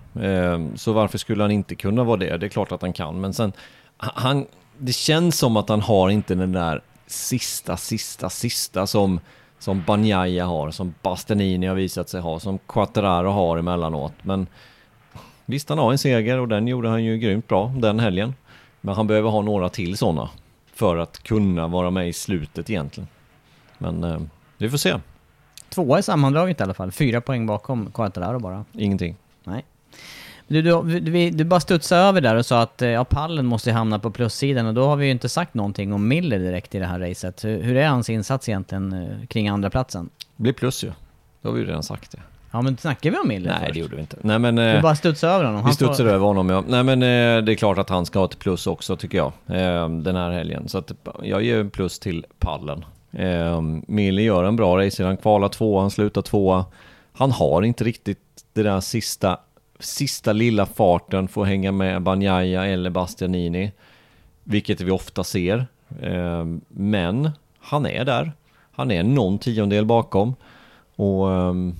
Så 0.75 0.93
varför 0.93 1.17
skulle 1.17 1.43
han 1.43 1.51
inte 1.51 1.75
kunna 1.75 2.03
vara 2.03 2.17
det? 2.17 2.38
Det 2.38 2.45
är 2.45 2.49
klart 2.49 2.71
att 2.71 2.81
han 2.81 2.93
kan, 2.93 3.21
men 3.21 3.34
sen... 3.34 3.51
Han, 3.97 4.45
det 4.77 4.93
känns 4.93 5.38
som 5.38 5.57
att 5.57 5.69
han 5.69 5.81
har 5.81 6.09
inte 6.09 6.36
den 6.36 6.51
där 6.51 6.81
sista, 7.07 7.77
sista, 7.77 8.29
sista 8.29 8.88
som, 8.88 9.19
som 9.64 9.84
Bagnaia 9.88 10.45
har, 10.45 10.72
som 10.72 10.93
Bastianini 11.01 11.68
har 11.68 11.76
visat 11.76 12.09
sig 12.09 12.22
ha, 12.22 12.39
som 12.39 12.57
Quattararo 12.57 13.30
har 13.30 13.57
emellanåt. 13.57 14.14
Men 14.22 14.47
visst, 15.45 15.70
han 15.70 15.78
har 15.78 15.91
en 15.91 15.97
seger 15.97 16.39
och 16.39 16.47
den 16.47 16.68
gjorde 16.68 16.89
han 16.89 17.03
ju 17.03 17.18
grymt 17.18 17.47
bra 17.47 17.74
den 17.78 17.99
helgen. 17.99 18.34
Men 18.82 18.95
han 18.95 19.07
behöver 19.07 19.30
ha 19.30 19.41
några 19.41 19.70
till 19.70 19.97
sådana 19.97 20.30
för 20.74 20.97
att 20.97 21.24
kunna 21.24 21.68
vara 21.68 21.91
med 21.91 22.09
i 22.09 22.14
slutet 22.14 22.70
egentligen. 22.70 23.07
Men 23.78 24.03
eh, 24.03 24.20
vi 24.57 24.70
får 24.70 24.78
se. 24.78 24.99
Tvåa 25.70 25.99
i 25.99 26.03
sammandraget 26.03 26.59
i 26.59 26.64
alla 26.64 26.74
fall, 26.74 26.91
fyra 26.91 27.22
poäng 27.22 27.45
bakom 27.45 27.91
Quartararo 27.91 28.39
bara. 28.39 28.66
Ingenting. 28.72 29.16
Nej. 29.43 29.66
Du, 30.47 30.61
du, 30.61 30.99
du, 30.99 31.29
du 31.29 31.43
bara 31.43 31.59
studsade 31.59 32.01
över 32.01 32.21
där 32.21 32.35
och 32.35 32.45
sa 32.45 32.61
att 32.61 32.81
eh, 32.81 32.89
ja, 32.89 33.03
pallen 33.03 33.45
måste 33.45 33.71
hamna 33.71 33.99
på 33.99 34.11
plussidan 34.11 34.65
och 34.67 34.73
då 34.73 34.85
har 34.85 34.95
vi 34.95 35.05
ju 35.05 35.11
inte 35.11 35.29
sagt 35.29 35.53
någonting 35.53 35.93
om 35.93 36.07
Miller 36.07 36.39
direkt 36.39 36.75
i 36.75 36.79
det 36.79 36.85
här 36.85 36.99
racet. 36.99 37.45
Hur, 37.45 37.61
hur 37.61 37.75
är 37.77 37.87
hans 37.87 38.09
insats 38.09 38.49
egentligen 38.49 38.93
eh, 38.93 39.27
kring 39.27 39.47
andra 39.47 39.69
platsen? 39.69 40.09
Det 40.35 40.43
blir 40.43 40.53
plus 40.53 40.83
ju. 40.83 40.91
Det 41.41 41.47
har 41.47 41.53
vi 41.55 41.61
ju 41.61 41.67
redan 41.67 41.83
sagt 41.83 42.11
det. 42.11 42.19
Ja 42.51 42.61
men 42.61 42.77
snackar 42.77 43.11
vi 43.11 43.17
om 43.17 43.27
Miller 43.27 43.49
Nej, 43.49 43.59
först? 43.59 43.73
det 43.73 43.79
gjorde 43.79 43.95
vi 43.95 44.01
inte. 44.01 44.17
Nej, 44.21 44.39
men, 44.39 44.55
Du 44.55 44.61
eh, 44.63 44.81
bara 44.81 44.95
studsade 44.95 45.33
över 45.33 45.45
honom? 45.45 45.59
vi 45.59 45.63
Han 45.63 45.73
studsar 45.73 46.03
får- 46.03 46.11
över 46.11 46.25
honom, 46.25 46.49
ja. 46.49 46.63
Nej, 46.67 46.83
men 46.83 46.99
det 47.45 47.51
är 47.51 47.55
klart 47.55 47.77
att 47.77 47.89
han 47.89 48.05
ska 48.05 48.19
ha 48.19 48.25
ett 48.25 48.39
plus 48.39 48.67
också, 48.67 48.95
tycker 48.95 49.17
jag, 49.17 49.31
den 50.03 50.15
här 50.15 50.31
helgen. 50.31 50.67
Så 50.69 50.77
att 50.77 50.91
jag 51.23 51.43
ger 51.43 51.59
en 51.59 51.69
plus 51.69 51.99
till 51.99 52.25
pallen. 52.39 52.85
Miller 53.87 54.23
gör 54.23 54.43
en 54.43 54.55
bra 54.55 54.77
race, 54.85 55.03
han 55.05 55.17
kvalar 55.17 55.49
tvåa, 55.49 55.81
han 55.81 55.91
slutar 55.91 56.21
tvåa. 56.21 56.65
Han 57.13 57.31
har 57.31 57.61
inte 57.61 57.83
riktigt 57.83 58.19
det 58.53 58.63
där 58.63 58.79
sista, 58.79 59.37
sista 59.84 60.34
lilla 60.34 60.65
farten 60.65 61.27
får 61.27 61.45
hänga 61.45 61.71
med 61.71 62.01
Banjaya 62.01 62.65
eller 62.65 62.89
Bastianini, 62.89 63.71
vilket 64.43 64.81
vi 64.81 64.91
ofta 64.91 65.23
ser. 65.23 65.67
Ehm, 66.01 66.61
men 66.67 67.29
han 67.59 67.86
är 67.86 68.05
där. 68.05 68.31
Han 68.71 68.91
är 68.91 69.03
någon 69.03 69.39
tiondel 69.39 69.86
bakom. 69.86 70.36
Och 70.95 71.31
ehm, 71.31 71.75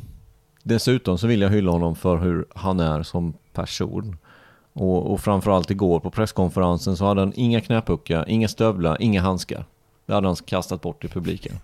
dessutom 0.64 1.18
så 1.18 1.28
vill 1.28 1.42
jag 1.42 1.50
hylla 1.50 1.72
honom 1.72 1.96
för 1.96 2.18
hur 2.18 2.46
han 2.56 2.80
är 2.80 3.04
som 3.04 3.34
person. 3.54 4.18
Och, 4.74 5.12
och 5.12 5.22
framförallt 5.22 5.72
igår 5.72 6.00
på 6.00 6.12
presskonferensen 6.12 6.98
så 6.98 7.06
hade 7.06 7.22
han 7.22 7.34
inga 7.36 7.62
knäpuckar, 7.62 8.26
inga 8.28 8.48
stövlar, 8.48 8.98
inga 9.00 9.22
handskar. 9.22 9.66
Det 10.06 10.14
hade 10.14 10.28
han 10.28 10.36
kastat 10.36 10.82
bort 10.82 11.06
i 11.06 11.08
publiken. 11.08 11.56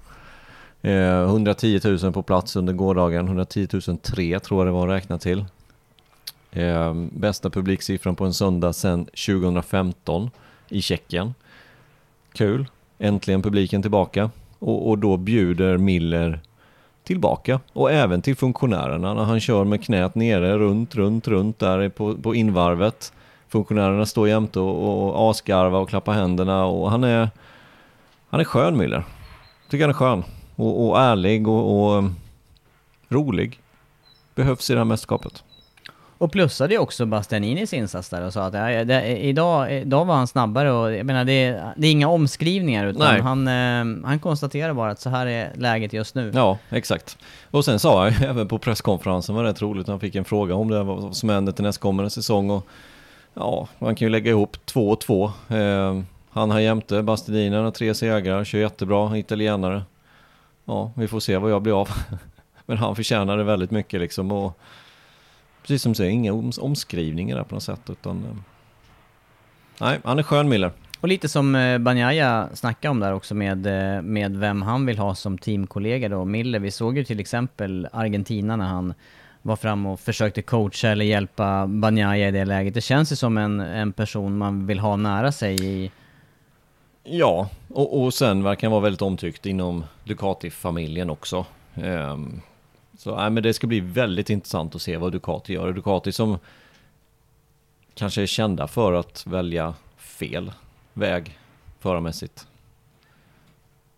Eh, 0.82 1.24
110 1.24 1.80
000 2.04 2.14
på 2.14 2.24
plats 2.24 2.56
under 2.56 2.74
gårdagen, 2.74 3.26
110 3.26 3.68
003 4.02 4.40
tror 4.40 4.60
jag 4.60 4.68
det 4.68 4.72
var 4.80 4.88
räknat 4.88 5.22
till. 5.22 5.46
Eh, 6.52 6.94
bästa 7.12 7.50
publiksiffran 7.50 8.16
på 8.16 8.26
en 8.26 8.34
söndag 8.34 8.74
sedan 8.74 9.06
2015 9.06 10.30
i 10.70 10.82
Tjeckien. 10.82 11.34
Kul, 12.34 12.68
äntligen 13.00 13.42
publiken 13.42 13.82
tillbaka. 13.82 14.32
Och, 14.60 14.90
och 14.90 14.98
då 14.98 15.18
bjuder 15.18 15.78
Miller 15.78 16.40
tillbaka 17.04 17.60
och 17.74 17.92
även 17.92 18.22
till 18.22 18.36
funktionärerna 18.36 19.14
när 19.14 19.24
han 19.24 19.40
kör 19.40 19.64
med 19.64 19.84
knät 19.84 20.16
nere 20.16 20.58
runt, 20.58 20.96
runt, 20.96 21.28
runt 21.28 21.60
där 21.60 21.90
på, 21.90 22.16
på 22.16 22.36
invarvet. 22.36 23.14
Funktionärerna 23.48 24.06
står 24.06 24.28
jämte 24.28 24.60
och, 24.60 25.08
och 25.08 25.30
asgarvar 25.30 25.80
och 25.80 25.90
klappar 25.90 26.14
händerna 26.14 26.66
och 26.66 26.92
han 26.92 27.04
är 27.04 27.30
han 28.30 28.40
är 28.40 28.44
skön 28.44 28.78
Miller. 28.78 29.04
Tycker 29.70 29.84
han 29.84 29.90
är 29.90 29.94
skön 29.94 30.24
och, 30.56 30.90
och 30.90 31.00
ärlig 31.00 31.48
och, 31.48 31.90
och 31.90 31.98
mm, 31.98 32.16
rolig. 33.10 33.60
Behövs 34.36 34.70
i 34.70 34.74
det 34.74 34.80
här 34.80 34.86
mästerskapet. 34.86 35.44
Och 36.20 36.32
plussade 36.32 36.74
ju 36.74 36.80
också 36.80 37.06
Bastianinis 37.06 37.74
insats 37.74 38.10
där 38.10 38.22
och 38.22 38.34
sa 38.34 38.44
att 38.44 38.54
ja, 38.54 38.84
det, 38.84 39.18
idag, 39.18 39.74
idag 39.74 40.06
var 40.06 40.16
han 40.16 40.28
snabbare 40.28 40.72
och 40.72 40.94
jag 40.94 41.06
menar 41.06 41.26
det, 41.26 41.64
det 41.78 41.88
är 41.88 41.92
inga 41.92 42.08
omskrivningar 42.08 42.86
utan 42.88 43.14
Nej. 43.14 43.22
han, 43.22 43.48
eh, 43.48 44.08
han 44.08 44.20
konstaterar 44.20 44.74
bara 44.74 44.92
att 44.92 45.00
så 45.00 45.10
här 45.10 45.26
är 45.28 45.52
läget 45.56 45.94
just 45.94 46.16
nu. 46.16 46.32
Ja, 46.36 46.58
exakt. 46.70 47.18
Och 47.52 47.66
sen 47.66 47.80
sa 47.80 48.06
jag 48.06 48.14
ju 48.20 48.26
även 48.28 48.48
på 48.48 48.60
presskonferensen 48.60 49.36
var 49.36 49.44
det 49.44 49.50
rätt 49.50 49.62
roligt, 49.62 49.88
han 49.88 50.00
fick 50.00 50.16
en 50.16 50.26
fråga 50.26 50.56
om 50.56 50.70
det, 50.70 50.84
vad 50.84 51.16
som 51.16 51.30
händer 51.30 51.52
till 51.52 51.64
nästkommande 51.64 52.10
säsong 52.10 52.50
och 52.50 52.68
ja, 53.34 53.68
man 53.80 53.96
kan 53.96 54.06
ju 54.06 54.10
lägga 54.10 54.32
ihop 54.32 54.66
två 54.66 54.90
och 54.90 55.02
två. 55.02 55.32
Eh, 55.48 56.00
Han 56.32 56.52
här 56.52 56.60
jämte, 56.60 57.04
Bastianini 57.04 57.56
har 57.56 57.72
tre 57.72 57.94
segrar, 57.94 58.44
kör 58.44 58.60
jättebra, 58.60 59.18
italienare. 59.18 59.84
Ja, 60.66 60.92
vi 60.96 61.08
får 61.08 61.20
se 61.20 61.38
vad 61.38 61.52
jag 61.52 61.62
blir 61.62 61.82
av. 61.82 61.90
Men 62.66 62.78
han 62.78 62.96
förtjänar 62.96 63.38
det 63.38 63.44
väldigt 63.44 63.72
mycket 63.72 64.00
liksom 64.02 64.32
och 64.32 64.60
precis 65.70 65.82
som 65.82 65.92
du 65.92 65.96
säger, 65.96 66.12
inga 66.12 66.34
omskrivningar 66.62 67.36
där 67.36 67.44
på 67.44 67.56
något 67.56 67.64
sätt 67.64 67.82
utan 67.90 68.18
eh, 68.26 68.36
nej, 69.80 70.00
han 70.04 70.20
är 70.20 70.24
skön 70.24 70.50
Miller. 70.50 70.72
Och 71.00 71.08
lite 71.08 71.30
som 71.30 71.56
eh, 71.56 71.78
Banjaya 71.78 72.50
snackade 72.54 72.92
om 72.92 73.00
där 73.00 73.14
också 73.14 73.36
med, 73.36 73.68
eh, 73.68 74.02
med 74.02 74.38
vem 74.38 74.62
han 74.62 74.86
vill 74.86 74.98
ha 74.98 75.16
som 75.16 75.38
teamkollega 75.38 76.10
då, 76.10 76.26
Miller. 76.26 76.60
Vi 76.60 76.72
såg 76.72 76.98
ju 76.98 77.04
till 77.04 77.20
exempel 77.20 77.88
Argentina 77.92 78.56
när 78.56 78.66
han 78.66 78.94
var 79.42 79.56
fram 79.56 79.86
och 79.86 80.00
försökte 80.00 80.42
coacha 80.42 80.88
eller 80.88 81.06
hjälpa 81.06 81.68
Banjaya 81.68 82.28
i 82.28 82.32
det 82.32 82.46
läget. 82.46 82.74
Det 82.74 82.82
känns 82.82 83.12
ju 83.12 83.16
som 83.16 83.38
en, 83.38 83.60
en 83.60 83.94
person 83.94 84.38
man 84.38 84.66
vill 84.66 84.80
ha 84.80 84.96
nära 84.96 85.32
sig 85.32 85.66
i... 85.66 85.92
Ja, 87.04 87.50
och, 87.68 88.04
och 88.04 88.14
sen 88.14 88.44
verkar 88.44 88.68
han 88.68 88.72
vara 88.72 88.84
väldigt 88.84 89.02
omtyckt 89.02 89.46
inom 89.46 89.84
Ducati-familjen 90.04 91.10
också. 91.10 91.46
Um, 91.76 92.42
så 93.00 93.16
nej, 93.16 93.30
men 93.30 93.44
det 93.44 93.54
ska 93.54 93.68
bli 93.68 93.80
väldigt 93.80 94.30
intressant 94.30 94.76
att 94.76 94.82
se 94.82 94.98
vad 94.98 95.12
Ducati 95.12 95.54
gör. 95.54 95.74
Ducati 95.74 96.12
som 96.12 96.38
kanske 97.94 98.22
är 98.22 98.26
kända 98.26 98.68
för 98.68 98.94
att 98.94 99.28
välja 99.28 99.74
fel 99.98 100.52
väg 100.94 101.38
förarmässigt 101.80 102.48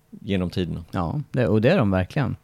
genom 0.10 0.50
tiden. 0.50 0.86
Ja, 0.92 1.22
det, 1.32 1.48
och 1.48 1.62
det 1.62 1.70
är 1.70 1.78
de 1.78 1.92
verkligen. 1.92 2.36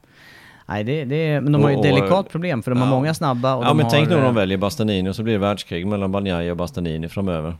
Nej, 0.66 0.84
det, 0.84 1.06
det, 1.06 1.42
men 1.42 1.52
de 1.52 1.64
har 1.64 1.70
ju 1.70 1.76
ett 1.76 1.84
delikat 1.84 2.30
problem 2.30 2.64
för 2.64 2.72
de 2.72 2.78
ja. 2.78 2.86
har 2.86 2.92
många 2.92 3.14
snabba 3.14 3.56
och 3.56 3.66
Ja, 3.66 3.74
men 3.74 3.86
har, 3.86 3.92
tänk 3.92 4.10
nu 4.10 4.16
om 4.16 4.24
de 4.24 4.36
väljer 4.36 4.58
Bastanini 4.58 5.10
och 5.10 5.16
så 5.16 5.24
blir 5.24 5.34
det 5.34 5.40
världskrig 5.40 5.88
mellan 5.88 6.12
Bagnaia 6.12 6.52
och 6.52 6.58
Bastanini 6.58 7.10
framöver. 7.10 7.58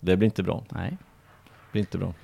Det 0.00 0.16
blir 0.16 0.26
inte 0.26 0.42
bra. 0.42 0.62
Nej. 0.68 0.90
Det 0.90 1.72
blir 1.72 1.80
inte 1.80 1.98
bra. 1.98 2.14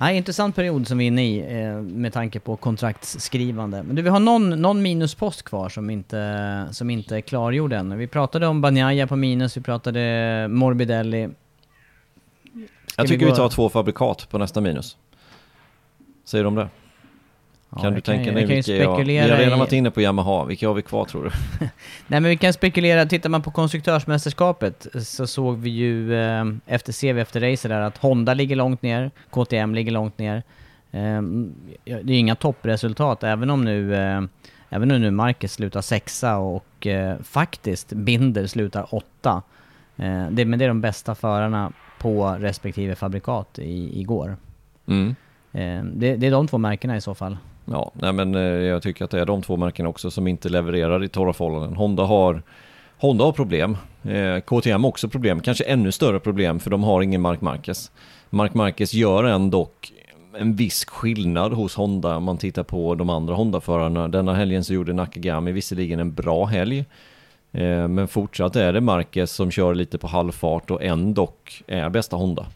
Nej, 0.00 0.16
intressant 0.16 0.56
period 0.56 0.88
som 0.88 0.98
vi 0.98 1.04
är 1.04 1.08
inne 1.08 1.24
i 1.24 1.62
eh, 1.62 1.74
med 1.82 2.12
tanke 2.12 2.40
på 2.40 2.56
kontraktsskrivande. 2.56 3.82
Men 3.82 3.96
du, 3.96 4.02
vi 4.02 4.08
har 4.08 4.20
någon, 4.20 4.50
någon 4.50 4.82
minuspost 4.82 5.42
kvar 5.42 5.68
som 5.68 5.90
inte, 5.90 6.68
som 6.70 6.90
inte 6.90 7.16
är 7.16 7.20
klargjord 7.20 7.72
än. 7.72 7.98
Vi 7.98 8.06
pratade 8.06 8.46
om 8.46 8.60
Bagnaia 8.60 9.06
på 9.06 9.16
minus, 9.16 9.56
vi 9.56 9.60
pratade 9.60 10.48
Morbidelli. 10.48 11.28
Ska 12.86 13.02
jag 13.02 13.08
tycker 13.08 13.24
vi, 13.24 13.30
vi, 13.30 13.36
tar 13.36 13.48
två 13.48 13.68
fabrikat 13.68 14.28
på 14.30 14.38
nästa 14.38 14.60
minus. 14.60 14.96
Säger 16.24 16.44
de 16.44 16.54
det? 16.54 16.68
Ja, 17.70 17.82
kan 17.82 17.94
du 17.94 18.00
kan, 18.00 18.14
tänka 18.14 18.32
dig 18.32 18.44
vilka 18.44 18.72
jag... 18.72 19.04
Vi 19.04 19.18
har 19.18 19.38
redan 19.38 19.58
varit 19.58 19.72
inne 19.72 19.90
på 19.90 20.00
Yamaha, 20.00 20.44
vilka 20.44 20.68
har 20.68 20.74
vi 20.74 20.82
kvar 20.82 21.04
tror 21.04 21.24
du? 21.24 21.30
Nej 22.06 22.20
men 22.20 22.24
vi 22.24 22.36
kan 22.36 22.52
spekulera, 22.52 23.06
tittar 23.06 23.30
man 23.30 23.42
på 23.42 23.50
konstruktörsmästerskapet 23.50 24.86
så 25.02 25.26
såg 25.26 25.58
vi 25.58 25.70
ju 25.70 26.14
eh, 26.14 26.44
efter 26.66 26.92
CV 26.92 27.18
efter 27.18 27.40
racer 27.40 27.68
där 27.68 27.80
att 27.80 27.98
Honda 27.98 28.34
ligger 28.34 28.56
långt 28.56 28.82
ner, 28.82 29.10
KTM 29.30 29.74
ligger 29.74 29.92
långt 29.92 30.18
ner. 30.18 30.42
Eh, 30.90 31.22
det 31.84 32.12
är 32.12 32.18
inga 32.18 32.34
toppresultat 32.34 33.24
även 33.24 33.50
om 33.50 33.64
nu 33.64 33.94
eh, 33.94 34.20
Även 34.70 34.90
om 34.90 35.00
nu 35.00 35.10
Marcus 35.10 35.52
slutar 35.52 35.80
sexa 35.80 36.36
och 36.36 36.86
eh, 36.86 37.18
faktiskt 37.18 37.92
Binder 37.92 38.46
slutar 38.46 38.94
åtta. 38.94 39.42
Eh, 39.96 40.26
det, 40.30 40.44
men 40.44 40.58
det 40.58 40.64
är 40.64 40.68
de 40.68 40.80
bästa 40.80 41.14
förarna 41.14 41.72
på 41.98 42.36
respektive 42.38 42.94
fabrikat 42.94 43.58
i, 43.58 44.00
igår. 44.00 44.36
Mm. 44.86 45.14
Eh, 45.52 45.84
det, 45.84 46.16
det, 46.16 46.26
är 46.26 46.30
de 46.30 46.48
två 46.48 46.58
märkena 46.58 46.96
i 46.96 47.00
så 47.00 47.14
fall. 47.14 47.36
Ja, 47.70 47.92
nej 47.94 48.12
men 48.12 48.34
eh, 48.34 48.42
jag 48.42 48.82
tycker 48.82 49.04
att 49.04 49.10
det 49.10 49.20
är 49.20 49.26
de 49.26 49.42
två 49.42 49.56
märkena 49.56 49.88
också 49.88 50.10
som 50.10 50.26
inte 50.26 50.48
levererar 50.48 51.04
i 51.04 51.08
torra 51.08 51.32
förhållanden. 51.32 51.76
Honda 51.76 52.02
har, 52.02 52.42
Honda 52.98 53.24
har 53.24 53.32
problem. 53.32 53.76
Eh, 54.02 54.40
KTM 54.40 54.84
har 54.84 54.88
också 54.88 55.08
problem, 55.08 55.40
kanske 55.40 55.64
ännu 55.64 55.92
större 55.92 56.20
problem 56.20 56.60
för 56.60 56.70
de 56.70 56.82
har 56.82 57.02
ingen 57.02 57.20
Mark 57.20 57.40
Marquez. 57.40 57.90
Mark 58.30 58.54
Marquez 58.54 58.94
gör 58.94 59.24
ändå 59.24 59.68
en 60.38 60.56
viss 60.56 60.84
skillnad 60.84 61.52
hos 61.52 61.74
Honda 61.74 62.16
om 62.16 62.24
man 62.24 62.38
tittar 62.38 62.62
på 62.62 62.94
de 62.94 63.10
andra 63.10 63.34
Honda-förarna. 63.34 64.08
Denna 64.08 64.34
helgen 64.34 64.64
så 64.64 64.74
gjorde 64.74 64.92
Nakagami 64.92 65.52
visserligen 65.52 66.00
en 66.00 66.14
bra 66.14 66.44
helg. 66.44 66.84
Eh, 67.52 67.88
men 67.88 68.08
fortsatt 68.08 68.56
är 68.56 68.72
det 68.72 68.80
Marquez 68.80 69.32
som 69.32 69.50
kör 69.50 69.74
lite 69.74 69.98
på 69.98 70.06
halvfart 70.06 70.70
och 70.70 70.82
ändå 70.82 71.32
är 71.66 71.88
bästa 71.88 72.16
Honda. 72.16 72.46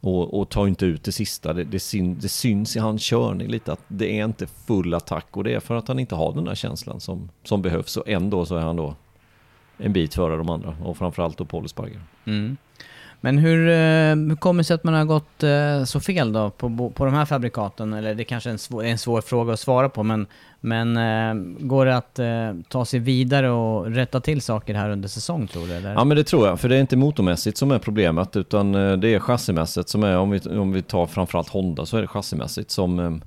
Och, 0.00 0.40
och 0.40 0.48
tar 0.48 0.66
inte 0.66 0.86
ut 0.86 1.04
det 1.04 1.12
sista. 1.12 1.52
Det, 1.52 1.64
det, 1.64 1.80
syn, 1.80 2.18
det, 2.20 2.28
syns 2.28 2.76
i 2.76 2.78
hans 2.78 3.02
körning 3.02 3.48
lite 3.48 3.72
att 3.72 3.80
det 3.88 4.18
är 4.18 4.24
inte 4.24 4.46
full 4.46 4.94
attack 4.94 5.26
och 5.36 5.44
det 5.44 5.54
är 5.54 5.60
för 5.60 5.74
att 5.74 5.88
han 5.88 5.98
inte 5.98 6.14
har 6.14 6.32
den 6.32 6.44
där 6.44 6.54
känslan 6.54 7.00
som, 7.00 7.30
som 7.44 7.62
behövs. 7.62 7.96
Och 7.96 8.08
ändå 8.08 8.46
så 8.46 8.56
är 8.56 8.60
han 8.60 8.76
då 8.76 8.94
en 9.78 9.92
bit 9.92 10.14
före 10.14 10.36
de 10.36 10.50
andra 10.50 10.76
och 10.84 10.96
framförallt 10.96 11.38
då 11.38 11.44
Paul 11.44 11.68
Sparger. 11.68 12.00
Mm. 12.24 12.56
Men 13.20 13.38
hur, 13.38 13.68
eh, 13.68 14.28
hur 14.28 14.36
kommer 14.36 14.60
det 14.60 14.64
sig 14.64 14.74
att 14.74 14.84
man 14.84 14.94
har 14.94 15.04
gått 15.04 15.42
eh, 15.42 15.84
så 15.84 16.00
fel 16.00 16.32
då 16.32 16.50
på, 16.50 16.92
på 16.94 17.04
de 17.04 17.14
här 17.14 17.24
fabrikaten? 17.24 17.92
Eller 17.92 18.14
det 18.14 18.24
kanske 18.24 18.50
är 18.50 18.52
en 18.52 18.58
svår, 18.58 18.84
en 18.84 18.98
svår 18.98 19.20
fråga 19.20 19.52
att 19.52 19.60
svara 19.60 19.88
på, 19.88 20.02
men, 20.02 20.26
men 20.60 20.96
eh, 20.96 21.34
går 21.58 21.86
det 21.86 21.96
att 21.96 22.20
ta 22.68 22.84
sig 22.84 23.00
vidare 23.00 23.50
och 23.50 23.86
rätta 23.86 24.20
till 24.20 24.42
saker 24.42 24.74
här 24.74 24.90
under 24.90 25.08
säsong 25.08 25.46
tror 25.46 25.66
du? 25.66 25.74
Eller? 25.74 25.92
Ja 25.92 26.04
men 26.04 26.16
det 26.16 26.24
tror 26.24 26.46
jag, 26.46 26.60
för 26.60 26.68
det 26.68 26.76
är 26.76 26.80
inte 26.80 26.96
motormässigt 26.96 27.58
som 27.58 27.70
är 27.70 27.78
problemet, 27.78 28.36
utan 28.36 28.72
det 28.72 29.14
är 29.14 29.18
chassimässigt 29.18 29.88
som 29.88 30.04
är, 30.04 30.16
om 30.16 30.30
vi, 30.30 30.38
om 30.38 30.72
vi 30.72 30.82
tar 30.82 31.06
framförallt 31.06 31.48
Honda, 31.48 31.86
så 31.86 31.96
är 31.96 32.00
det 32.00 32.08
chassimässigt 32.08 32.70
som 32.70 33.20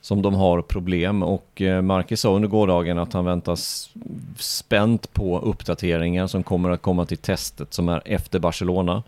som 0.00 0.22
de 0.22 0.34
har 0.34 0.62
problem 0.62 1.22
och 1.22 1.62
eh, 1.62 1.82
Marcus 1.82 2.20
sa 2.20 2.34
under 2.34 2.48
gårdagen 2.48 2.98
att 2.98 3.12
han 3.12 3.24
väntas 3.24 3.90
spänt 4.38 5.12
på 5.12 5.40
uppdateringar 5.40 6.26
som 6.26 6.42
kommer 6.42 6.70
att 6.70 6.82
komma 6.82 7.06
till 7.06 7.18
testet 7.18 7.74
som 7.74 7.88
är 7.88 8.02
efter 8.04 8.38
Barcelona. 8.38 9.02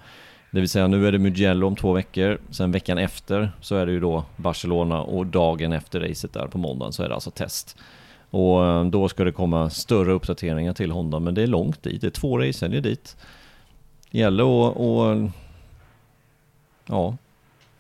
Det 0.51 0.61
vill 0.61 0.69
säga 0.69 0.87
nu 0.87 1.07
är 1.07 1.13
det 1.13 1.19
Mugello 1.19 1.67
om 1.67 1.77
två 1.77 1.93
veckor, 1.93 2.39
sen 2.51 2.73
veckan 2.73 2.99
efter 2.99 3.53
så 3.61 3.77
är 3.77 3.87
det 3.87 3.93
ju 3.93 4.01
då 4.01 4.25
Barcelona 4.37 5.03
och 5.03 5.27
dagen 5.27 5.73
efter 5.73 6.01
racet 6.01 6.33
där 6.33 6.47
på 6.47 6.59
måndagen 6.59 6.93
så 6.93 7.03
är 7.03 7.09
det 7.09 7.15
alltså 7.15 7.31
test. 7.31 7.77
Och 8.31 8.67
eh, 8.67 8.85
då 8.85 9.09
ska 9.09 9.25
det 9.25 9.33
komma 9.33 9.71
större 9.71 10.13
uppdateringar 10.13 10.73
till 10.73 10.91
Honda 10.91 11.19
men 11.19 11.35
det 11.35 11.43
är 11.43 11.47
långt 11.47 11.83
dit, 11.83 12.01
det 12.01 12.07
är 12.07 12.11
två 12.11 12.39
racehelger 12.39 12.81
dit. 12.81 13.17
Det 14.11 14.19
gäller 14.19 14.43
att 14.43 14.77
och, 14.77 15.31
ja, 16.87 17.17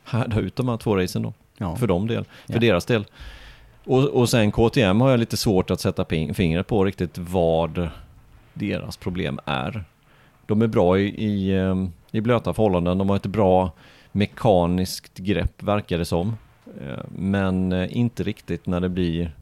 härda 0.04 0.40
ut 0.40 0.56
de 0.56 0.68
här 0.68 0.76
två 0.76 0.96
racen 0.96 1.22
då. 1.22 1.32
Ja. 1.58 1.76
För 1.76 1.86
dem 1.86 2.06
del, 2.06 2.24
för 2.24 2.54
ja. 2.54 2.58
deras 2.58 2.84
del. 2.84 3.04
Och, 3.84 4.04
och 4.04 4.28
sen 4.28 4.52
KTM 4.52 5.00
har 5.00 5.10
jag 5.10 5.20
lite 5.20 5.36
svårt 5.36 5.70
att 5.70 5.80
sätta 5.80 6.04
fingret 6.34 6.66
på 6.66 6.84
riktigt 6.84 7.18
vad 7.18 7.88
deras 8.54 8.96
problem 8.96 9.40
är. 9.44 9.84
De 10.46 10.62
är 10.62 10.66
bra 10.66 10.98
i, 10.98 11.24
i, 11.24 11.58
ehm, 11.58 11.92
i 12.10 12.20
blöta 12.20 12.54
förhållanden, 12.54 12.98
de 12.98 13.08
har 13.08 13.16
ett 13.16 13.26
bra 13.26 13.72
mekaniskt 14.12 15.18
grepp 15.18 15.62
verkar 15.62 15.98
det 15.98 16.04
som. 16.04 16.36
Eh, 16.80 17.04
men 17.08 17.72
eh, 17.72 17.96
inte 17.96 18.22
riktigt 18.22 18.66
när 18.66 18.80
det 18.80 18.88
blir 18.88 19.36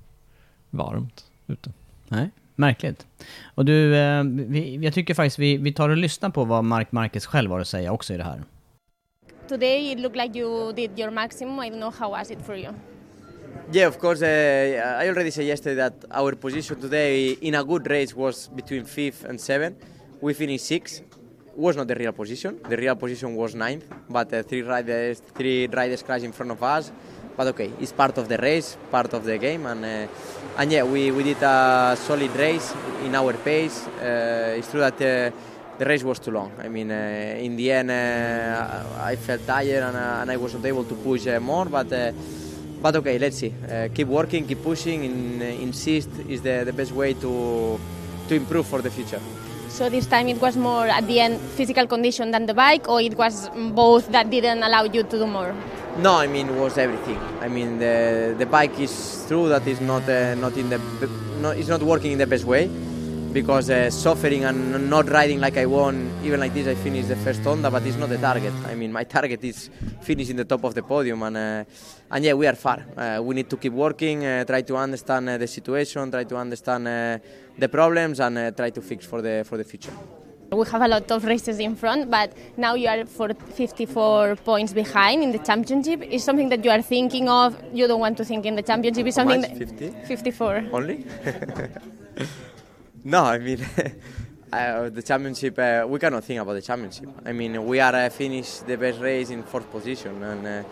varmt 0.71 1.25
ute. 1.47 1.73
Nej, 2.09 2.31
märkligt. 2.55 3.07
Och 3.55 3.65
du, 3.65 3.97
eh, 3.97 4.25
vi, 4.25 4.77
jag 4.77 4.95
tycker 4.95 5.15
faktiskt 5.15 5.39
vi, 5.39 5.57
vi 5.57 5.73
tar 5.73 5.89
och 5.89 5.97
lyssnar 5.97 6.31
på 6.31 6.45
vad 6.45 6.65
Mark 6.65 6.93
Marquez 6.93 7.27
själv 7.27 7.51
har 7.51 7.61
att 7.61 7.69
säga 7.69 7.93
också 7.93 8.15
i 8.15 8.17
det 8.17 8.25
här. 8.25 8.43
Today 9.51 9.91
it 9.91 9.99
looked 9.99 10.15
like 10.15 10.37
you 10.37 10.73
did 10.77 10.97
your 10.97 11.11
maximum. 11.11 11.59
I 11.59 11.71
don't 11.71 11.81
know 11.81 11.91
how 11.91 12.11
was 12.11 12.31
it 12.31 12.41
for 12.41 12.55
you? 12.55 12.73
Yeah, 13.73 13.89
of 13.89 13.99
course. 13.99 14.23
Uh, 14.23 14.97
I 15.03 15.09
already 15.09 15.33
said 15.33 15.45
yesterday 15.45 15.75
that 15.75 16.05
our 16.09 16.37
position 16.37 16.81
today 16.81 17.33
in 17.33 17.57
a 17.57 17.65
good 17.65 17.91
race 17.91 18.15
was 18.15 18.47
between 18.47 18.85
fifth 18.85 19.25
and 19.25 19.41
seventh. 19.41 19.85
We 20.21 20.35
finished 20.35 20.67
sixth. 20.67 21.03
Was 21.57 21.77
not 21.77 21.89
the 21.89 21.97
real 21.97 22.13
position. 22.13 22.61
The 22.63 22.77
real 22.77 22.95
position 22.95 23.35
was 23.35 23.57
ninth, 23.57 23.87
but 24.09 24.33
uh, 24.33 24.45
three 24.45 24.63
riders, 24.63 25.21
three 25.35 25.67
riders 25.67 26.05
crashed 26.05 26.25
in 26.25 26.31
front 26.31 26.53
of 26.53 26.63
us. 26.63 26.93
But 27.37 27.49
okay, 27.49 27.73
it's 27.81 27.93
part 27.93 28.19
of 28.19 28.29
the 28.29 28.39
race, 28.39 28.77
part 28.89 29.13
of 29.15 29.25
the 29.25 29.37
game, 29.37 29.67
and 29.67 29.85
uh, 29.85 30.59
and 30.59 30.71
yeah, 30.71 30.85
we, 30.85 31.11
we 31.11 31.25
did 31.25 31.43
a 31.43 31.97
solid 31.99 32.35
race 32.37 32.73
in 33.05 33.17
our 33.17 33.33
pace. 33.33 33.85
Uh, 33.99 34.59
it's 34.59 34.71
true 34.71 34.81
that 34.81 35.01
uh, 35.03 35.37
the 35.81 35.87
race 35.87 36.05
was 36.05 36.19
too 36.19 36.31
long. 36.31 36.53
I 36.59 36.69
mean, 36.69 36.91
uh, 36.91 37.47
in 37.47 37.57
the 37.57 37.73
end, 37.73 37.91
uh, 37.91 38.85
I 39.01 39.17
felt 39.17 39.47
tired 39.47 39.83
and, 39.83 39.97
uh, 39.97 40.21
and 40.21 40.31
I 40.31 40.37
was 40.37 40.53
not 40.53 40.65
able 40.67 40.85
to 40.85 40.95
push 40.95 41.27
uh, 41.27 41.41
more. 41.41 41.65
But 41.65 41.91
uh, 41.91 42.13
but 42.83 42.97
okay, 42.97 43.19
let's 43.19 43.39
see. 43.39 43.55
Uh, 43.65 43.89
keep 43.95 44.07
working, 44.09 44.47
keep 44.47 44.63
pushing. 44.63 45.05
In, 45.05 45.41
insist 45.41 46.11
is 46.29 46.43
the, 46.43 46.65
the 46.67 46.75
best 46.75 46.93
way 46.93 47.15
to 47.15 47.81
to 48.29 48.35
improve 48.35 48.67
for 48.67 48.83
the 48.83 48.91
future. 48.91 49.21
So 49.71 49.89
this 49.89 50.07
time 50.07 50.29
it 50.29 50.39
was 50.39 50.55
more 50.57 50.87
at 50.87 51.07
the 51.07 51.19
end 51.19 51.41
physical 51.41 51.87
condition 51.87 52.31
than 52.31 52.45
the 52.45 52.55
bike, 52.55 52.87
or 52.87 53.01
it 53.01 53.17
was 53.17 53.49
both 53.73 54.13
that 54.13 54.29
didn't 54.29 54.63
allow 54.63 54.85
you 54.85 55.03
to 55.03 55.17
do 55.23 55.27
more. 55.27 55.55
No, 55.97 56.17
I 56.17 56.27
mean 56.27 56.51
it 56.51 56.61
was 56.61 56.77
everything. 56.77 57.19
I 57.41 57.49
mean 57.49 57.79
the 57.79 58.35
the 58.37 58.45
bike 58.45 58.79
is 58.79 59.25
true 59.29 59.49
that 59.49 59.67
is 59.67 59.81
not 59.81 60.05
not 60.37 60.55
in 60.59 60.69
the 60.69 60.79
not, 61.41 61.57
it's 61.57 61.69
not 61.69 61.83
working 61.83 62.13
in 62.13 62.19
the 62.19 62.27
best 62.27 62.45
way 62.45 62.69
because 63.33 63.71
uh, 63.71 63.91
suffering 63.91 64.45
and 64.45 64.91
not 64.91 65.09
riding 65.09 65.41
like 65.41 65.57
I 65.57 65.67
want, 65.67 66.11
even 66.25 66.41
like 66.41 66.53
this, 66.53 66.67
I 66.67 66.75
finished 66.75 67.09
the 67.09 67.17
first 67.17 67.43
Honda, 67.43 67.71
but 67.71 67.87
it's 67.87 67.97
not 67.97 68.09
the 68.09 68.19
target. 68.19 68.53
I 68.67 68.75
mean, 68.75 68.93
my 68.93 69.05
target 69.05 69.43
is 69.45 69.71
finishing 70.01 70.37
the 70.37 70.45
top 70.45 70.65
of 70.65 70.75
the 70.75 70.83
podium, 70.83 71.23
and 71.23 71.37
uh, 71.37 71.65
and 72.11 72.25
yeah, 72.25 72.35
we 72.35 72.47
are 72.47 72.57
far. 72.57 72.85
Uh, 72.97 73.21
we 73.23 73.35
need 73.35 73.49
to 73.49 73.57
keep 73.57 73.73
working, 73.73 74.25
uh, 74.25 74.45
try 74.45 74.63
to 74.63 74.77
understand 74.77 75.29
uh, 75.29 75.39
the 75.39 75.47
situation, 75.47 76.11
try 76.11 76.25
to 76.25 76.37
understand 76.37 76.89
uh, 76.89 77.19
the 77.57 77.69
problems, 77.69 78.21
and 78.21 78.57
try 78.57 78.71
to 78.71 78.81
fix 78.81 79.07
for 79.07 79.23
the 79.23 79.45
for 79.47 79.57
the 79.57 79.65
future. 79.65 79.93
We 80.53 80.67
have 80.67 80.83
a 80.83 80.89
lot 80.89 81.09
of 81.13 81.25
races 81.25 81.61
in 81.61 81.77
front, 81.77 82.11
but 82.11 82.33
now 82.57 82.75
you 82.75 82.89
are 82.89 83.07
for 83.07 83.33
54 83.33 84.35
points 84.35 84.73
behind 84.73 85.23
in 85.23 85.31
the 85.31 85.39
championship. 85.39 86.03
Is 86.03 86.25
something 86.25 86.49
that 86.49 86.65
you 86.65 86.73
are 86.73 86.83
thinking 86.83 87.29
of? 87.29 87.57
You 87.73 87.87
don't 87.87 88.01
want 88.01 88.17
to 88.17 88.25
think 88.25 88.45
in 88.47 88.57
the 88.57 88.63
championship. 88.63 89.07
Is 89.07 89.17
How 89.17 89.23
something 89.23 89.43
much? 89.43 89.51
that 89.51 89.79
50? 89.79 89.91
54. 90.09 90.65
Only? 90.73 91.07
no, 93.05 93.25
I 93.25 93.39
mean, 93.39 93.65
uh, 94.53 94.91
the 94.91 95.03
championship, 95.03 95.59
uh, 95.59 95.87
we 95.89 95.99
cannot 95.99 96.25
think 96.25 96.41
about 96.41 96.55
the 96.55 96.63
championship. 96.63 97.09
I 97.25 97.33
mean, 97.33 97.65
we 97.67 97.81
are 97.81 97.95
uh, 97.95 98.11
finished 98.11 98.67
the 98.67 98.77
best 98.77 99.01
race 99.01 99.31
in 99.31 99.43
fourth 99.43 99.71
position 99.71 100.23
and 100.23 100.47
uh, 100.47 100.63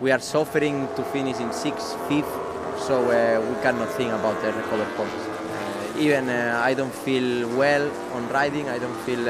we 0.00 0.10
are 0.10 0.20
suffering 0.20 0.88
to 0.96 1.02
finish 1.04 1.38
in 1.38 1.52
sixth, 1.52 1.96
fifth, 2.08 2.32
so 2.78 3.10
uh, 3.10 3.40
we 3.40 3.62
cannot 3.62 3.88
think 3.90 4.12
about 4.12 4.40
the 4.42 4.52
recovered 4.52 4.94
points. 4.96 5.14
Uh, 5.14 5.98
even 5.98 6.28
I 6.28 6.74
don't 6.74 6.94
feel 6.94 7.48
well 7.56 7.90
on 8.12 8.28
riding, 8.28 8.68
I 8.68 8.78
don't 8.78 8.98
feel 9.00 9.24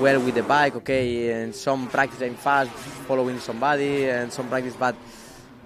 well 0.00 0.20
with 0.20 0.34
the 0.34 0.42
bike, 0.42 0.76
okay, 0.76 1.42
and 1.42 1.54
some 1.54 1.88
practice 1.88 2.20
I'm 2.22 2.34
fast 2.34 2.70
following 3.06 3.38
somebody 3.38 4.08
and 4.08 4.32
some 4.32 4.48
practice, 4.48 4.74
but 4.78 4.94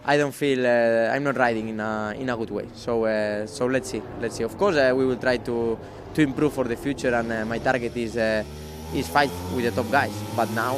I 0.06 0.18
don't 0.18 0.34
feel 0.34 0.66
uh, 0.66 1.14
I'm 1.14 1.24
not 1.24 1.38
riding 1.38 1.68
in 1.70 1.80
a 1.80 2.14
in 2.18 2.28
a 2.28 2.36
good 2.36 2.50
way. 2.50 2.68
So 2.74 3.06
uh, 3.06 3.46
so 3.46 3.64
let's 3.64 3.88
see, 3.88 4.02
let's 4.20 4.36
see. 4.36 4.44
Of 4.44 4.58
course, 4.58 4.76
uh, 4.76 4.92
we 4.94 5.06
will 5.06 5.16
try 5.16 5.38
to 5.38 5.78
to 6.14 6.22
improve 6.22 6.52
for 6.52 6.64
the 6.64 6.76
future, 6.76 7.14
and 7.14 7.30
uh, 7.32 7.44
my 7.44 7.58
target 7.58 7.96
is 7.96 8.16
uh, 8.16 8.44
is 8.94 9.08
fight 9.08 9.30
with 9.54 9.64
the 9.64 9.70
top 9.82 9.90
guys. 9.90 10.14
But 10.36 10.50
now 10.50 10.76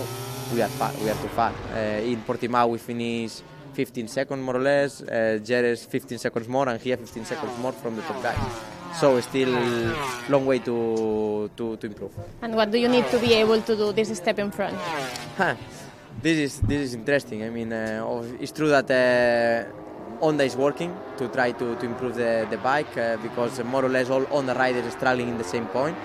we 0.52 0.62
are 0.62 0.68
far, 0.68 0.92
we 1.02 1.10
are 1.10 1.14
too 1.20 1.28
far. 1.28 1.52
Uh, 1.72 2.00
in 2.02 2.22
Portimao 2.22 2.68
we 2.68 2.78
finish 2.78 3.42
15 3.74 4.08
seconds 4.08 4.42
more 4.42 4.56
or 4.56 4.60
less. 4.62 5.02
Uh, 5.02 5.38
Jerez 5.44 5.84
15 5.84 6.18
seconds 6.18 6.48
more, 6.48 6.68
and 6.68 6.80
here 6.80 6.96
15 6.96 7.24
seconds 7.24 7.52
more 7.58 7.72
from 7.72 7.96
the 7.96 8.02
top 8.02 8.22
guys. 8.22 8.38
So 9.00 9.20
still 9.20 9.52
long 10.28 10.46
way 10.46 10.58
to 10.60 11.50
to, 11.56 11.76
to 11.76 11.86
improve. 11.86 12.12
And 12.40 12.54
what 12.56 12.70
do 12.70 12.78
you 12.78 12.88
need 12.88 13.06
to 13.10 13.18
be 13.18 13.34
able 13.34 13.60
to 13.60 13.76
do 13.76 13.92
this 13.92 14.16
step 14.16 14.38
in 14.38 14.50
front? 14.50 14.76
Huh. 15.36 15.54
This 16.22 16.38
is 16.38 16.60
this 16.60 16.80
is 16.80 16.94
interesting. 16.94 17.44
I 17.44 17.50
mean, 17.50 17.70
uh, 17.70 18.24
it's 18.40 18.50
true 18.50 18.68
that 18.72 18.88
uh, 18.88 19.68
Honda 20.20 20.44
is 20.44 20.56
working 20.56 20.94
to 21.18 21.28
try 21.28 21.52
to, 21.52 21.76
to 21.76 21.86
improve 21.86 22.14
the, 22.14 22.46
the 22.50 22.58
bike 22.58 22.96
uh, 22.96 23.16
because 23.18 23.62
more 23.64 23.84
or 23.84 23.88
less 23.88 24.10
all 24.10 24.24
Honda 24.26 24.54
riders 24.54 24.86
are 24.86 24.90
struggling 24.90 25.28
in 25.28 25.38
the 25.38 25.44
same 25.44 25.66
point. 25.66 25.96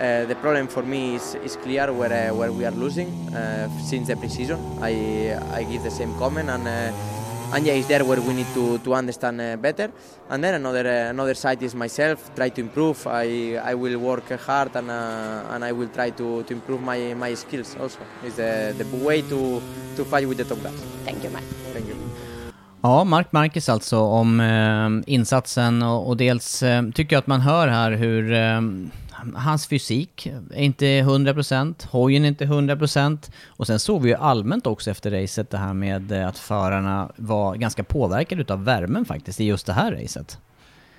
Uh, 0.00 0.24
the 0.24 0.34
problem 0.36 0.66
for 0.66 0.82
me 0.82 1.14
is, 1.14 1.36
is 1.36 1.56
clear 1.56 1.92
where 1.92 2.30
uh, 2.30 2.34
where 2.34 2.50
we 2.50 2.64
are 2.64 2.72
losing 2.72 3.08
uh, 3.34 3.68
since 3.80 4.08
the 4.08 4.14
preseason. 4.14 4.58
I 4.82 5.38
I 5.56 5.62
give 5.64 5.82
the 5.82 5.90
same 5.90 6.12
comment 6.18 6.50
and. 6.50 6.66
Uh, 6.66 6.92
and 7.52 7.64
yeah, 7.64 7.74
it's 7.74 7.86
there 7.86 8.04
where 8.04 8.20
we 8.20 8.34
need 8.34 8.46
to, 8.54 8.78
to 8.78 8.94
understand 8.94 9.40
uh, 9.40 9.56
better. 9.56 9.92
And 10.28 10.42
then 10.42 10.54
another 10.54 10.86
another 10.88 11.34
side 11.34 11.62
is 11.62 11.72
myself, 11.74 12.34
try 12.34 12.48
to 12.48 12.60
improve. 12.60 13.06
I, 13.06 13.56
I 13.62 13.74
will 13.74 13.98
work 13.98 14.28
hard 14.40 14.74
and 14.74 14.90
and 14.90 15.64
I 15.64 15.70
will 15.70 15.88
try 15.88 16.10
to, 16.10 16.42
to 16.42 16.52
improve 16.52 16.80
my, 16.82 17.14
my 17.14 17.34
skills 17.34 17.76
also. 17.78 18.00
It's 18.24 18.36
the, 18.36 18.74
the 18.76 18.96
way 18.96 19.22
to, 19.22 19.62
to 19.96 20.04
fight 20.04 20.26
with 20.26 20.38
the 20.38 20.44
top 20.44 20.62
guys. 20.64 20.80
Thank 21.04 21.22
you, 21.22 21.30
Mark. 21.30 21.44
Ja, 22.86 23.04
Mark 23.04 23.32
Marquez 23.32 23.68
alltså 23.68 23.98
om 23.98 24.40
eh, 24.40 25.14
insatsen 25.14 25.82
och, 25.82 26.08
och 26.08 26.16
dels 26.16 26.62
eh, 26.62 26.90
tycker 26.90 27.16
jag 27.16 27.20
att 27.20 27.26
man 27.26 27.40
hör 27.40 27.68
här 27.68 27.90
hur 27.92 28.32
eh, 28.32 28.60
hans 29.34 29.66
fysik 29.66 30.26
är 30.54 30.62
inte 30.62 30.84
100%, 30.84 31.88
hojen 31.90 32.24
är 32.24 32.28
inte 32.28 32.44
100% 32.44 33.30
och 33.46 33.66
sen 33.66 33.78
såg 33.78 34.02
vi 34.02 34.08
ju 34.08 34.14
allmänt 34.14 34.66
också 34.66 34.90
efter 34.90 35.10
racet 35.10 35.50
det 35.50 35.58
här 35.58 35.74
med 35.74 36.12
eh, 36.12 36.28
att 36.28 36.38
förarna 36.38 37.12
var 37.16 37.54
ganska 37.54 37.84
påverkade 37.84 38.42
utav 38.42 38.64
värmen 38.64 39.04
faktiskt 39.04 39.40
i 39.40 39.44
just 39.44 39.66
det 39.66 39.72
här 39.72 39.92
racet. 39.92 40.38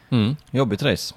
Mm, 0.09 0.35
jobbigt 0.51 0.83
race. 0.83 1.15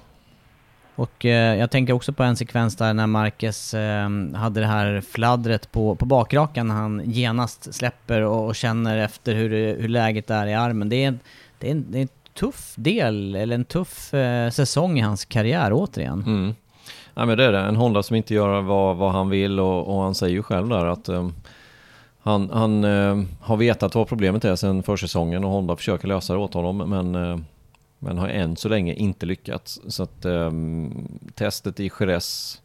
Och 0.99 1.25
eh, 1.25 1.55
jag 1.55 1.71
tänker 1.71 1.93
också 1.93 2.13
på 2.13 2.23
en 2.23 2.35
sekvens 2.35 2.75
där 2.75 2.93
när 2.93 3.07
Marquez 3.07 3.73
eh, 3.73 4.09
hade 4.35 4.59
det 4.59 4.65
här 4.65 5.01
fladdret 5.01 5.71
på, 5.71 5.95
på 5.95 6.05
bakrakan 6.05 6.67
när 6.67 6.75
han 6.75 7.01
genast 7.05 7.73
släpper 7.73 8.21
och, 8.21 8.45
och 8.47 8.55
känner 8.55 8.97
efter 8.97 9.35
hur, 9.35 9.49
hur 9.81 9.87
läget 9.87 10.29
är 10.29 10.47
i 10.47 10.53
armen. 10.53 10.89
Det 10.89 11.03
är, 11.03 11.07
en- 11.07 11.19
det 11.59 11.67
är, 11.67 11.71
en, 11.71 11.85
det 11.91 11.97
är 11.97 12.01
en 12.01 12.07
tuff 12.39 12.73
del, 12.75 13.35
eller 13.35 13.55
en 13.55 13.65
tuff 13.65 14.13
eh, 14.13 14.49
säsong 14.49 14.97
i 14.99 15.01
hans 15.01 15.25
karriär 15.25 15.69
återigen. 15.73 16.23
Mm. 16.27 16.55
Ja, 17.13 17.25
men 17.25 17.37
det 17.37 17.45
är 17.45 17.51
det. 17.51 17.59
En 17.59 17.75
Honda 17.75 18.03
som 18.03 18.15
inte 18.15 18.33
gör 18.33 18.61
vad, 18.61 18.95
vad 18.97 19.11
han 19.11 19.29
vill 19.29 19.59
och, 19.59 19.87
och 19.95 20.01
han 20.03 20.15
säger 20.15 20.35
ju 20.35 20.43
själv 20.43 20.69
där 20.69 20.85
att 20.85 21.09
eh, 21.09 21.27
han, 22.21 22.49
han 22.53 22.83
eh, 22.83 23.23
har 23.41 23.57
vetat 23.57 23.95
vad 23.95 24.07
problemet 24.07 24.45
är 24.45 24.55
sedan 24.55 24.83
försäsongen 24.83 25.43
och 25.43 25.51
Honda 25.51 25.75
försöker 25.75 26.07
lösa 26.07 26.33
det 26.33 26.39
åt 26.39 26.53
honom 26.53 26.77
men, 26.77 27.15
eh, 27.15 27.37
men 27.99 28.17
har 28.17 28.27
än 28.27 28.55
så 28.55 28.69
länge 28.69 28.93
inte 28.93 29.25
lyckats. 29.25 29.81
Så 29.87 30.03
att 30.03 30.25
eh, 30.25 30.51
testet 31.35 31.79
i 31.79 31.91
Jerez, 31.99 32.61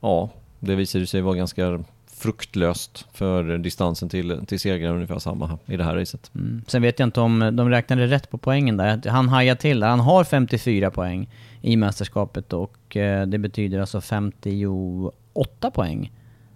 ja, 0.00 0.30
det 0.58 0.74
visade 0.74 1.06
sig 1.06 1.20
vara 1.20 1.36
ganska 1.36 1.84
fruktlöst 2.06 3.06
för 3.12 3.58
distansen 3.58 4.08
till, 4.08 4.46
till 4.46 4.60
segraren 4.60 4.94
ungefär 4.94 5.18
samma 5.18 5.46
här, 5.46 5.58
i 5.66 5.76
det 5.76 5.84
här 5.84 5.96
racet. 5.96 6.30
Mm. 6.34 6.62
Sen 6.66 6.82
vet 6.82 6.98
jag 6.98 7.06
inte 7.06 7.20
om 7.20 7.42
eh, 7.42 7.50
de 7.50 7.70
räknade 7.70 8.06
rätt 8.06 8.30
på 8.30 8.38
poängen 8.38 8.76
där. 8.76 9.08
Han 9.08 9.28
hajade 9.28 9.60
till 9.60 9.80
där. 9.80 9.88
Han 9.88 10.00
har 10.00 10.24
54 10.24 10.90
poäng 10.90 11.28
i 11.60 11.76
mästerskapet 11.76 12.52
och 12.52 12.96
eh, 12.96 13.26
det 13.26 13.38
betyder 13.38 13.80
alltså 13.80 14.00
58 14.00 15.70
poäng. 15.70 16.12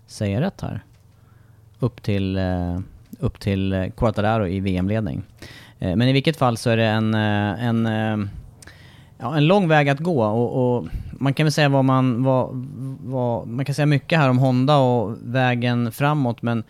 Säger 0.06 0.34
jag 0.34 0.42
rätt 0.42 0.60
här? 0.60 0.84
Upp 1.78 2.02
till, 2.02 2.36
eh, 2.36 2.80
upp 3.18 3.40
till 3.40 3.72
eh, 3.72 3.90
Quartararo 3.90 4.46
i 4.46 4.60
VM-ledning. 4.60 5.22
Eh, 5.82 5.96
men 5.96 6.08
i 6.08 6.12
vilket 6.12 6.36
fall 6.36 6.56
så 6.56 6.70
är 6.70 6.76
det 6.76 6.86
en, 6.86 7.14
eh, 7.14 7.64
en, 7.64 7.86
eh, 7.86 8.28
ja, 9.18 9.36
en 9.36 9.46
lång 9.46 9.68
väg 9.68 9.88
att 9.88 9.98
gå. 9.98 10.24
Och, 10.24 10.76
och 10.76 10.86
man 11.12 11.34
kan 11.34 11.46
väl 11.46 11.52
säga 11.52 11.68
vad 11.68 11.84
man, 11.84 12.22
vad, 12.22 12.48
vad, 13.04 13.48
man 13.48 13.64
kan 13.64 13.74
säga 13.74 13.86
mycket 13.86 14.18
här 14.18 14.30
om 14.30 14.38
Honda 14.38 14.76
och 14.76 15.16
vägen 15.22 15.92
framåt 15.92 16.42
men 16.42 16.64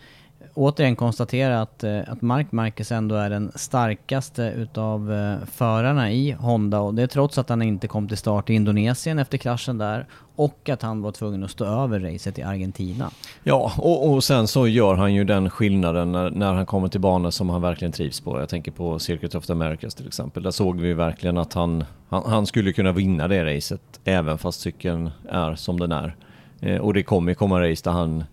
återigen 0.53 0.95
konstatera 0.95 1.61
att, 1.61 1.83
eh, 1.83 1.99
att 2.07 2.21
Mark 2.21 2.51
Marquez 2.51 2.91
ändå 2.91 3.15
är 3.15 3.29
den 3.29 3.51
starkaste 3.55 4.53
utav 4.57 5.13
eh, 5.13 5.45
förarna 5.45 6.11
i 6.11 6.31
Honda 6.31 6.79
och 6.79 6.93
det 6.93 7.03
är 7.03 7.07
trots 7.07 7.37
att 7.37 7.49
han 7.49 7.61
inte 7.61 7.87
kom 7.87 8.07
till 8.07 8.17
start 8.17 8.49
i 8.49 8.53
Indonesien 8.53 9.19
efter 9.19 9.37
kraschen 9.37 9.77
där 9.77 10.07
och 10.35 10.69
att 10.69 10.81
han 10.81 11.01
var 11.01 11.11
tvungen 11.11 11.43
att 11.43 11.51
stå 11.51 11.65
över 11.65 11.99
racet 11.99 12.39
i 12.39 12.43
Argentina. 12.43 13.11
Ja, 13.43 13.71
och, 13.77 14.11
och 14.11 14.23
sen 14.23 14.47
så 14.47 14.67
gör 14.67 14.95
han 14.95 15.13
ju 15.13 15.23
den 15.23 15.49
skillnaden 15.49 16.11
när, 16.11 16.29
när 16.29 16.53
han 16.53 16.65
kommer 16.65 16.87
till 16.87 17.01
banor 17.01 17.29
som 17.29 17.49
han 17.49 17.61
verkligen 17.61 17.91
trivs 17.91 18.21
på. 18.21 18.39
Jag 18.39 18.49
tänker 18.49 18.71
på 18.71 18.99
Circuit 18.99 19.35
of 19.35 19.45
the 19.45 19.51
Americas 19.53 19.95
till 19.95 20.07
exempel. 20.07 20.43
Där 20.43 20.51
såg 20.51 20.79
vi 20.79 20.93
verkligen 20.93 21.37
att 21.37 21.53
han, 21.53 21.83
han, 22.09 22.23
han 22.25 22.45
skulle 22.45 22.73
kunna 22.73 22.91
vinna 22.91 23.27
det 23.27 23.55
racet 23.55 23.81
även 24.03 24.37
fast 24.37 24.61
cykeln 24.61 25.09
är 25.29 25.55
som 25.55 25.79
den 25.79 25.91
är. 25.91 26.15
Eh, 26.59 26.77
och 26.77 26.93
det 26.93 27.03
kommer 27.03 27.33
komma 27.33 27.61
race 27.61 27.81
där 27.83 27.91
han 27.91 28.23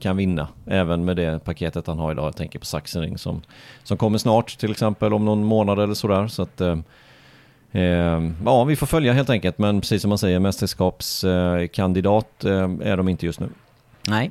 kan 0.00 0.16
vinna 0.16 0.48
även 0.66 1.04
med 1.04 1.16
det 1.16 1.44
paketet 1.44 1.86
han 1.86 1.98
har 1.98 2.12
idag. 2.12 2.26
Jag 2.26 2.36
tänker 2.36 2.58
på 2.58 2.64
Sachsenring 2.64 3.18
som, 3.18 3.42
som 3.82 3.96
kommer 3.96 4.18
snart 4.18 4.58
till 4.58 4.70
exempel 4.70 5.12
om 5.12 5.24
någon 5.24 5.44
månad 5.44 5.78
eller 5.78 5.94
sådär. 5.94 6.28
Så 6.28 6.42
att, 6.42 6.60
eh, 6.60 6.76
Eh, 7.72 8.30
ja, 8.44 8.64
vi 8.64 8.76
får 8.76 8.86
följa 8.86 9.12
helt 9.12 9.30
enkelt, 9.30 9.58
men 9.58 9.80
precis 9.80 10.02
som 10.02 10.08
man 10.08 10.18
säger, 10.18 10.38
mästerskapskandidat 10.38 12.44
eh, 12.44 12.70
är 12.80 12.96
de 12.96 13.08
inte 13.08 13.26
just 13.26 13.40
nu. 13.40 13.48
Nej. 14.08 14.30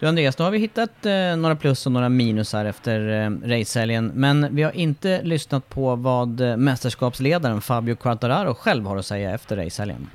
Du 0.00 0.08
Andreas, 0.08 0.36
då 0.36 0.44
har 0.44 0.50
vi 0.50 0.58
hittat 0.58 1.06
eh, 1.06 1.36
några 1.36 1.56
plus 1.56 1.86
och 1.86 1.92
några 1.92 2.08
minus 2.08 2.52
här 2.52 2.64
efter 2.64 3.24
eh, 3.24 3.30
racehelgen. 3.48 4.12
Men 4.14 4.54
vi 4.54 4.62
har 4.62 4.76
inte 4.76 5.22
lyssnat 5.22 5.68
på 5.68 5.96
vad 5.96 6.40
eh, 6.40 6.56
mästerskapsledaren 6.56 7.60
Fabio 7.60 7.94
Quartararo 7.94 8.54
själv 8.54 8.86
har 8.86 8.96
att 8.96 9.06
säga 9.06 9.34
efter 9.34 9.56
racehelgen. 9.56 10.10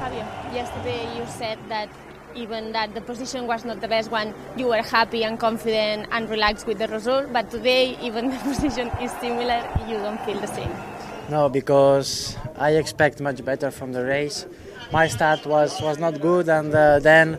Fabio, 0.00 0.24
yesterday 0.54 1.00
you 1.18 1.26
said 1.38 1.58
that 1.68 1.88
even 2.34 2.72
that 2.72 2.94
the 2.94 3.00
position 3.00 3.46
was 3.46 3.64
not 3.64 3.80
the 3.80 3.88
best 3.88 4.10
one, 4.10 4.34
you 4.56 4.68
were 4.68 4.82
happy 4.82 5.24
and 5.24 5.38
confident 5.38 6.08
and 6.10 6.28
relaxed 6.28 6.66
with 6.66 6.78
the 6.78 6.88
result. 6.88 7.32
But 7.32 7.50
today, 7.50 7.96
even 8.02 8.30
the 8.34 8.38
position 8.38 8.88
is 9.00 9.10
similar, 9.20 9.62
you 9.88 9.96
don't 9.98 10.20
feel 10.22 10.40
the 10.40 10.48
same. 10.48 10.72
No, 11.28 11.48
because 11.48 12.36
I 12.56 12.72
expect 12.72 13.20
much 13.20 13.44
better 13.44 13.70
from 13.70 13.92
the 13.92 14.04
race. 14.04 14.46
My 14.92 15.08
start 15.08 15.46
was, 15.46 15.80
was 15.80 15.98
not 15.98 16.20
good, 16.20 16.48
and 16.48 16.74
uh, 16.74 16.98
then, 16.98 17.38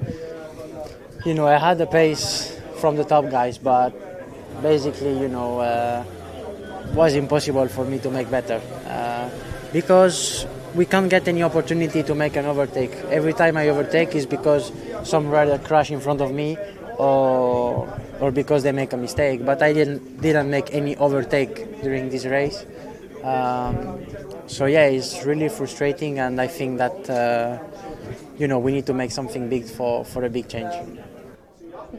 you 1.26 1.34
know, 1.34 1.46
I 1.48 1.58
had 1.58 1.78
the 1.78 1.86
pace 1.86 2.60
from 2.78 2.96
the 2.96 3.04
top 3.04 3.30
guys, 3.30 3.58
but 3.58 3.92
basically, 4.62 5.20
you 5.20 5.28
know, 5.28 5.60
uh, 5.60 6.04
was 6.94 7.16
impossible 7.16 7.68
for 7.68 7.86
me 7.86 8.00
to 8.00 8.10
make 8.10 8.30
better 8.30 8.62
uh, 8.88 9.30
because 9.72 10.46
we 10.76 10.86
can't 10.86 11.10
get 11.10 11.28
any 11.28 11.44
opportunity 11.44 12.04
to 12.04 12.16
make 12.16 12.36
an 12.36 12.46
overtake. 12.46 12.94
Every 13.10 13.34
time 13.34 13.58
I 13.58 13.70
overtake 13.70 14.16
is 14.16 14.26
because 14.26 14.72
some 15.04 15.30
rider 15.30 15.58
crash 15.58 15.92
in 15.92 16.00
front 16.00 16.22
of 16.22 16.32
me 16.32 16.58
or 16.98 17.88
or 18.20 18.32
because 18.32 18.64
they 18.64 18.72
make 18.72 18.94
a 18.94 18.98
mistake. 18.98 19.46
But 19.46 19.62
I 19.62 19.74
didn't 19.74 20.22
didn't 20.22 20.50
make 20.50 20.74
any 20.74 20.96
overtake 20.98 21.82
during 21.82 22.10
this 22.10 22.26
race. 22.26 22.66
Um, 23.24 24.06
so 24.48 24.66
yeah, 24.66 24.86
it's 24.86 25.24
really 25.26 25.50
frustrating, 25.50 26.20
and 26.20 26.42
I 26.42 26.48
think 26.48 26.78
that 26.78 27.10
uh, 27.10 27.60
you 28.38 28.48
know 28.48 28.60
we 28.60 28.72
need 28.72 28.86
to 28.88 28.94
make 28.94 29.12
something 29.12 29.50
big 29.50 29.66
for 29.66 30.04
for 30.06 30.26
a 30.26 30.30
big 30.30 30.48
change. 30.48 30.74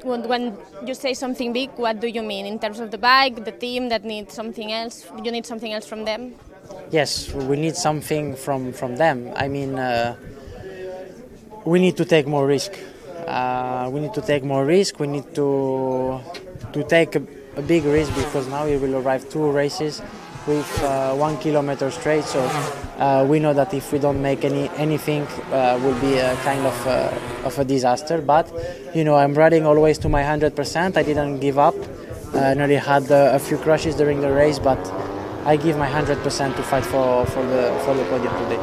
When, 0.03 0.59
you 0.85 0.93
say 0.93 1.15
something 1.15 1.53
big, 1.53 1.71
what 1.77 2.01
do 2.01 2.09
you 2.09 2.21
mean 2.21 2.47
in 2.47 2.59
terms 2.59 2.81
of 2.81 2.91
the 2.91 2.99
bike, 2.99 3.45
the 3.45 3.53
team 3.53 3.91
that 3.91 4.03
needs 4.05 4.35
something 4.35 4.73
else? 4.73 5.07
You 5.23 5.31
need 5.31 5.47
something 5.47 5.73
else 5.73 5.87
from 5.87 6.05
them? 6.05 6.35
Yes, 6.91 7.33
we 7.33 7.57
need 7.57 7.77
something 7.77 8.37
from 8.37 8.73
from 8.73 8.97
them. 8.97 9.33
I 9.35 9.49
mean, 9.49 9.79
uh, 9.79 10.17
we 11.65 11.81
need 11.81 11.97
to 11.97 12.05
take 12.05 12.27
more 12.27 12.47
risk. 12.47 12.73
Uh, 13.27 13.89
we 13.93 14.01
need 14.01 14.15
to 14.15 14.21
take 14.21 14.45
more 14.45 14.65
risk. 14.65 15.01
We 15.01 15.07
need 15.07 15.35
to 15.35 16.21
to 16.73 16.85
take 16.85 17.17
a, 17.17 17.23
a 17.57 17.63
big 17.63 17.85
risk 17.85 18.15
because 18.15 18.47
now 18.49 18.67
we 18.67 18.77
will 18.77 18.97
arrive 18.97 19.29
two 19.29 19.51
races 19.51 20.03
with 20.47 20.69
uh, 20.83 21.15
one 21.15 21.39
kilometer 21.39 21.91
straight. 21.91 22.25
So 22.25 22.41
uh, 22.99 23.27
we 23.29 23.41
know 23.41 23.55
that 23.55 23.73
if 23.73 23.93
we 23.93 23.99
don't 23.99 24.21
make 24.21 24.45
any 24.45 24.69
anything, 24.77 25.27
uh, 25.51 25.81
will 25.83 25.99
be 26.01 26.19
a 26.19 26.37
kind 26.45 26.67
of 26.67 26.87
uh, 26.87 27.47
of 27.49 27.59
a 27.59 27.65
disaster. 27.65 28.21
But 28.21 28.47
you 28.95 29.05
know, 29.05 29.17
I'm 29.17 29.35
riding 29.35 29.67
always 29.67 29.99
to 29.99 30.09
my 30.09 30.23
100%. 30.23 30.97
I 30.97 31.03
didn't 31.03 31.41
give 31.41 31.59
up. 31.59 31.75
I 32.35 32.55
nearly 32.55 32.77
had 32.77 33.11
a 33.11 33.39
few 33.39 33.57
crashes 33.59 33.95
during 33.95 34.21
the 34.21 34.33
race, 34.33 34.59
but 34.59 34.79
I 35.45 35.57
give 35.57 35.77
my 35.77 35.89
100% 35.89 36.57
to 36.57 36.63
fight 36.63 36.85
for, 36.87 37.27
for 37.27 37.45
the 37.45 37.79
for 37.85 37.95
the 37.95 38.05
podium 38.05 38.33
today. 38.45 38.57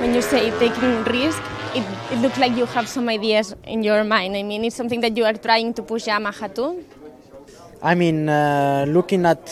When 0.00 0.14
you 0.14 0.22
say 0.22 0.50
taking 0.58 1.04
risk, 1.04 1.42
it, 1.74 1.84
it 2.10 2.18
looks 2.20 2.38
like 2.38 2.56
you 2.56 2.66
have 2.66 2.88
some 2.88 3.08
ideas 3.08 3.54
in 3.64 3.82
your 3.82 4.02
mind. 4.02 4.36
I 4.36 4.42
mean, 4.42 4.64
it's 4.64 4.76
something 4.76 5.00
that 5.02 5.16
you 5.16 5.24
are 5.24 5.34
trying 5.34 5.74
to 5.74 5.82
push 5.82 6.06
Yamaha 6.06 6.54
to. 6.54 6.84
I 7.82 7.94
mean, 7.94 8.28
uh, 8.28 8.86
looking 8.88 9.26
at 9.26 9.44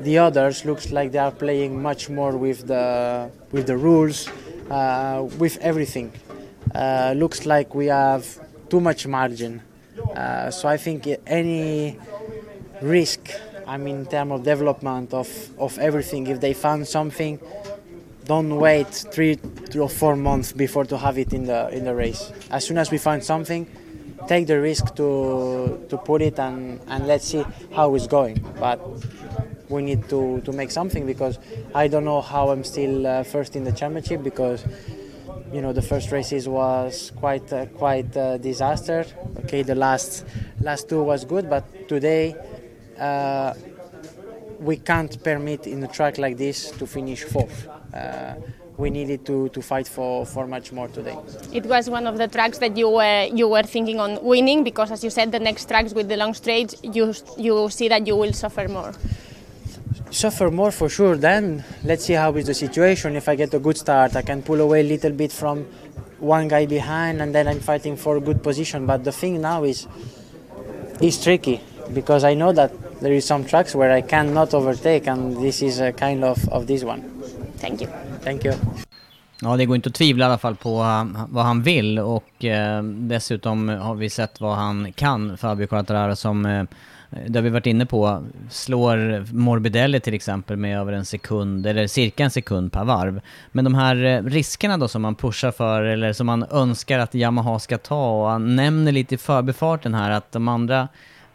the 0.00 0.18
others, 0.18 0.64
looks 0.64 0.90
like 0.90 1.12
they 1.12 1.18
are 1.18 1.30
playing 1.30 1.80
much 1.80 2.08
more 2.08 2.36
with 2.36 2.66
the 2.66 3.30
with 3.52 3.66
the 3.66 3.76
rules, 3.76 4.28
uh, 4.70 5.26
with 5.38 5.58
everything. 5.58 6.12
Uh, 6.74 7.14
looks 7.16 7.46
like 7.46 7.74
we 7.74 7.86
have 7.86 8.24
too 8.68 8.80
much 8.80 9.06
margin. 9.06 9.62
Uh, 10.16 10.50
so 10.50 10.68
I 10.68 10.76
think 10.76 11.06
any 11.26 11.98
risk, 12.80 13.30
I 13.70 13.76
mean, 13.76 14.00
in 14.00 14.06
terms 14.06 14.32
of 14.32 14.42
development 14.42 15.14
of, 15.14 15.28
of 15.56 15.78
everything, 15.78 16.26
if 16.26 16.40
they 16.40 16.54
found 16.54 16.88
something, 16.88 17.38
don't 18.24 18.56
wait 18.56 18.88
three 18.88 19.38
or 19.78 19.88
four 19.88 20.16
months 20.16 20.50
before 20.50 20.84
to 20.86 20.98
have 20.98 21.16
it 21.18 21.32
in 21.32 21.44
the 21.44 21.68
in 21.68 21.84
the 21.84 21.94
race. 21.94 22.32
As 22.50 22.64
soon 22.64 22.78
as 22.78 22.90
we 22.90 22.98
find 22.98 23.22
something, 23.22 23.68
take 24.26 24.48
the 24.48 24.60
risk 24.60 24.96
to 24.96 25.86
to 25.88 25.96
put 25.98 26.20
it 26.20 26.40
and, 26.40 26.80
and 26.88 27.06
let's 27.06 27.28
see 27.28 27.44
how 27.72 27.94
it's 27.94 28.08
going. 28.08 28.44
But 28.58 28.80
we 29.68 29.82
need 29.82 30.08
to, 30.08 30.40
to 30.40 30.50
make 30.50 30.72
something 30.72 31.06
because 31.06 31.38
I 31.72 31.86
don't 31.86 32.04
know 32.04 32.22
how 32.22 32.50
I'm 32.50 32.64
still 32.64 33.06
uh, 33.06 33.22
first 33.22 33.54
in 33.54 33.62
the 33.62 33.72
championship 33.72 34.24
because 34.24 34.64
you 35.52 35.62
know 35.62 35.72
the 35.72 35.82
first 35.82 36.10
races 36.10 36.48
was 36.48 37.12
quite 37.14 37.52
uh, 37.52 37.66
quite 37.66 38.16
a 38.16 38.36
disaster. 38.36 39.06
Okay, 39.44 39.62
the 39.62 39.76
last 39.76 40.26
last 40.60 40.88
two 40.88 41.04
was 41.04 41.24
good, 41.24 41.48
but 41.48 41.88
today 41.88 42.34
uh, 43.00 43.54
we 44.60 44.76
can't 44.76 45.22
permit 45.24 45.66
in 45.66 45.82
a 45.82 45.88
track 45.88 46.18
like 46.18 46.36
this 46.36 46.70
to 46.72 46.86
finish 46.86 47.24
fourth. 47.24 47.66
Uh, 47.94 48.34
we 48.76 48.90
needed 48.90 49.26
to, 49.26 49.48
to 49.50 49.60
fight 49.60 49.86
for, 49.86 50.24
for 50.24 50.46
much 50.46 50.72
more 50.72 50.88
today. 50.88 51.16
It 51.52 51.66
was 51.66 51.90
one 51.90 52.06
of 52.06 52.16
the 52.18 52.28
tracks 52.28 52.58
that 52.58 52.76
you 52.76 52.88
were 52.88 53.28
you 53.32 53.46
were 53.48 53.62
thinking 53.62 54.00
on 54.00 54.22
winning 54.24 54.64
because, 54.64 54.90
as 54.90 55.04
you 55.04 55.10
said, 55.10 55.32
the 55.32 55.38
next 55.38 55.68
tracks 55.68 55.92
with 55.92 56.08
the 56.08 56.16
long 56.16 56.34
straights, 56.34 56.74
you 56.82 57.12
you 57.36 57.68
see 57.68 57.88
that 57.88 58.06
you 58.06 58.16
will 58.16 58.32
suffer 58.32 58.68
more. 58.68 58.92
Suffer 60.10 60.50
more 60.50 60.72
for 60.72 60.88
sure. 60.88 61.16
Then 61.16 61.64
let's 61.84 62.04
see 62.06 62.14
how 62.14 62.34
is 62.36 62.46
the 62.46 62.54
situation. 62.54 63.16
If 63.16 63.28
I 63.28 63.34
get 63.36 63.52
a 63.54 63.58
good 63.58 63.76
start, 63.76 64.16
I 64.16 64.22
can 64.22 64.42
pull 64.42 64.60
away 64.60 64.80
a 64.80 64.88
little 64.94 65.12
bit 65.12 65.30
from 65.30 65.66
one 66.18 66.48
guy 66.48 66.66
behind, 66.66 67.20
and 67.22 67.34
then 67.34 67.48
I'm 67.48 67.60
fighting 67.60 67.96
for 67.96 68.16
a 68.16 68.20
good 68.20 68.42
position. 68.42 68.86
But 68.86 69.04
the 69.04 69.12
thing 69.12 69.40
now 69.40 69.64
is 69.64 69.86
is 71.00 71.22
tricky 71.22 71.60
because 71.92 72.24
I 72.24 72.34
know 72.34 72.52
that 72.52 72.72
there 73.00 73.14
is 73.14 73.26
some 73.26 73.44
tracks 73.44 73.74
where 73.74 73.98
I 73.98 74.02
cannot 74.02 74.54
overtake, 74.54 75.10
and 75.10 75.36
this 75.36 75.62
is 75.62 75.80
a 75.80 75.92
kind 75.92 76.24
of 76.24 76.48
of 76.48 76.66
this 76.66 76.84
one. 76.84 77.02
Thank 77.58 77.82
you. 77.82 77.90
Thank 78.24 78.44
you. 78.44 78.54
Ja, 79.42 79.56
det 79.56 79.66
går 79.66 79.76
inte 79.76 79.88
att 79.88 79.94
tvivla 79.94 80.24
i 80.24 80.28
alla 80.28 80.38
fall 80.38 80.56
på 80.56 80.80
uh, 80.80 81.24
vad 81.28 81.44
han 81.44 81.62
vill 81.62 81.98
och 81.98 82.44
uh, 82.44 82.82
dessutom 82.82 83.68
har 83.68 83.94
vi 83.94 84.10
sett 84.10 84.40
vad 84.40 84.56
han 84.56 84.92
kan, 84.92 85.36
Fabio 85.36 85.66
Quartararo, 85.66 86.16
som 86.16 86.46
uh, 86.46 86.64
det 87.26 87.38
har 87.38 87.42
vi 87.42 87.50
varit 87.50 87.66
inne 87.66 87.86
på, 87.86 88.22
slår 88.50 89.26
Morbidelli 89.34 90.00
till 90.00 90.14
exempel 90.14 90.56
med 90.56 90.78
över 90.78 90.92
en 90.92 91.04
sekund, 91.04 91.66
eller 91.66 91.86
cirka 91.86 92.24
en 92.24 92.30
sekund 92.30 92.72
per 92.72 92.84
varv. 92.84 93.20
Men 93.52 93.64
de 93.64 93.74
här 93.74 94.22
riskerna 94.22 94.76
då 94.76 94.88
som 94.88 95.02
man 95.02 95.14
pushar 95.14 95.50
för, 95.50 95.82
eller 95.82 96.12
som 96.12 96.26
man 96.26 96.44
önskar 96.50 96.98
att 96.98 97.14
Yamaha 97.14 97.58
ska 97.58 97.78
ta, 97.78 98.22
och 98.22 98.28
han 98.28 98.56
nämner 98.56 98.92
lite 98.92 99.14
i 99.14 99.18
förbifarten 99.18 99.94
här 99.94 100.10
att 100.10 100.32
de 100.32 100.48
andra 100.48 100.88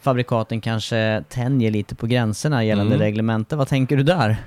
fabrikaten 0.06 0.62
kanske 0.62 1.24
tänjer 1.30 1.72
lite 1.72 1.96
på 1.96 2.08
gränserna 2.08 2.64
gällande 2.64 2.96
Mm. 2.96 3.06
reglementet. 3.06 3.58
Vad 3.58 3.68
tänker 3.68 3.98
du 3.98 4.04
där? 4.04 4.38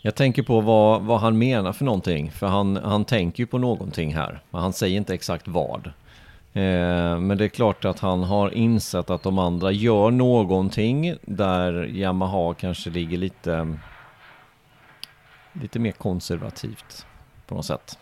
Jag 0.00 0.14
tänker 0.14 0.42
på 0.42 0.60
vad, 0.60 1.02
vad 1.02 1.20
han 1.20 1.38
menar 1.38 1.72
för 1.72 1.84
någonting, 1.84 2.30
för 2.30 2.46
han, 2.46 2.76
han 2.76 3.04
tänker 3.04 3.42
ju 3.42 3.46
på 3.46 3.58
någonting 3.58 4.14
här, 4.14 4.40
men 4.50 4.60
han 4.60 4.72
säger 4.72 4.96
inte 4.96 5.14
exakt 5.14 5.48
vad. 5.48 5.86
Eh, 6.52 7.18
men 7.20 7.38
det 7.38 7.44
är 7.44 7.48
klart 7.48 7.84
att 7.84 7.98
han 8.00 8.22
har 8.22 8.54
insett 8.54 9.10
att 9.10 9.22
de 9.22 9.38
andra 9.38 9.70
gör 9.72 10.10
någonting 10.10 11.14
där 11.22 11.86
Yamaha 11.86 12.54
kanske 12.54 12.90
ligger 12.90 13.18
lite, 13.18 13.76
lite 15.52 15.78
mer 15.78 15.92
konservativt 15.92 17.06
på 17.46 17.54
något 17.54 17.66
sätt. 17.66 17.98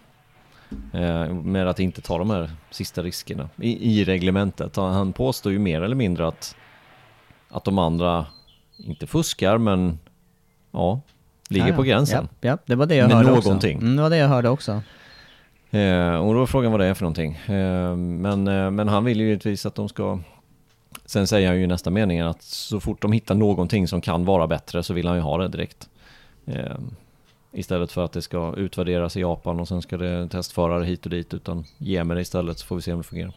Eh, 0.93 1.33
med 1.35 1.69
att 1.69 1.81
inte 1.81 2.01
ta 2.01 2.19
de 2.19 2.31
här 2.31 2.51
sista 2.71 3.03
riskerna 3.03 3.49
i, 3.57 4.01
i 4.01 4.05
reglementet. 4.05 4.77
Han, 4.77 5.13
påstår 5.13 5.53
ju 5.53 5.59
mer 5.59 5.83
eller 5.83 5.97
mindre 5.97 6.29
att, 6.29 6.57
att 7.49 7.65
de 7.65 7.79
andra 7.79 8.27
inte 8.77 9.07
fuskar, 9.07 9.59
men 9.59 9.99
ja, 10.71 11.01
ligger 11.49 11.67
Ja, 11.67 11.71
ja. 11.73 11.77
på 11.77 11.83
gränsen. 11.83 12.29
Ja, 12.41 12.49
ja, 12.49 12.59
det 12.67 12.75
var 12.75 12.87
det 12.87 12.95
jag 12.97 13.07
Med 13.09 13.17
hörde 13.17 13.29
någonting. 13.29 13.77
också. 13.77 13.87
Mm, 13.87 13.97
det 13.97 14.03
var 14.03 14.11
det 14.11 14.17
jag 14.17 14.29
hörde 14.29 14.49
också. 14.49 14.73
Eh, 15.71 16.15
och 16.17 16.35
då 16.35 16.43
är 16.43 16.47
frågan 16.47 16.71
vad 16.73 16.81
det 16.81 16.87
är 16.87 16.95
för 16.95 17.03
någonting. 17.03 17.33
Eh, 17.47 17.97
men, 17.97 18.49
eh, 18.49 18.71
men 18.71 18.89
han 18.89 19.05
vill 19.05 19.21
ju 19.21 19.27
givetvis 19.27 19.67
att 19.67 19.75
de 19.75 19.89
ska... 19.89 20.19
Sen 21.05 21.27
säger 21.27 21.49
han 21.49 21.57
ju 21.57 21.63
i 21.65 21.67
nästa 21.67 21.91
mening 21.91 22.21
att 22.21 22.43
så 22.43 22.81
fort 22.81 23.03
de 23.03 23.13
hittar 23.13 23.35
någonting 23.35 23.89
som 23.89 24.01
kan 24.01 24.25
vara 24.25 24.47
bättre 24.47 24.83
så 24.83 24.95
vill 24.95 25.07
han 25.07 25.17
ju 25.17 25.23
ha 25.23 25.39
det 25.39 25.49
direkt. 25.49 25.89
Istället 27.57 27.93
för 27.93 28.05
att 28.05 28.13
det 28.13 28.23
ska 28.23 28.55
utvärderas 28.57 29.17
i 29.17 29.21
Japan 29.21 29.61
och 29.61 29.69
sen 29.69 29.83
ska 29.83 29.97
det 29.97 30.29
testförare 30.29 30.85
hit 30.85 31.05
och 31.05 31.11
dit. 31.11 31.35
Utan 31.35 31.65
ge 31.79 32.05
mig 32.05 32.15
det 32.15 32.21
istället 32.21 32.59
så 32.59 32.67
får 32.67 32.77
vi 32.77 32.83
se 32.83 32.93
om 32.93 32.99
det 32.99 33.05
fungerar. 33.05 33.33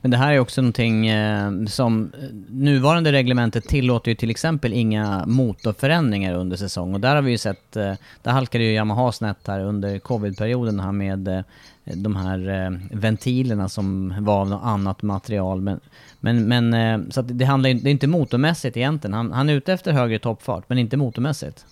Men 0.00 0.10
det 0.10 0.16
här 0.16 0.32
är 0.32 0.38
också 0.38 0.62
någonting 0.62 1.08
eh, 1.08 1.64
som 1.66 2.12
eh, 2.22 2.28
nuvarande 2.48 3.12
reglementet 3.12 3.64
tillåter 3.68 4.10
ju 4.10 4.14
till 4.14 4.30
exempel 4.30 4.72
inga 4.72 5.26
motorförändringar 5.26 6.34
under 6.34 6.56
säsong 6.56 6.94
och 6.94 7.00
där 7.00 7.14
har 7.14 7.22
vi 7.22 7.30
ju 7.30 7.38
sett, 7.38 7.76
eh, 7.76 7.94
där 8.22 8.30
halkade 8.30 8.64
ju 8.64 8.72
Yamaha 8.72 9.12
snett 9.12 9.46
här 9.46 9.60
under 9.60 9.98
covidperioden 9.98 10.80
här 10.80 10.92
med 10.92 11.44
de 11.84 12.16
här 12.16 12.80
ventilerna 12.90 13.68
som 13.68 14.14
var 14.18 14.40
av 14.40 14.48
något 14.48 14.64
annat 14.64 15.02
material. 15.02 15.60
Men, 15.60 15.80
men, 16.20 16.48
men 16.48 17.12
så 17.12 17.20
att 17.20 17.38
det 17.38 17.44
handlar 17.44 17.70
ju, 17.70 17.74
det 17.74 17.88
är 17.88 17.92
inte 17.92 18.06
motormässigt 18.06 18.76
egentligen. 18.76 19.14
Han, 19.14 19.32
han 19.32 19.48
är 19.48 19.54
ute 19.54 19.72
efter 19.72 19.92
högre 19.92 20.18
toppfart, 20.18 20.64
men 20.68 20.78
inte 20.78 20.96
motormässigt. 20.96 21.66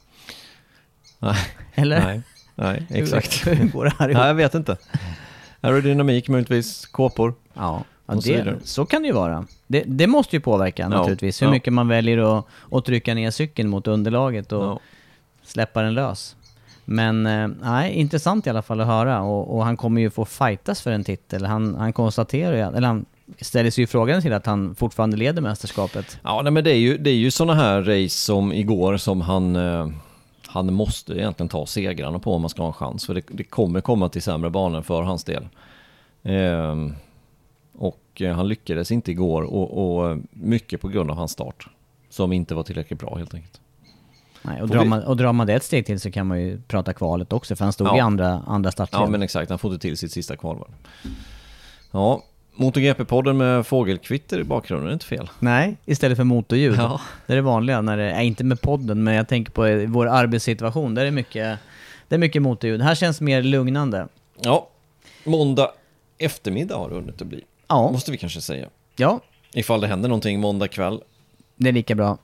Nej. 1.19 1.37
Eller? 1.75 2.01
Nej, 2.01 2.23
nej 2.55 2.87
exakt. 2.91 3.47
Hur, 3.47 3.55
hur 3.55 3.69
går 3.69 3.85
det 3.85 3.93
här 3.99 4.09
ihop? 4.09 4.19
Nej, 4.19 4.29
jag 4.29 4.35
vet 4.35 4.55
inte. 4.55 4.77
Aerodynamik 5.61 6.29
möjligtvis, 6.29 6.87
kåpor. 6.87 7.35
Ja, 7.55 7.85
ja 8.07 8.15
det, 8.15 8.57
så 8.65 8.87
kan 8.87 9.03
det 9.03 9.09
ju 9.09 9.15
vara. 9.15 9.47
Det, 9.67 9.83
det 9.87 10.07
måste 10.07 10.37
ju 10.37 10.41
påverka 10.41 10.83
Ja, 10.83 10.89
naturligtvis, 10.89 11.43
hur 11.43 11.47
ja. 11.47 11.51
mycket 11.51 11.73
man 11.73 11.89
väljer 11.89 12.39
att, 12.39 12.47
att 12.71 12.85
trycka 12.85 13.15
ner 13.15 13.31
cykeln 13.31 13.69
mot 13.69 13.87
underlaget 13.87 14.53
och 14.53 14.83
släppa 15.43 15.83
den 15.83 15.95
lös. 15.95 16.37
Men 16.85 17.27
eh, 17.27 17.49
nej, 17.63 17.93
intressant 17.93 18.47
i 18.47 18.51
alla 18.51 18.63
fall 18.63 18.81
att 18.81 18.87
höra 18.87 19.23
och, 19.23 19.57
och 19.57 19.65
han 19.65 19.77
kommer 19.77 20.01
ju 20.01 20.11
få 20.11 20.25
fightas 20.25 20.83
för 20.83 20.91
en 20.91 21.05
titel. 21.05 21.45
Han, 21.45 21.75
han 21.75 21.93
konstaterar 21.93 22.57
ju, 22.57 22.77
eller 22.77 22.87
han 22.87 23.07
ställer 23.41 23.71
sig 23.71 23.83
ju 23.83 23.87
frågan 23.87 24.23
till 24.23 24.33
att 24.33 24.47
han 24.47 24.75
fortfarande 24.75 25.17
leder 25.17 25.43
mästerskapet. 25.43 26.19
Ja, 26.23 26.43
nej, 26.43 26.53
men 26.53 26.65
det 26.65 26.71
är 26.71 26.79
ju, 26.79 26.99
det 26.99 27.11
är 27.11 27.15
ju 27.15 27.31
sådana 27.31 27.55
här 27.55 27.83
race 27.83 28.19
som 28.19 28.53
igår 28.53 28.97
som 28.97 29.21
han, 29.21 29.57
eh, 29.57 29.89
han 30.49 30.75
måste 30.75 31.13
egentligen 31.13 31.49
ta 31.49 31.67
segrarna 31.67 32.19
på 32.19 32.35
om 32.35 32.41
man 32.41 32.51
ska 32.51 32.63
ha 32.63 32.69
en 32.69 32.73
chans. 32.73 33.07
För 33.07 33.15
det, 33.15 33.23
det 33.29 33.45
kommer 33.45 33.81
komma 33.81 34.09
till 34.09 34.23
sämre 34.23 34.51
banor 34.51 34.83
för 34.83 35.03
hans 35.03 35.25
del. 35.25 35.49
Ehm, 36.23 36.95
och 37.73 38.23
eh, 38.23 38.37
han 38.37 38.49
lyckades 38.49 38.93
inte 38.93 39.11
igår 39.11 39.43
och, 39.43 39.99
och 39.99 40.11
eh, 40.11 40.17
mycket 40.31 40.81
på 40.81 40.89
grund 40.89 41.11
av 41.11 41.17
hans 41.17 41.33
start. 41.33 41.69
Som 42.09 42.33
inte 42.33 42.55
var 42.55 42.63
tillräckligt 42.63 42.99
bra 42.99 43.17
helt 43.17 43.35
enkelt. 43.35 43.61
Nej, 44.43 44.63
och, 44.63 44.69
drar 44.69 44.85
man, 44.85 45.03
och 45.03 45.17
drar 45.17 45.33
man 45.33 45.47
det 45.47 45.55
ett 45.55 45.65
steg 45.65 45.87
till 45.87 46.01
så 46.01 46.11
kan 46.11 46.27
man 46.27 46.41
ju 46.41 46.61
prata 46.61 46.93
kvalet 46.93 47.33
också, 47.33 47.57
för 47.57 47.65
han 47.65 47.73
stod 47.73 47.97
i 47.97 48.01
andra, 48.01 48.43
andra 48.47 48.71
startled. 48.71 49.03
Ja 49.03 49.07
men 49.07 49.23
exakt, 49.23 49.51
han 49.51 49.59
får 49.59 49.73
inte 49.73 49.83
till 49.83 49.97
sitt 49.97 50.13
sista 50.13 50.37
kvalvarv. 50.37 50.75
Ja, 51.91 52.23
MotoGP-podden 52.59 53.33
med 53.33 53.67
fågelkvitter 53.67 54.39
i 54.39 54.45
bakgrunden 54.45 54.89
är 54.89 54.93
inte 54.93 55.07
fel. 55.07 55.31
Nej, 55.39 55.77
istället 55.85 56.17
för 56.17 56.25
motorljud. 56.25 56.77
Ja. 56.79 57.01
Det 57.27 57.33
är 57.33 57.37
det 57.37 57.43
vanliga 57.43 57.81
när 57.81 57.97
det, 57.97 58.11
är 58.11 58.23
inte 58.23 58.45
med 58.45 58.61
podden, 58.61 59.05
men 59.05 59.15
jag 59.15 59.29
tänker 59.29 59.53
på 59.53 59.93
vår 59.93 60.07
arbetssituation. 60.07 60.95
Där 60.95 61.03
är 61.03 61.07
det 61.07 61.13
mycket, 61.13 61.59
det 62.09 62.15
är 62.15 62.19
mycket 62.19 62.43
motorljud. 62.43 62.83
Här 62.83 62.95
känns 62.95 63.21
mer 63.21 63.43
lugnande. 63.43 64.09
Ja, 64.41 64.69
måndag 65.25 65.71
eftermiddag 66.19 66.77
har 66.77 66.89
det 66.89 66.95
hunnit 66.95 67.23
att 67.23 67.29
bli. 67.29 67.45
Ja. 67.69 67.91
Måste 67.91 68.11
vi 68.11 68.17
kanske 68.17 68.41
säga. 68.41 68.67
Ja. 68.97 69.21
Ifall 69.53 69.81
det 69.81 69.87
händer 69.87 70.09
någonting 70.09 70.41
måndag 70.41 70.69
kväll. 70.69 71.01
Det 71.57 71.69
är 71.69 71.73
lika 71.73 71.95
bra. 71.95 72.19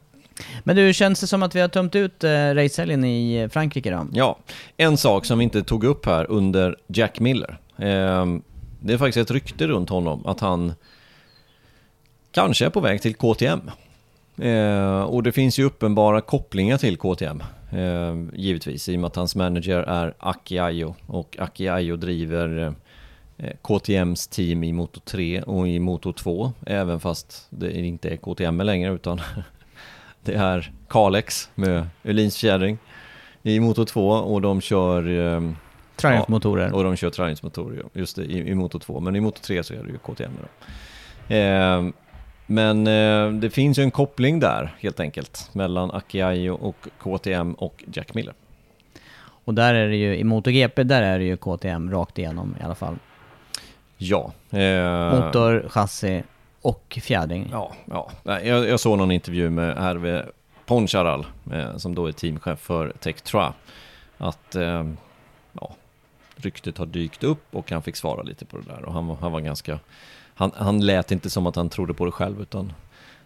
Men 0.65 0.77
du, 0.77 0.95
känns 0.95 1.21
det 1.21 1.27
som 1.27 1.43
att 1.43 1.55
vi 1.55 1.61
har 1.61 1.69
tömt 1.69 1.95
ut 1.95 2.25
eh, 2.25 2.31
racehelgen 2.31 3.05
i 3.05 3.49
Frankrike 3.53 3.91
då? 3.91 4.07
Ja, 4.13 4.39
en 4.77 4.97
sak 4.97 5.25
som 5.25 5.39
vi 5.39 5.45
inte 5.45 5.63
tog 5.63 5.85
upp 5.85 6.07
här 6.07 6.31
under 6.31 6.77
Jack 6.87 7.21
Miller. 7.21 7.59
Ehm, 7.79 8.43
det 8.87 8.93
är 8.93 8.99
faktiskt 8.99 9.31
ett 9.31 9.35
rykte 9.35 9.67
runt 9.67 9.91
honom 9.91 10.27
att 10.27 10.41
han 10.41 10.73
kanske 12.31 12.67
är 12.67 12.71
på 12.71 12.81
väg 12.81 13.03
till 13.03 13.15
KTM. 13.15 13.71
Eh, 14.37 15.03
och 15.03 15.23
det 15.23 15.33
finns 15.33 15.59
ju 15.59 15.65
uppenbara 15.65 16.21
kopplingar 16.21 16.79
till 16.79 16.97
KTM. 16.97 17.43
Eh, 17.71 18.15
givetvis, 18.33 18.89
i 18.89 18.97
och 18.97 19.01
med 19.01 19.09
att 19.09 19.17
hans 19.17 19.37
manager 19.37 19.79
är 19.79 20.15
Aki 20.19 20.59
Ayo. 20.59 20.95
Och 21.07 21.37
Aki 21.41 21.69
Ayo 21.69 21.97
driver 21.97 22.75
eh, 23.37 23.53
KTMs 23.63 24.29
team 24.29 24.65
i 24.65 24.73
Moto 24.73 25.01
3 25.01 25.43
och 25.43 25.69
i 25.69 25.79
Moto 25.79 26.13
2. 26.13 26.53
Även 26.67 27.01
fast 27.01 27.47
det 27.51 27.79
inte 27.79 28.11
är 28.11 28.17
KTM 28.17 28.61
längre 28.61 28.93
utan 28.93 29.21
det 30.25 30.35
är 30.35 30.73
Kalex 30.89 31.51
med 31.55 31.87
Öhlins 32.05 32.37
fjädring 32.37 32.79
i 33.43 33.61
Moto 33.61 33.85
2 33.85 34.09
och 34.09 34.41
de 34.41 34.61
kör 34.61 35.35
eh, 35.35 35.41
Triumph-motorer. 35.97 36.69
Ja, 36.69 36.75
och 36.75 36.85
de 36.85 36.97
kör 36.97 37.11
Triumph-motorer, 37.11 37.85
just 37.93 38.17
det, 38.17 38.23
i, 38.23 38.49
i 38.51 38.55
Moto 38.55 38.79
2. 38.79 39.01
Men 39.01 39.17
i 39.17 39.21
Moto 39.21 39.41
3 39.43 39.63
så 39.63 39.75
är 39.75 39.83
det 39.83 39.91
ju 39.91 39.99
KTM 39.99 40.33
då. 40.41 41.35
Eh, 41.35 41.83
men 42.47 42.87
eh, 42.87 43.31
det 43.41 43.51
finns 43.51 43.79
ju 43.79 43.83
en 43.83 43.91
koppling 43.91 44.41
där 44.41 44.75
helt 44.81 45.01
enkelt 45.01 45.51
mellan 45.53 45.91
Aki 45.91 46.49
och 46.49 46.89
KTM 47.03 47.55
och 47.55 47.85
Jack 47.93 48.15
Miller. 48.15 48.35
Och 49.45 49.55
där 49.55 49.75
är 49.75 49.89
det 49.89 49.97
ju, 49.97 50.17
i 50.17 50.25
MotoGP, 50.25 50.85
där 50.85 51.03
är 51.03 51.19
det 51.19 51.25
ju 51.25 51.37
KTM 51.37 51.91
rakt 51.91 52.19
igenom 52.19 52.57
i 52.61 52.65
alla 52.65 52.75
fall. 52.75 52.97
Ja. 53.97 54.33
Eh, 54.51 55.15
Motor, 55.15 55.69
chassi 55.69 56.23
och 56.61 56.99
fjädring. 57.03 57.49
Ja, 57.53 57.73
ja. 57.85 58.11
Jag, 58.23 58.69
jag 58.69 58.81
såg 58.81 58.99
någon 58.99 59.11
intervju 59.11 59.51
med 59.51 59.77
Herve 59.77 60.27
Poncharal, 60.67 61.27
eh, 61.53 61.77
som 61.77 61.95
då 61.95 62.07
är 62.07 62.13
teamchef 62.13 62.59
för 62.59 62.93
Tectra, 63.01 63.53
att 64.19 64.55
eh, 64.55 64.85
ryktet 66.37 66.79
har 66.79 66.87
dykt 66.87 67.25
upp 67.25 67.45
och 67.51 67.71
han 67.71 67.83
fick 67.83 67.97
svara 67.97 68.23
lite 68.23 68.45
på 68.45 68.59
det 68.59 68.65
där 68.65 68.85
och 68.85 68.93
han, 68.93 69.17
han 69.21 69.33
var 69.33 69.41
ganska 69.41 69.79
han, 70.35 70.51
han 70.55 70.87
lät 70.87 71.13
inte 71.13 71.31
som 71.31 71.47
att 71.47 71.57
han 71.57 71.69
trodde 71.69 71.95
på 71.95 72.05
det 72.05 72.13
själv 72.13 72.41
utan 72.41 72.73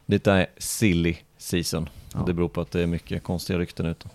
det 0.06 0.26
är 0.26 0.46
silly 0.56 1.16
season. 1.38 1.88
Ja. 2.14 2.22
Det 2.26 2.32
beror 2.32 2.48
på 2.48 2.60
att 2.60 2.70
det 2.70 2.82
är 2.82 2.86
mycket 2.86 3.22
konstiga 3.22 3.58
rykten 3.58 3.86
ute. 3.86 4.08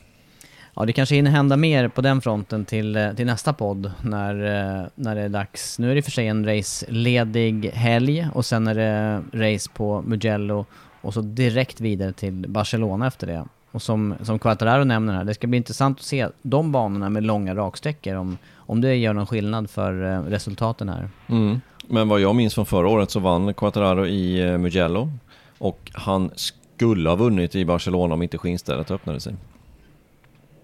Ja, 0.75 0.85
det 0.85 0.93
kanske 0.93 1.15
hinner 1.15 1.31
hända 1.31 1.57
mer 1.57 1.87
på 1.87 2.01
den 2.01 2.21
fronten 2.21 2.65
till, 2.65 2.95
eh, 2.95 3.13
till 3.13 3.25
nästa 3.25 3.53
podd 3.53 3.91
när, 4.03 4.33
eh, 4.35 4.87
när 4.95 5.15
det 5.15 5.21
är 5.21 5.29
dags. 5.29 5.79
Nu 5.79 5.91
är 5.91 5.95
det 5.95 6.01
för 6.01 6.11
sig 6.11 6.27
en 6.27 6.45
raceledig 6.45 7.69
helg 7.73 8.27
och 8.33 8.45
sen 8.45 8.67
är 8.67 8.75
det 8.75 9.21
race 9.33 9.69
på 9.73 10.01
Mugello 10.01 10.65
och 11.01 11.13
så 11.13 11.21
direkt 11.21 11.81
vidare 11.81 12.13
till 12.13 12.45
Barcelona 12.47 13.07
efter 13.07 13.27
det. 13.27 13.45
Och 13.71 13.81
som, 13.81 14.15
som 14.21 14.39
Quattararo 14.39 14.83
nämner 14.83 15.13
här, 15.13 15.23
det 15.23 15.33
ska 15.33 15.47
bli 15.47 15.57
intressant 15.57 15.99
att 15.99 16.05
se 16.05 16.27
de 16.41 16.71
banorna 16.71 17.09
med 17.09 17.23
långa 17.23 17.55
raksträckor 17.55 18.15
om, 18.15 18.37
om 18.65 18.81
det 18.81 18.95
gör 18.95 19.13
någon 19.13 19.27
skillnad 19.27 19.69
för 19.69 20.13
eh, 20.13 20.21
resultaten 20.23 20.89
här. 20.89 21.09
Mm. 21.27 21.61
Men 21.87 22.09
vad 22.09 22.21
jag 22.21 22.35
minns 22.35 22.55
från 22.55 22.65
förra 22.65 22.87
året 22.87 23.11
så 23.11 23.19
vann 23.19 23.53
Quattararo 23.53 24.05
i 24.05 24.41
eh, 24.41 24.57
Mugello 24.57 25.11
och 25.57 25.91
han 25.93 26.31
skulle 26.35 27.09
ha 27.09 27.15
vunnit 27.15 27.55
i 27.55 27.65
Barcelona 27.65 28.13
om 28.13 28.21
inte 28.21 28.37
skinnstället 28.37 28.91
öppnade 28.91 29.19
sig. 29.19 29.35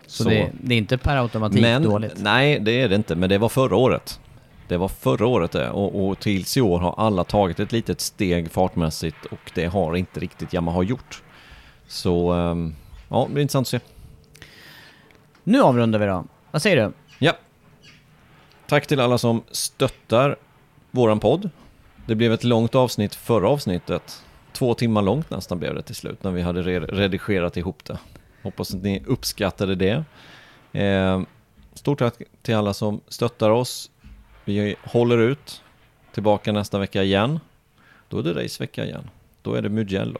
Så, 0.05 0.23
så. 0.23 0.29
Det, 0.29 0.51
det, 0.61 0.73
är 0.73 0.77
inte 0.77 0.97
per 0.97 1.17
automatik 1.17 1.61
men, 1.61 1.83
dåligt? 1.83 2.13
Nej, 2.17 2.59
det 2.59 2.81
är 2.81 2.89
det 2.89 2.95
inte, 2.95 3.15
men 3.15 3.29
det 3.29 3.37
var 3.37 3.49
förra 3.49 3.75
året. 3.75 4.19
Det 4.67 4.77
var 4.77 4.87
förra 4.87 5.27
året 5.27 5.51
det 5.51 5.69
och, 5.69 6.07
och 6.07 6.19
tills 6.19 6.57
i 6.57 6.61
år 6.61 6.79
har 6.79 6.95
alla 6.97 7.23
tagit 7.23 7.59
ett 7.59 7.71
litet 7.71 8.01
steg 8.01 8.51
fartmässigt 8.51 9.25
och 9.25 9.51
det 9.55 9.65
har 9.65 9.95
inte 9.95 10.19
riktigt 10.19 10.53
Yamaha 10.53 10.83
gjort. 10.83 11.23
Så 11.87 12.33
um, 12.33 12.75
ja, 13.09 13.25
det 13.27 13.33
blir 13.33 13.41
intressant 13.41 13.65
att 13.65 13.67
se. 13.67 13.79
Nu 15.43 15.61
avrundar 15.61 15.99
vi 15.99 16.05
då. 16.05 16.25
Vad 16.51 16.61
säger 16.61 16.85
du? 16.85 16.93
Ja. 17.19 17.33
Tack 18.69 18.87
till 18.87 18.99
alla 18.99 19.17
som 19.17 19.43
stöttar 19.51 20.35
våran 20.91 21.19
podd. 21.19 21.49
Det 22.05 22.15
blev 22.15 22.33
ett 22.33 22.43
långt 22.43 22.75
avsnitt 22.75 23.15
förra 23.15 23.49
avsnittet. 23.49 24.23
Två 24.53 24.73
timmar 24.73 25.01
långt 25.01 25.29
nästan 25.29 25.59
blev 25.59 25.75
det 25.75 25.81
till 25.81 25.95
slut 25.95 26.23
när 26.23 26.31
vi 26.31 26.41
hade 26.41 26.61
redigerat 26.79 27.57
ihop 27.57 27.85
det. 27.85 27.99
Hoppas 28.43 28.73
att 28.73 28.83
ni 28.83 29.03
uppskattade 29.05 29.75
det. 29.75 30.03
Eh, 30.79 31.21
stort 31.73 31.99
tack 31.99 32.13
till 32.41 32.55
alla 32.55 32.73
som 32.73 33.01
stöttar 33.07 33.49
oss. 33.49 33.91
Vi 34.45 34.75
håller 34.83 35.17
ut. 35.17 35.63
Tillbaka 36.13 36.51
nästa 36.51 36.79
vecka 36.79 37.03
igen. 37.03 37.39
Då 38.09 38.19
är 38.19 38.23
det 38.23 38.43
racevecka 38.43 38.85
igen. 38.85 39.09
Då 39.41 39.53
är 39.53 39.61
det 39.61 39.69
Mugello. 39.69 40.19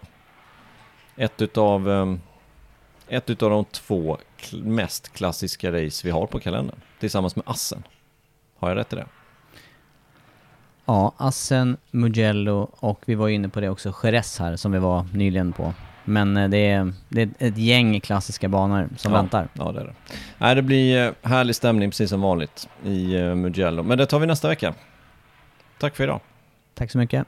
Ett 1.16 1.42
utav, 1.42 1.90
eh, 1.90 2.14
ett 3.08 3.30
utav 3.30 3.50
de 3.50 3.66
två 3.66 4.18
mest 4.52 5.14
klassiska 5.14 5.72
race 5.72 6.08
vi 6.08 6.12
har 6.12 6.28
på 6.28 6.40
kalendern. 6.40 6.80
Tillsammans 7.00 7.36
med 7.36 7.44
Assen. 7.48 7.84
Har 8.60 8.70
jag 8.70 8.78
rätt 8.78 8.94
i 8.94 8.96
det? 8.96 9.06
Ja, 10.86 11.14
Assen, 11.18 11.78
Mugello 11.92 12.70
och 12.80 13.02
vi 13.06 13.16
var 13.16 13.30
inne 13.30 13.50
på 13.50 13.60
det 13.60 13.70
också, 13.70 13.94
Jerez 14.04 14.40
här 14.40 14.56
som 14.56 14.72
vi 14.72 14.80
var 14.80 15.06
nyligen 15.14 15.54
på. 15.54 15.74
Men 16.06 16.38
eh, 16.38 16.50
det 16.50 16.58
är, 16.58 16.94
det 17.10 17.22
är 17.22 17.30
ett 17.38 17.58
gäng 17.58 18.00
klassiska 18.00 18.50
banor 18.50 18.90
som 18.98 19.12
ja, 19.12 19.18
väntar. 19.18 19.48
Ja, 19.54 19.72
det 19.72 19.82
är 19.82 19.86
det. 19.86 19.94
Nej, 20.38 20.56
det 20.56 20.62
blir 20.62 21.08
eh, 21.08 21.30
härlig 21.30 21.56
stämning 21.56 21.90
precis 21.90 22.10
som 22.10 22.22
vanligt 22.22 22.70
i 22.84 23.16
eh, 23.16 23.36
Mugello. 23.36 23.84
Men 23.84 23.98
det 23.98 24.06
tar 24.06 24.20
vi 24.20 24.28
nästa 24.28 24.48
vecka. 24.48 24.74
Tack 25.80 25.96
för 25.96 26.04
idag. 26.04 26.20
Tack 26.74 26.92
så 26.92 26.98
mycket. 26.98 27.28